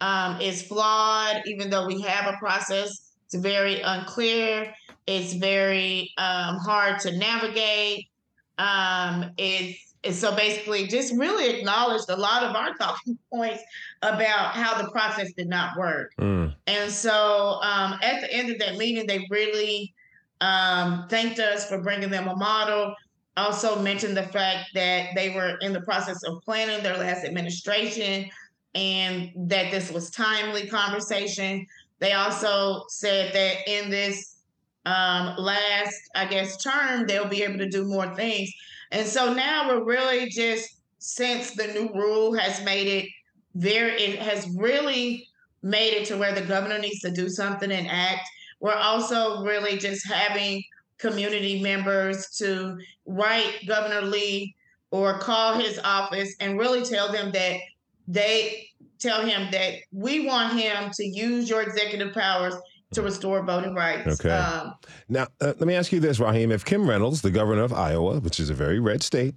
um, 0.00 0.40
is 0.40 0.62
flawed, 0.62 1.42
even 1.46 1.70
though 1.70 1.86
we 1.86 2.00
have 2.02 2.32
a 2.32 2.36
process. 2.36 3.14
It's 3.24 3.34
very 3.34 3.80
unclear. 3.80 4.72
It's 5.06 5.34
very 5.34 6.12
um, 6.18 6.58
hard 6.58 7.00
to 7.00 7.16
navigate. 7.16 8.06
Um, 8.58 9.30
it's, 9.38 9.87
it's 10.02 10.18
so 10.18 10.34
basically 10.34 10.86
just 10.86 11.12
really 11.14 11.58
acknowledged 11.58 12.08
a 12.08 12.16
lot 12.16 12.44
of 12.44 12.54
our 12.54 12.74
talking 12.74 13.18
points 13.32 13.62
about 14.02 14.54
how 14.54 14.80
the 14.80 14.90
process 14.90 15.32
did 15.32 15.48
not 15.48 15.76
work. 15.76 16.12
Mm. 16.20 16.54
And 16.66 16.90
so 16.90 17.58
um, 17.62 17.98
at 18.02 18.20
the 18.20 18.32
end 18.32 18.50
of 18.50 18.58
that 18.60 18.76
meeting, 18.76 19.06
they 19.06 19.26
really 19.30 19.92
um, 20.40 21.06
thanked 21.08 21.40
us 21.40 21.68
for 21.68 21.80
bringing 21.82 22.10
them 22.10 22.28
a 22.28 22.36
model. 22.36 22.94
Also 23.36 23.80
mentioned 23.80 24.16
the 24.16 24.24
fact 24.24 24.70
that 24.74 25.10
they 25.14 25.30
were 25.30 25.58
in 25.60 25.72
the 25.72 25.80
process 25.80 26.22
of 26.24 26.42
planning 26.42 26.82
their 26.82 26.96
last 26.96 27.24
administration 27.24 28.28
and 28.74 29.30
that 29.36 29.70
this 29.70 29.90
was 29.90 30.10
timely 30.10 30.66
conversation. 30.66 31.66
They 31.98 32.12
also 32.12 32.84
said 32.88 33.32
that 33.32 33.68
in 33.68 33.90
this 33.90 34.36
um, 34.86 35.34
last, 35.36 35.96
I 36.14 36.26
guess, 36.26 36.56
term, 36.56 37.06
they'll 37.06 37.28
be 37.28 37.42
able 37.42 37.58
to 37.58 37.68
do 37.68 37.84
more 37.84 38.14
things. 38.14 38.50
And 38.90 39.06
so 39.06 39.32
now 39.32 39.68
we're 39.68 39.84
really 39.84 40.28
just, 40.28 40.80
since 40.98 41.52
the 41.52 41.66
new 41.68 41.90
rule 41.94 42.34
has 42.34 42.62
made 42.64 42.86
it 42.86 43.08
very, 43.54 43.92
it 44.00 44.18
has 44.20 44.48
really 44.56 45.26
made 45.62 45.94
it 45.94 46.06
to 46.06 46.16
where 46.16 46.34
the 46.34 46.42
governor 46.42 46.78
needs 46.78 47.00
to 47.00 47.10
do 47.10 47.28
something 47.28 47.70
and 47.70 47.88
act. 47.88 48.28
We're 48.60 48.74
also 48.74 49.42
really 49.42 49.78
just 49.78 50.06
having 50.08 50.62
community 50.98 51.60
members 51.60 52.28
to 52.38 52.76
write 53.06 53.60
Governor 53.66 54.02
Lee 54.02 54.54
or 54.90 55.18
call 55.18 55.58
his 55.58 55.78
office 55.84 56.34
and 56.40 56.58
really 56.58 56.82
tell 56.82 57.12
them 57.12 57.30
that 57.32 57.58
they 58.08 58.68
tell 58.98 59.24
him 59.24 59.48
that 59.52 59.74
we 59.92 60.26
want 60.26 60.58
him 60.58 60.90
to 60.94 61.04
use 61.04 61.48
your 61.48 61.62
executive 61.62 62.12
powers 62.14 62.54
to 62.92 63.02
restore 63.02 63.42
voting 63.42 63.74
rights. 63.74 64.20
Okay. 64.20 64.30
Um, 64.30 64.74
now, 65.08 65.26
uh, 65.40 65.54
let 65.58 65.60
me 65.60 65.74
ask 65.74 65.92
you 65.92 66.00
this, 66.00 66.18
Rahim. 66.18 66.50
If 66.50 66.64
Kim 66.64 66.88
Reynolds, 66.88 67.22
the 67.22 67.30
governor 67.30 67.62
of 67.62 67.72
Iowa, 67.72 68.20
which 68.20 68.40
is 68.40 68.50
a 68.50 68.54
very 68.54 68.80
red 68.80 69.02
state, 69.02 69.34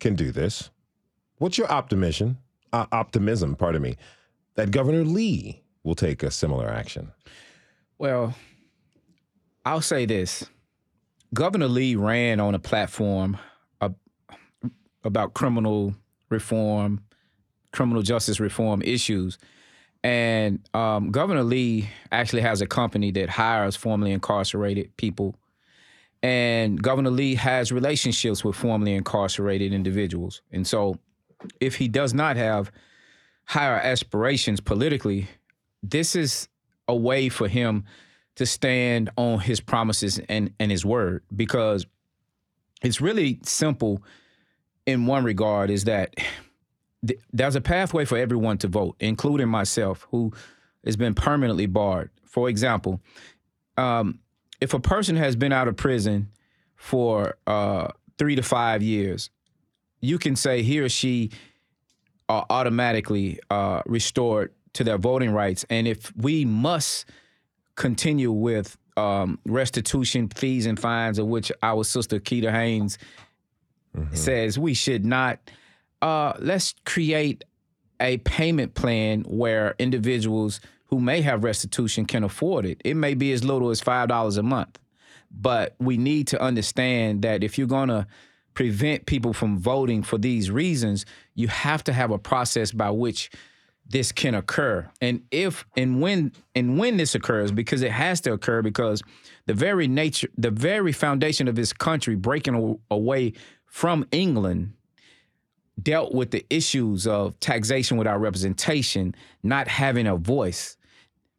can 0.00 0.14
do 0.14 0.30
this, 0.30 0.70
what's 1.38 1.58
your 1.58 1.70
optimism? 1.70 2.38
Uh, 2.72 2.86
optimism, 2.92 3.54
pardon 3.54 3.82
me, 3.82 3.96
that 4.56 4.70
Governor 4.70 5.04
Lee 5.04 5.62
will 5.84 5.94
take 5.94 6.22
a 6.22 6.30
similar 6.30 6.68
action. 6.68 7.12
Well, 7.98 8.34
I'll 9.64 9.80
say 9.80 10.06
this: 10.06 10.44
Governor 11.32 11.68
Lee 11.68 11.94
ran 11.94 12.40
on 12.40 12.54
a 12.54 12.58
platform 12.58 13.38
about 15.04 15.34
criminal 15.34 15.94
reform, 16.30 17.04
criminal 17.72 18.02
justice 18.02 18.40
reform 18.40 18.82
issues 18.82 19.38
and 20.04 20.60
um, 20.74 21.10
Governor 21.10 21.42
Lee 21.42 21.88
actually 22.12 22.42
has 22.42 22.60
a 22.60 22.66
company 22.66 23.10
that 23.12 23.30
hires 23.30 23.74
formerly 23.74 24.12
incarcerated 24.12 24.94
people. 24.98 25.34
And 26.22 26.80
Governor 26.80 27.10
Lee 27.10 27.34
has 27.36 27.72
relationships 27.72 28.44
with 28.44 28.54
formerly 28.54 28.94
incarcerated 28.94 29.72
individuals. 29.72 30.42
And 30.52 30.66
so 30.66 30.98
if 31.58 31.76
he 31.76 31.88
does 31.88 32.12
not 32.12 32.36
have 32.36 32.70
higher 33.46 33.76
aspirations 33.76 34.60
politically, 34.60 35.26
this 35.82 36.14
is 36.14 36.48
a 36.86 36.94
way 36.94 37.30
for 37.30 37.48
him 37.48 37.84
to 38.36 38.44
stand 38.44 39.08
on 39.16 39.40
his 39.40 39.60
promises 39.60 40.20
and, 40.28 40.52
and 40.60 40.70
his 40.70 40.84
word 40.84 41.22
because 41.34 41.86
it's 42.82 43.00
really 43.00 43.40
simple 43.42 44.02
in 44.86 45.06
one 45.06 45.24
regard 45.24 45.70
is 45.70 45.84
that 45.84 46.14
there's 47.32 47.56
a 47.56 47.60
pathway 47.60 48.04
for 48.04 48.16
everyone 48.16 48.58
to 48.58 48.68
vote, 48.68 48.96
including 49.00 49.48
myself, 49.48 50.06
who 50.10 50.32
has 50.84 50.96
been 50.96 51.14
permanently 51.14 51.66
barred. 51.66 52.10
For 52.24 52.48
example, 52.48 53.00
um, 53.76 54.20
if 54.60 54.74
a 54.74 54.80
person 54.80 55.16
has 55.16 55.36
been 55.36 55.52
out 55.52 55.68
of 55.68 55.76
prison 55.76 56.28
for 56.76 57.36
uh, 57.46 57.88
three 58.18 58.36
to 58.36 58.42
five 58.42 58.82
years, 58.82 59.30
you 60.00 60.18
can 60.18 60.36
say 60.36 60.62
he 60.62 60.80
or 60.80 60.88
she 60.88 61.30
are 62.28 62.46
automatically 62.50 63.38
uh, 63.50 63.82
restored 63.86 64.52
to 64.74 64.84
their 64.84 64.98
voting 64.98 65.30
rights. 65.30 65.64
And 65.70 65.86
if 65.86 66.14
we 66.16 66.44
must 66.44 67.06
continue 67.76 68.32
with 68.32 68.76
um, 68.96 69.38
restitution 69.44 70.28
fees 70.28 70.66
and 70.66 70.78
fines, 70.78 71.18
of 71.18 71.26
which 71.26 71.50
our 71.62 71.84
sister 71.84 72.18
Keita 72.20 72.50
Haynes 72.50 72.98
mm-hmm. 73.96 74.14
says 74.14 74.58
we 74.58 74.74
should 74.74 75.04
not 75.04 75.38
uh, 76.04 76.34
let's 76.38 76.74
create 76.84 77.44
a 77.98 78.18
payment 78.18 78.74
plan 78.74 79.22
where 79.22 79.74
individuals 79.78 80.60
who 80.88 81.00
may 81.00 81.22
have 81.22 81.42
restitution 81.42 82.04
can 82.04 82.22
afford 82.22 82.66
it. 82.66 82.78
It 82.84 82.94
may 82.94 83.14
be 83.14 83.32
as 83.32 83.42
little 83.42 83.70
as 83.70 83.80
$5 83.80 84.38
a 84.38 84.42
month. 84.42 84.78
But 85.30 85.74
we 85.80 85.96
need 85.96 86.26
to 86.28 86.40
understand 86.40 87.22
that 87.22 87.42
if 87.42 87.56
you're 87.56 87.66
going 87.66 87.88
to 87.88 88.06
prevent 88.52 89.06
people 89.06 89.32
from 89.32 89.58
voting 89.58 90.02
for 90.02 90.18
these 90.18 90.50
reasons, 90.50 91.06
you 91.34 91.48
have 91.48 91.82
to 91.84 91.92
have 91.94 92.10
a 92.10 92.18
process 92.18 92.70
by 92.70 92.90
which 92.90 93.30
this 93.88 94.12
can 94.12 94.34
occur. 94.34 94.86
And 95.00 95.22
if 95.30 95.64
and 95.74 96.02
when 96.02 96.32
and 96.54 96.78
when 96.78 96.98
this 96.98 97.14
occurs 97.14 97.50
because 97.50 97.82
it 97.82 97.90
has 97.90 98.20
to 98.22 98.32
occur 98.32 98.62
because 98.62 99.02
the 99.46 99.54
very 99.54 99.88
nature 99.88 100.28
the 100.38 100.50
very 100.50 100.92
foundation 100.92 101.48
of 101.48 101.54
this 101.54 101.72
country 101.72 102.14
breaking 102.14 102.78
away 102.90 103.32
from 103.66 104.06
England 104.12 104.74
dealt 105.82 106.14
with 106.14 106.30
the 106.30 106.44
issues 106.50 107.06
of 107.06 107.38
taxation 107.40 107.96
without 107.96 108.20
representation, 108.20 109.14
not 109.42 109.68
having 109.68 110.06
a 110.06 110.16
voice, 110.16 110.76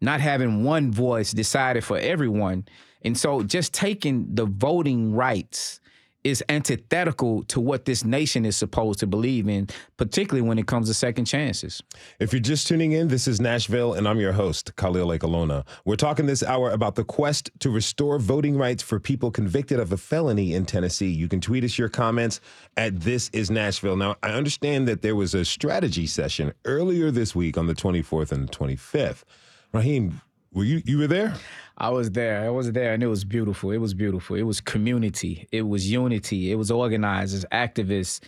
not 0.01 0.19
having 0.19 0.63
one 0.63 0.91
voice 0.91 1.31
decided 1.31 1.83
for 1.83 1.97
everyone. 1.97 2.65
And 3.03 3.17
so 3.17 3.43
just 3.43 3.73
taking 3.73 4.33
the 4.33 4.45
voting 4.45 5.13
rights 5.13 5.79
is 6.25 6.43
antithetical 6.49 7.43
to 7.43 7.61
what 7.61 7.85
this 7.85 8.03
nation 8.03 8.45
is 8.45 8.57
supposed 8.57 8.99
to 8.99 9.05
believe 9.07 9.47
in, 9.47 9.67
particularly 9.95 10.45
when 10.45 10.57
it 10.57 10.65
comes 10.65 10.87
to 10.87 10.93
second 10.93 11.25
chances. 11.25 11.83
If 12.19 12.33
you're 12.33 12.41
just 12.41 12.65
tuning 12.65 12.93
in, 12.93 13.07
this 13.09 13.27
is 13.27 13.39
Nashville, 13.39 13.93
and 13.93 14.07
I'm 14.07 14.19
your 14.19 14.33
host, 14.33 14.75
Khalil 14.75 15.09
Ekulona. 15.09 15.63
We're 15.85 15.95
talking 15.95 16.25
this 16.25 16.41
hour 16.41 16.71
about 16.71 16.95
the 16.95 17.03
quest 17.03 17.51
to 17.59 17.69
restore 17.69 18.17
voting 18.17 18.57
rights 18.57 18.81
for 18.81 18.99
people 18.99 19.29
convicted 19.29 19.79
of 19.79 19.91
a 19.91 19.97
felony 19.97 20.55
in 20.55 20.65
Tennessee. 20.65 21.11
You 21.11 21.29
can 21.29 21.39
tweet 21.41 21.63
us 21.63 21.77
your 21.77 21.89
comments 21.89 22.41
at 22.75 22.99
This 23.01 23.29
Is 23.29 23.51
Nashville. 23.51 23.95
Now, 23.95 24.15
I 24.23 24.31
understand 24.31 24.87
that 24.87 25.03
there 25.03 25.15
was 25.15 25.35
a 25.35 25.45
strategy 25.45 26.07
session 26.07 26.53
earlier 26.65 27.11
this 27.11 27.35
week 27.35 27.55
on 27.55 27.67
the 27.67 27.75
24th 27.75 28.31
and 28.31 28.51
25th. 28.51 29.23
Rahim, 29.71 30.21
were 30.55 30.63
you 30.63 30.81
you 30.85 30.97
were 30.97 31.07
there? 31.07 31.35
I 31.77 31.89
was 31.89 32.09
there. 32.11 32.45
I 32.45 32.49
was 32.49 32.71
there, 32.71 32.93
and 32.93 33.03
it 33.03 33.07
was 33.07 33.25
beautiful. 33.25 33.71
It 33.71 33.77
was 33.77 33.93
beautiful. 33.93 34.37
It 34.37 34.43
was 34.43 34.61
community. 34.61 35.47
It 35.51 35.63
was 35.63 35.91
unity. 35.91 36.51
It 36.51 36.55
was 36.55 36.71
organizers, 36.71 37.45
activists, 37.51 38.21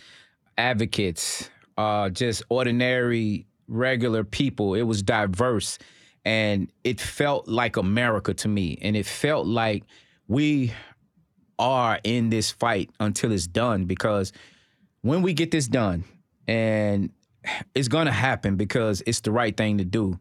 advocates, 0.58 1.48
uh, 1.78 2.10
just 2.10 2.42
ordinary, 2.50 3.46
regular 3.66 4.22
people. 4.22 4.74
It 4.74 4.82
was 4.82 5.02
diverse, 5.02 5.78
and 6.26 6.70
it 6.84 7.00
felt 7.00 7.48
like 7.48 7.78
America 7.78 8.34
to 8.34 8.48
me. 8.48 8.78
And 8.82 8.94
it 8.94 9.06
felt 9.06 9.46
like 9.46 9.84
we 10.28 10.74
are 11.58 11.98
in 12.04 12.28
this 12.28 12.50
fight 12.50 12.90
until 13.00 13.32
it's 13.32 13.46
done. 13.46 13.86
Because 13.86 14.34
when 15.00 15.22
we 15.22 15.32
get 15.32 15.50
this 15.50 15.66
done, 15.66 16.04
and 16.46 17.10
it's 17.74 17.88
gonna 17.88 18.12
happen 18.12 18.56
because 18.56 19.02
it's 19.06 19.20
the 19.20 19.32
right 19.32 19.56
thing 19.56 19.78
to 19.78 19.84
do 19.86 20.20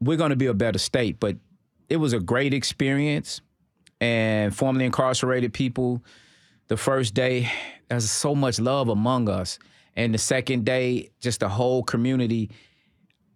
we're 0.00 0.16
going 0.16 0.30
to 0.30 0.36
be 0.36 0.46
a 0.46 0.54
better 0.54 0.78
state. 0.78 1.18
But 1.20 1.36
it 1.88 1.96
was 1.96 2.12
a 2.12 2.20
great 2.20 2.54
experience. 2.54 3.40
And 4.00 4.54
formerly 4.54 4.84
incarcerated 4.84 5.52
people, 5.52 6.04
the 6.68 6.76
first 6.76 7.14
day, 7.14 7.50
there's 7.88 8.08
so 8.08 8.34
much 8.34 8.60
love 8.60 8.88
among 8.88 9.28
us. 9.28 9.58
And 9.96 10.14
the 10.14 10.18
second 10.18 10.64
day, 10.64 11.10
just 11.20 11.40
the 11.40 11.48
whole 11.48 11.82
community, 11.82 12.50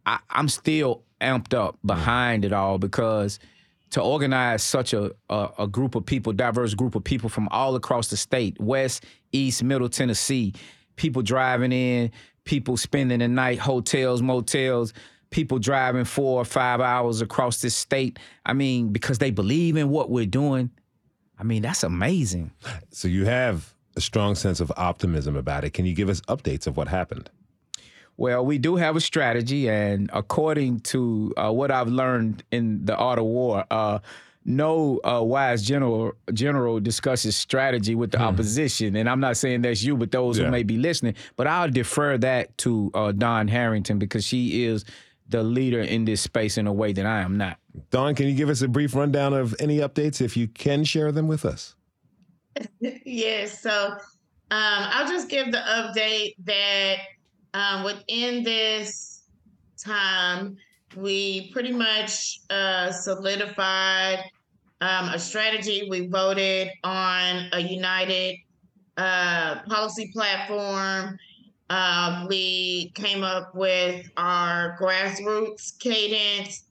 I, 0.07 0.21
am 0.31 0.49
still 0.49 1.03
amped 1.21 1.55
up 1.55 1.79
behind 1.85 2.45
it 2.45 2.53
all 2.53 2.79
because 2.79 3.41
to 3.91 4.01
organize 4.01 4.63
such 4.63 4.93
a, 4.95 5.13
a, 5.29 5.49
a 5.61 5.67
group 5.67 5.95
of 5.95 6.07
people, 6.07 6.33
diverse 6.33 6.75
group 6.75 6.95
of 6.95 7.05
people 7.05 7.29
from 7.29 7.49
all 7.51 7.75
across 7.75 8.09
the 8.09 8.17
state, 8.17 8.59
West, 8.61 9.05
East, 9.33 9.63
Middle 9.63 9.89
Tennessee, 9.89 10.55
people 10.97 11.23
driving 11.23 11.73
in, 11.73 12.11
people 12.45 12.77
spending 12.77 13.19
the 13.19 13.29
night, 13.29 13.59
hotels, 13.59 14.23
motels, 14.23 14.93
people 15.33 15.59
driving 15.59 16.05
four 16.05 16.41
or 16.41 16.45
five 16.45 16.81
hours 16.81 17.21
across 17.21 17.61
this 17.61 17.75
state. 17.75 18.19
I 18.47 18.53
mean, 18.53 18.93
because 18.93 19.19
they 19.19 19.31
believe 19.31 19.77
in 19.77 19.89
what 19.89 20.11
we're 20.11 20.27
doing. 20.27 20.71
I 21.39 21.43
mean, 21.45 21.63
that's 21.63 21.83
amazing. 21.83 22.53
So 22.91 23.09
you 23.09 23.25
have 23.25 23.75
a 23.97 24.01
strong 24.01 24.35
sense 24.35 24.61
of 24.61 24.71
optimism 24.77 25.37
about 25.37 25.65
it. 25.65 25.71
Can 25.71 25.87
you 25.87 25.95
give 25.95 26.09
us 26.09 26.21
updates 26.23 26.67
of 26.67 26.77
what 26.77 26.89
happened? 26.89 27.31
Well, 28.17 28.45
we 28.45 28.59
do 28.59 28.77
have 28.77 28.95
a 28.95 29.01
strategy, 29.01 29.69
and 29.69 30.11
according 30.13 30.81
to 30.81 31.33
uh, 31.37 31.51
what 31.51 31.71
I've 31.71 31.89
learned 31.89 32.45
in 32.53 32.85
the 32.85 32.95
art 32.95 33.19
of 33.19 33.25
war, 33.25 33.65
uh, 33.71 33.99
no 34.45 35.01
uh, 35.05 35.23
wise 35.23 35.63
general 35.63 36.13
general 36.33 36.81
discusses 36.81 37.37
strategy 37.37 37.95
with 37.95 38.11
the 38.11 38.19
hmm. 38.19 38.25
opposition. 38.25 38.97
And 38.97 39.09
I'm 39.09 39.21
not 39.21 39.37
saying 39.37 39.63
that's 39.63 39.83
you, 39.83 39.97
but 39.97 40.11
those 40.11 40.39
yeah. 40.39 40.45
who 40.45 40.51
may 40.51 40.63
be 40.63 40.77
listening. 40.77 41.15
But 41.37 41.47
I'll 41.47 41.71
defer 41.71 42.19
that 42.19 42.57
to 42.59 42.91
uh, 42.95 43.13
Dawn 43.13 43.49
Harrington 43.49 43.99
because 43.99 44.25
she 44.25 44.65
is 44.65 44.85
the 45.33 45.43
leader 45.43 45.81
in 45.81 46.05
this 46.05 46.21
space 46.21 46.57
in 46.57 46.67
a 46.67 46.73
way 46.73 46.93
that 46.93 47.07
I 47.07 47.21
am 47.21 47.37
not. 47.37 47.59
Dawn, 47.91 48.15
can 48.15 48.29
you 48.29 48.35
give 48.35 48.49
us 48.49 48.63
a 48.63 48.69
brief 48.69 48.95
rundown 48.95 49.35
of 49.35 49.55
any 49.59 49.79
updates 49.79 50.21
if 50.21 50.37
you 50.37 50.47
can 50.47 50.85
share 50.85 51.11
them 51.11 51.27
with 51.27 51.45
us? 51.45 51.75
yes. 53.05 53.61
So 53.61 53.89
um, 53.91 53.99
I'll 54.51 55.09
just 55.09 55.29
give 55.29 55.51
the 55.51 55.59
update 55.59 56.35
that 56.45 56.97
um, 57.55 57.85
within 57.85 58.45
this 58.45 59.23
time, 59.83 60.57
we 60.97 61.51
pretty 61.53 61.73
much 61.73 62.41
uh, 62.51 62.93
solidified 62.93 64.23
um, 64.83 65.09
a 65.09 65.19
strategy. 65.19 65.87
We 65.89 66.07
voted 66.09 66.69
on 66.85 67.49
a 67.53 67.61
united 67.61 68.37
uh, 68.99 69.63
policy 69.63 70.11
platform. 70.13 71.19
Uh, 71.71 72.27
we 72.29 72.93
came 72.95 73.25
up 73.25 73.55
with 73.55 74.11
our 74.17 74.77
grassroots 74.79 75.79
cadence 75.79 76.65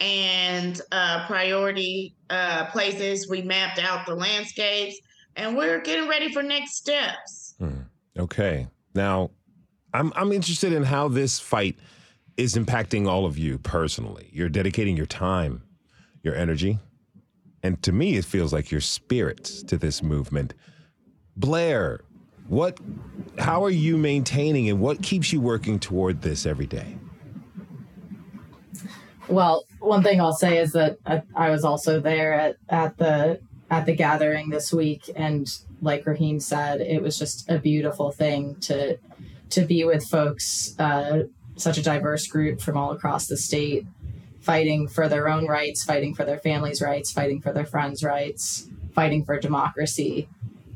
and 0.00 0.80
uh, 0.92 1.26
priority 1.26 2.14
uh, 2.30 2.66
places. 2.66 3.28
We 3.28 3.42
mapped 3.42 3.78
out 3.78 4.06
the 4.06 4.14
landscapes 4.14 4.98
and 5.36 5.56
we're 5.56 5.80
getting 5.80 6.08
ready 6.08 6.32
for 6.32 6.42
next 6.42 6.76
steps. 6.76 7.54
Hmm. 7.58 7.80
Okay. 8.18 8.66
Now, 8.94 9.30
I'm 9.94 10.12
I'm 10.16 10.32
interested 10.32 10.72
in 10.72 10.82
how 10.82 11.08
this 11.08 11.38
fight 11.38 11.76
is 12.36 12.54
impacting 12.54 13.06
all 13.06 13.26
of 13.26 13.38
you 13.38 13.58
personally. 13.58 14.28
You're 14.32 14.48
dedicating 14.48 14.96
your 14.96 15.06
time, 15.06 15.62
your 16.22 16.34
energy, 16.34 16.78
and 17.62 17.82
to 17.82 17.92
me, 17.92 18.16
it 18.16 18.24
feels 18.24 18.52
like 18.52 18.70
your 18.70 18.80
spirit 18.80 19.44
to 19.66 19.76
this 19.76 20.02
movement. 20.02 20.54
Blair, 21.36 22.00
what? 22.48 22.78
How 23.38 23.62
are 23.64 23.70
you 23.70 23.96
maintaining, 23.96 24.68
and 24.68 24.80
what 24.80 25.02
keeps 25.02 25.32
you 25.32 25.40
working 25.40 25.78
toward 25.78 26.22
this 26.22 26.44
every 26.44 26.66
day? 26.66 26.98
Well, 29.28 29.64
one 29.78 30.02
thing 30.02 30.20
I'll 30.20 30.32
say 30.32 30.58
is 30.58 30.72
that 30.72 30.98
I, 31.06 31.22
I 31.36 31.50
was 31.50 31.64
also 31.64 32.00
there 32.00 32.32
at, 32.32 32.56
at 32.68 32.96
the 32.96 33.40
at 33.70 33.84
the 33.84 33.94
gathering 33.94 34.48
this 34.48 34.72
week 34.72 35.10
and 35.14 35.46
like 35.80 36.06
Rahim 36.06 36.40
said, 36.40 36.80
it 36.80 37.02
was 37.02 37.18
just 37.18 37.48
a 37.50 37.58
beautiful 37.58 38.10
thing 38.10 38.56
to 38.62 38.98
to 39.50 39.62
be 39.62 39.84
with 39.84 40.04
folks, 40.04 40.78
uh, 40.78 41.22
such 41.56 41.78
a 41.78 41.82
diverse 41.82 42.26
group 42.26 42.60
from 42.60 42.76
all 42.76 42.92
across 42.92 43.28
the 43.28 43.36
state, 43.36 43.86
fighting 44.40 44.86
for 44.86 45.08
their 45.08 45.26
own 45.28 45.46
rights, 45.46 45.82
fighting 45.84 46.14
for 46.14 46.24
their 46.24 46.38
families' 46.38 46.82
rights, 46.82 47.10
fighting 47.10 47.40
for 47.40 47.52
their 47.52 47.64
friends' 47.64 48.04
rights, 48.04 48.68
fighting 48.94 49.24
for 49.24 49.38
democracy. 49.38 50.28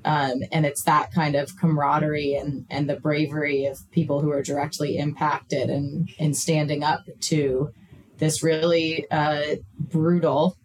Um, 0.05 0.43
and 0.51 0.67
it's 0.67 0.83
that 0.85 1.13
kind 1.13 1.37
of 1.37 1.57
camaraderie 1.57 2.35
and, 2.35 2.67
and 2.71 2.89
the 2.89 2.97
bravery 2.97 3.67
of 3.67 3.79
people 3.93 4.21
who 4.21 4.31
are 4.31 4.43
directly 4.43 4.99
impacted 4.99 5.71
and, 5.71 6.11
and 6.19 6.37
standing 6.37 6.83
up 6.83 7.05
to 7.21 7.73
this 8.19 8.43
really 8.43 9.07
uh, 9.11 9.57
brutal 9.79 10.57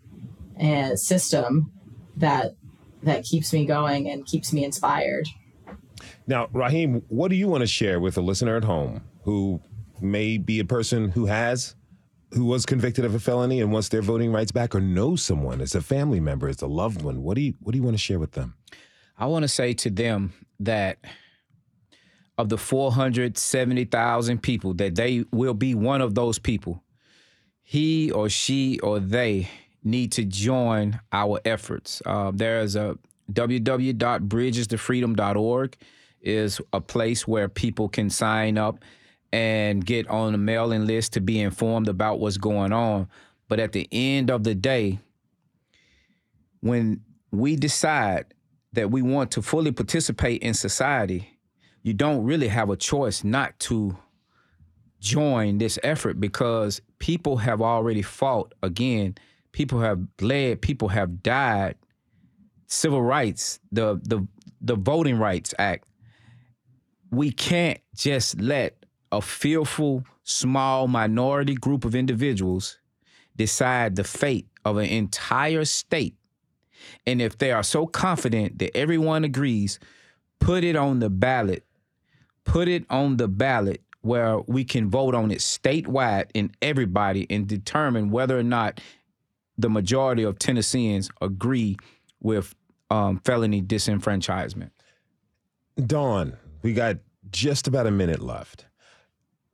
uh, 0.62 0.96
system 0.96 1.72
that 2.16 2.54
that 3.04 3.24
keeps 3.24 3.54
me 3.54 3.66
going 3.66 4.10
and 4.10 4.26
keeps 4.26 4.52
me 4.52 4.64
inspired. 4.64 5.28
Now, 6.26 6.50
Rahim, 6.52 7.04
what 7.08 7.30
do 7.30 7.36
you 7.36 7.48
want 7.48 7.62
to 7.62 7.68
share 7.68 8.00
with 8.00 8.18
a 8.18 8.22
listener 8.22 8.58
at 8.58 8.64
home 8.64 9.02
who 9.24 9.62
may 10.02 10.38
be 10.38 10.60
a 10.60 10.66
person 10.66 11.10
who 11.10 11.26
has 11.28 11.76
who 12.34 12.46
was 12.46 12.66
convicted 12.66 13.06
of 13.06 13.16
a 13.16 13.20
felony 13.20 13.62
and 13.62 13.72
wants 13.72 13.90
their 13.90 14.02
voting 14.02 14.34
rights 14.34 14.52
back 14.52 14.76
or 14.76 14.82
knows 14.82 15.22
someone 15.22 15.62
as 15.62 15.74
a 15.74 15.82
family 15.82 16.20
member, 16.20 16.48
as 16.50 16.62
a 16.62 16.68
loved 16.68 17.02
one? 17.02 17.24
What 17.24 17.36
do 17.36 17.42
you 17.42 17.54
what 17.62 17.72
do 17.72 17.78
you 17.78 17.84
want 17.84 17.96
to 17.96 18.02
share 18.02 18.20
with 18.20 18.34
them? 18.34 18.56
I 19.18 19.26
want 19.26 19.44
to 19.44 19.48
say 19.48 19.74
to 19.74 19.90
them 19.90 20.34
that 20.60 21.00
of 22.38 22.50
the 22.50 22.58
470,000 22.58 24.44
people 24.44 24.74
that 24.76 24.96
they 24.96 25.26
will 25.32 25.56
be 25.56 25.74
one 25.74 26.02
of 26.02 26.14
those 26.14 26.38
people. 26.38 26.84
He 27.64 28.12
or 28.12 28.30
she 28.30 28.80
or 28.80 29.00
they 29.00 29.50
need 29.84 30.12
to 30.14 30.24
join 30.24 31.00
our 31.12 31.42
efforts. 31.46 32.02
Uh, 32.06 32.32
there 32.34 32.62
is 32.62 32.76
a 32.76 32.98
www.bridgestofreedom.org 33.32 35.78
is 36.22 36.62
a 36.74 36.82
place 36.82 37.28
where 37.28 37.50
people 37.50 37.90
can 37.90 38.10
sign 38.10 38.58
up 38.58 38.84
and 39.32 39.86
get 39.86 40.08
on 40.08 40.32
the 40.32 40.38
mailing 40.38 40.86
list 40.86 41.14
to 41.14 41.22
be 41.22 41.40
informed 41.40 41.90
about 41.90 42.20
what's 42.20 42.38
going 42.38 42.72
on. 42.72 43.08
But 43.48 43.60
at 43.60 43.72
the 43.72 43.88
end 43.92 44.30
of 44.30 44.44
the 44.44 44.56
day, 44.56 45.00
when 46.62 47.02
we 47.32 47.56
decide 47.56 48.34
that 48.78 48.90
we 48.92 49.02
want 49.02 49.32
to 49.32 49.42
fully 49.42 49.72
participate 49.72 50.42
in 50.42 50.54
society, 50.54 51.38
you 51.84 51.94
don't 51.94 52.24
really 52.24 52.48
have 52.48 52.70
a 52.70 52.78
choice 52.78 53.24
not 53.24 53.60
to 53.60 53.98
join 55.00 55.58
this 55.58 55.78
effort 55.84 56.20
because 56.20 56.82
people 57.00 57.38
have 57.38 57.62
already 57.62 58.02
fought 58.02 58.54
again. 58.64 59.16
People 59.52 59.82
have 59.82 60.18
bled, 60.18 60.62
people 60.62 60.88
have 60.88 61.22
died. 61.22 61.76
Civil 62.68 63.02
rights, 63.02 63.60
the 63.72 64.00
the 64.04 64.26
the 64.62 64.76
Voting 64.76 65.18
Rights 65.20 65.54
Act 65.60 65.88
we 67.12 67.32
can't 67.32 67.80
just 67.96 68.40
let 68.42 68.86
a 69.12 69.22
fearful, 69.22 70.04
small 70.24 70.88
minority 70.88 71.56
group 71.56 71.86
of 71.86 71.96
individuals 71.96 72.80
decide 73.36 73.96
the 73.96 74.04
fate 74.04 74.48
of 74.66 74.78
an 74.78 74.86
entire 74.86 75.64
state. 75.64 76.16
And 77.06 77.22
if 77.22 77.38
they 77.38 77.52
are 77.52 77.64
so 77.64 77.88
confident 77.88 78.60
that 78.60 78.76
everyone 78.76 79.24
agrees, 79.24 79.80
put 80.40 80.64
it 80.64 80.76
on 80.76 81.00
the 81.00 81.10
ballot. 81.10 81.64
Put 82.44 82.68
it 82.68 82.86
on 82.90 83.18
the 83.18 83.28
ballot 83.28 83.82
where 84.02 84.40
we 84.48 84.64
can 84.64 84.90
vote 84.90 85.14
on 85.14 85.32
it 85.32 85.40
statewide 85.40 86.30
in 86.34 86.52
everybody 86.62 87.28
and 87.30 87.48
determine 87.48 88.10
whether 88.10 88.38
or 88.38 88.44
not 88.44 88.80
the 89.58 89.70
majority 89.70 90.24
of 90.24 90.40
Tennesseans 90.40 91.10
agree 91.22 91.78
with 92.22 92.56
um, 92.90 93.20
felony 93.26 93.62
disenfranchisement. 93.62 94.70
Dawn, 95.86 96.38
we 96.62 96.74
got 96.74 96.98
just 97.32 97.68
about 97.68 97.88
a 97.88 97.92
minute 97.92 98.22
left. 98.22 98.67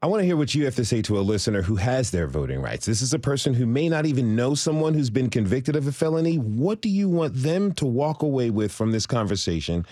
I 0.03 0.05
want 0.05 0.19
to 0.19 0.25
hear 0.25 0.35
what 0.35 0.53
you 0.53 0.65
have 0.65 0.75
to 0.75 0.83
say 0.83 1.01
to 1.03 1.17
a 1.17 1.21
listener 1.21 1.61
who 1.61 1.77
has 1.77 2.11
their 2.11 2.27
voting 2.27 2.61
rights. 2.61 2.85
This 2.85 3.01
is 3.01 3.13
a 3.13 3.19
person 3.19 3.53
who 3.53 3.65
may 3.65 3.87
not 3.87 4.05
even 4.05 4.35
know 4.35 4.53
someone 4.53 4.93
who's 4.93 5.09
been 5.09 5.29
convicted 5.29 5.77
of 5.77 5.87
a 5.87 5.93
felony. 5.93 6.35
What 6.35 6.81
do 6.81 6.89
you 6.89 7.07
want 7.07 7.35
them 7.35 7.71
to 7.75 7.85
walk 7.85 8.21
away 8.21 8.49
with 8.49 8.73
from 8.73 8.91
this 8.91 9.05
conversation 9.05 9.85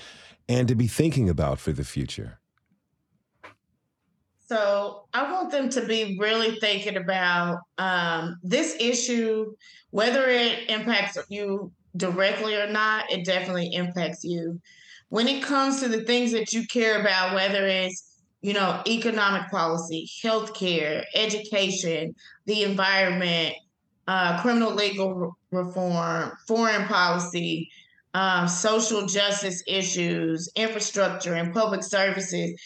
and 0.50 0.68
to 0.68 0.76
be 0.76 0.88
thinking 0.88 1.30
about 1.30 1.60
for 1.60 1.72
the 1.72 1.86
future? 1.86 2.40
So 4.48 5.06
I 5.14 5.32
want 5.32 5.50
them 5.50 5.70
to 5.70 5.86
be 5.86 6.18
really 6.20 6.60
thinking 6.60 6.98
about 6.98 7.60
um, 7.78 8.38
this 8.44 8.76
issue, 8.82 9.54
whether 9.92 10.28
it 10.28 10.70
impacts 10.70 11.18
you 11.30 11.72
directly 11.96 12.58
or 12.58 12.68
not, 12.68 13.10
it 13.10 13.24
definitely 13.24 13.74
impacts 13.74 14.26
you 14.26 14.60
when 15.12 15.28
it 15.28 15.44
comes 15.44 15.82
to 15.82 15.90
the 15.90 16.02
things 16.06 16.32
that 16.32 16.54
you 16.54 16.66
care 16.68 17.02
about, 17.02 17.36
whether 17.36 17.68
it's 17.68 18.11
you 18.42 18.54
know 18.54 18.82
economic 18.88 19.50
policy, 19.50 20.10
healthcare, 20.24 21.04
education, 21.16 22.16
the 22.46 22.64
environment, 22.64 23.56
uh, 24.08 24.42
criminal 24.42 24.74
legal 24.74 25.14
re- 25.14 25.30
reform, 25.52 26.32
foreign 26.48 26.86
policy, 26.88 27.70
um, 28.14 28.48
social 28.48 29.06
justice 29.06 29.64
issues, 29.68 30.50
infrastructure, 30.56 31.36
and 31.36 31.54
public 31.54 31.84
services, 31.84 32.60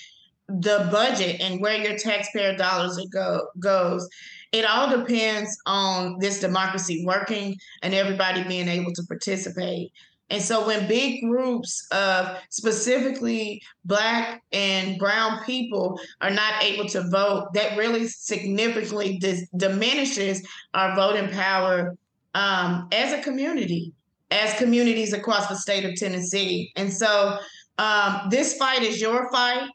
the 0.47 0.87
budget 0.91 1.41
and 1.41 1.59
where 1.61 1.77
your 1.77 1.97
taxpayer 1.97 2.55
dollars 2.55 2.99
go 3.11 3.47
goes. 3.59 4.07
It 4.51 4.63
all 4.63 4.89
depends 4.89 5.57
on 5.65 6.17
this 6.19 6.39
democracy 6.39 7.03
working 7.05 7.57
and 7.81 7.93
everybody 7.93 8.43
being 8.43 8.69
able 8.69 8.93
to 8.93 9.03
participate. 9.03 9.91
And 10.29 10.41
so 10.41 10.65
when 10.65 10.87
big 10.87 11.21
groups 11.21 11.87
of 11.91 12.37
specifically 12.49 13.61
black 13.85 14.41
and 14.51 14.97
brown 14.97 15.43
people 15.45 15.99
are 16.21 16.31
not 16.31 16.63
able 16.63 16.87
to 16.89 17.07
vote, 17.09 17.53
that 17.53 17.77
really 17.77 18.07
significantly 18.07 19.17
dis- 19.19 19.47
diminishes 19.55 20.45
our 20.73 20.95
voting 20.95 21.29
power 21.29 21.95
um, 22.33 22.87
as 22.91 23.13
a 23.13 23.21
community, 23.21 23.93
as 24.31 24.57
communities 24.57 25.13
across 25.13 25.47
the 25.47 25.55
state 25.55 25.85
of 25.85 25.95
Tennessee. 25.95 26.71
And 26.75 26.91
so 26.91 27.37
um, 27.77 28.21
this 28.29 28.57
fight 28.57 28.81
is 28.81 28.99
your 28.99 29.29
fight. 29.31 29.69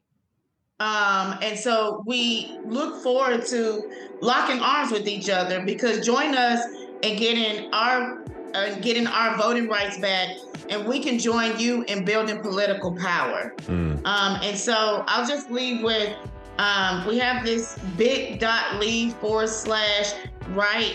Um, 0.80 1.38
and 1.42 1.58
so 1.58 2.02
we 2.06 2.58
look 2.64 3.02
forward 3.02 3.46
to 3.46 3.90
locking 4.20 4.60
arms 4.60 4.90
with 4.90 5.06
each 5.06 5.28
other 5.28 5.64
because 5.64 6.04
join 6.04 6.34
us 6.34 6.60
and 7.02 7.18
getting 7.18 7.72
our 7.72 8.24
uh, 8.54 8.74
getting 8.80 9.06
our 9.06 9.36
voting 9.36 9.68
rights 9.68 9.98
back, 9.98 10.36
and 10.68 10.86
we 10.86 11.00
can 11.00 11.18
join 11.18 11.58
you 11.58 11.82
in 11.84 12.04
building 12.04 12.40
political 12.40 12.94
power. 12.96 13.54
Mm. 13.66 14.04
Um, 14.06 14.40
and 14.42 14.56
so 14.56 15.04
I'll 15.06 15.26
just 15.26 15.50
leave 15.50 15.82
with 15.82 16.14
Um, 16.58 17.06
we 17.06 17.16
have 17.18 17.42
this 17.42 17.78
bit.ly 17.96 19.14
forward 19.18 19.48
slash 19.48 20.12
right 20.48 20.94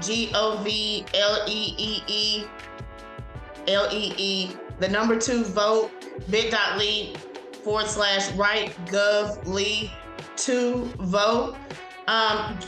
G 0.00 0.32
O 0.34 0.56
V 0.64 1.04
L 1.14 1.44
E 1.46 1.74
E 1.78 2.02
E 2.08 2.44
L 3.68 3.86
E 3.92 4.12
E, 4.16 4.56
the 4.80 4.88
number 4.88 5.16
two 5.16 5.44
vote, 5.44 5.92
bit.ly 6.30 7.14
forward 7.62 7.86
slash 7.86 8.32
right 8.32 8.74
gov 8.86 9.46
lee 9.46 9.92
to 10.36 10.90
vote. 10.98 11.54
Um, 12.08 12.58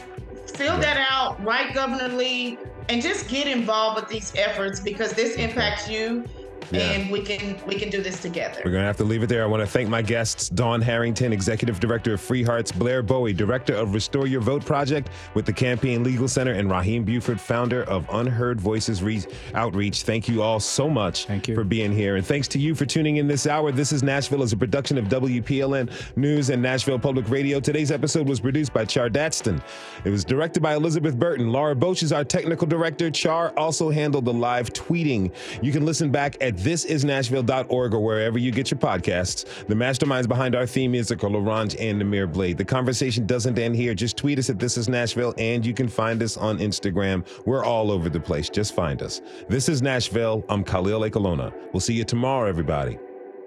fill 0.55 0.79
that 0.79 1.05
out, 1.11 1.43
right 1.43 1.75
Governor 1.75 2.15
Lee, 2.17 2.59
and 2.91 3.01
just 3.01 3.29
get 3.29 3.47
involved 3.47 4.01
with 4.01 4.11
these 4.11 4.33
efforts 4.35 4.81
because 4.81 5.13
this 5.13 5.37
impacts 5.37 5.89
you 5.89 6.25
yeah. 6.73 6.93
and 6.93 7.11
we 7.11 7.23
can 7.23 7.59
we 7.67 7.75
can 7.75 7.91
do 7.91 8.03
this 8.03 8.21
together. 8.21 8.63
We're 8.65 8.73
gonna 8.73 8.85
have 8.85 8.97
to 8.99 9.05
leave 9.05 9.23
it 9.23 9.29
there. 9.29 9.43
I 9.43 9.47
want 9.47 9.63
to 9.63 9.67
thank 9.67 9.89
my 9.89 10.03
guests: 10.03 10.49
Dawn 10.49 10.81
Harrington, 10.81 11.33
Executive 11.33 11.81
Director 11.81 12.15
of 12.15 12.21
Free 12.21 12.43
Hearts, 12.43 12.73
Blair 12.73 13.03
Bowie, 13.03 13.33
Director 13.33 13.75
of 13.75 13.95
Restore 13.95 14.27
Your 14.27 14.41
Vote 14.41 14.65
Project 14.65 15.11
with 15.35 15.47
the 15.47 15.53
Campaign 15.53 16.05
Legal 16.05 16.29
Center, 16.29 16.53
and 16.53 16.71
Rahim 16.71 17.05
Buford, 17.05 17.41
founder 17.41 17.85
of 17.85 18.07
Unheard 18.13 18.61
Voices 18.61 19.03
Re- 19.03 19.25
Outreach. 19.55 20.03
Thank 20.03 20.29
you 20.29 20.43
all 20.43 20.61
so 20.61 20.89
much 20.89 21.27
thank 21.27 21.49
you. 21.49 21.55
for 21.55 21.65
being 21.65 21.93
here, 21.93 22.17
and 22.17 22.27
thanks 22.27 22.49
to 22.49 22.59
you 22.59 22.75
for 22.75 22.87
tuning 22.87 23.17
in 23.17 23.27
this 23.27 23.47
hour. 23.47 23.73
This 23.73 23.93
is 23.93 24.03
Nashville 24.03 24.43
as 24.43 24.53
a 24.53 24.57
production 24.57 24.99
of 24.99 25.07
WPLN 25.07 25.91
News 26.17 26.51
and 26.51 26.63
Nashville 26.63 26.99
Public 26.99 27.29
Radio. 27.29 27.61
Today's 27.61 27.91
episode 27.91 28.29
was 28.29 28.41
produced 28.41 28.73
by 28.73 28.85
Char 28.85 29.09
Daston. 29.09 29.63
It 30.05 30.11
was 30.11 30.25
directed 30.25 30.63
by 30.63 30.75
Elizabeth 30.75 31.19
Burton. 31.19 31.51
Laura 31.53 31.75
Boach 31.75 32.03
is 32.03 32.13
our 32.13 32.25
technical 32.25 32.67
director. 32.67 33.11
Char 33.11 33.53
also 33.57 33.91
handled 33.91 34.25
the 34.25 34.33
live 34.33 34.73
tweeting. 34.73 35.33
You 35.63 35.73
can 35.73 35.85
listen 35.85 36.11
back 36.11 36.37
at 36.41 36.60
thisisnashville.org 36.61 37.95
or 37.95 38.01
wherever 38.01 38.39
you 38.39 38.51
get 38.51 38.71
your 38.71 38.79
podcasts. 38.79 39.45
The 39.67 39.75
masterminds 39.75 40.29
behind 40.29 40.55
our 40.55 40.67
theme 40.67 40.93
music 40.93 41.25
are 41.25 41.29
LaRange 41.29 41.77
and 41.79 42.01
Namir 42.01 42.33
Blade. 42.33 42.59
The 42.59 42.65
conversation 42.65 43.27
doesn't 43.27 43.59
end 43.59 43.77
here. 43.77 43.95
Just 43.95 44.17
tweet 44.17 44.39
us 44.39 44.51
at 44.51 44.59
This 44.59 44.77
Is 44.77 44.89
Nashville, 44.89 45.35
and 45.39 45.65
you 45.65 45.75
can 45.75 45.89
find 45.89 46.23
us 46.23 46.37
on 46.37 46.59
Instagram. 46.59 47.27
We're 47.47 47.65
all 47.65 47.91
over 47.91 48.09
the 48.09 48.21
place. 48.21 48.49
Just 48.49 48.75
find 48.75 49.03
us. 49.03 49.21
This 49.49 49.69
is 49.69 49.83
Nashville. 49.83 50.45
I'm 50.49 50.65
Khalil 50.65 51.01
Ekulona. 51.01 51.53
We'll 51.73 51.81
see 51.81 51.95
you 51.95 52.05
tomorrow, 52.05 52.49
everybody. 52.49 52.99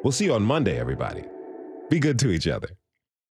We'll 0.04 0.12
see 0.12 0.26
you 0.26 0.34
on 0.34 0.44
Monday, 0.44 0.80
everybody. 0.80 1.24
Be 1.90 2.00
good 2.00 2.20
to 2.20 2.32
each 2.32 2.48
other. 2.48 2.70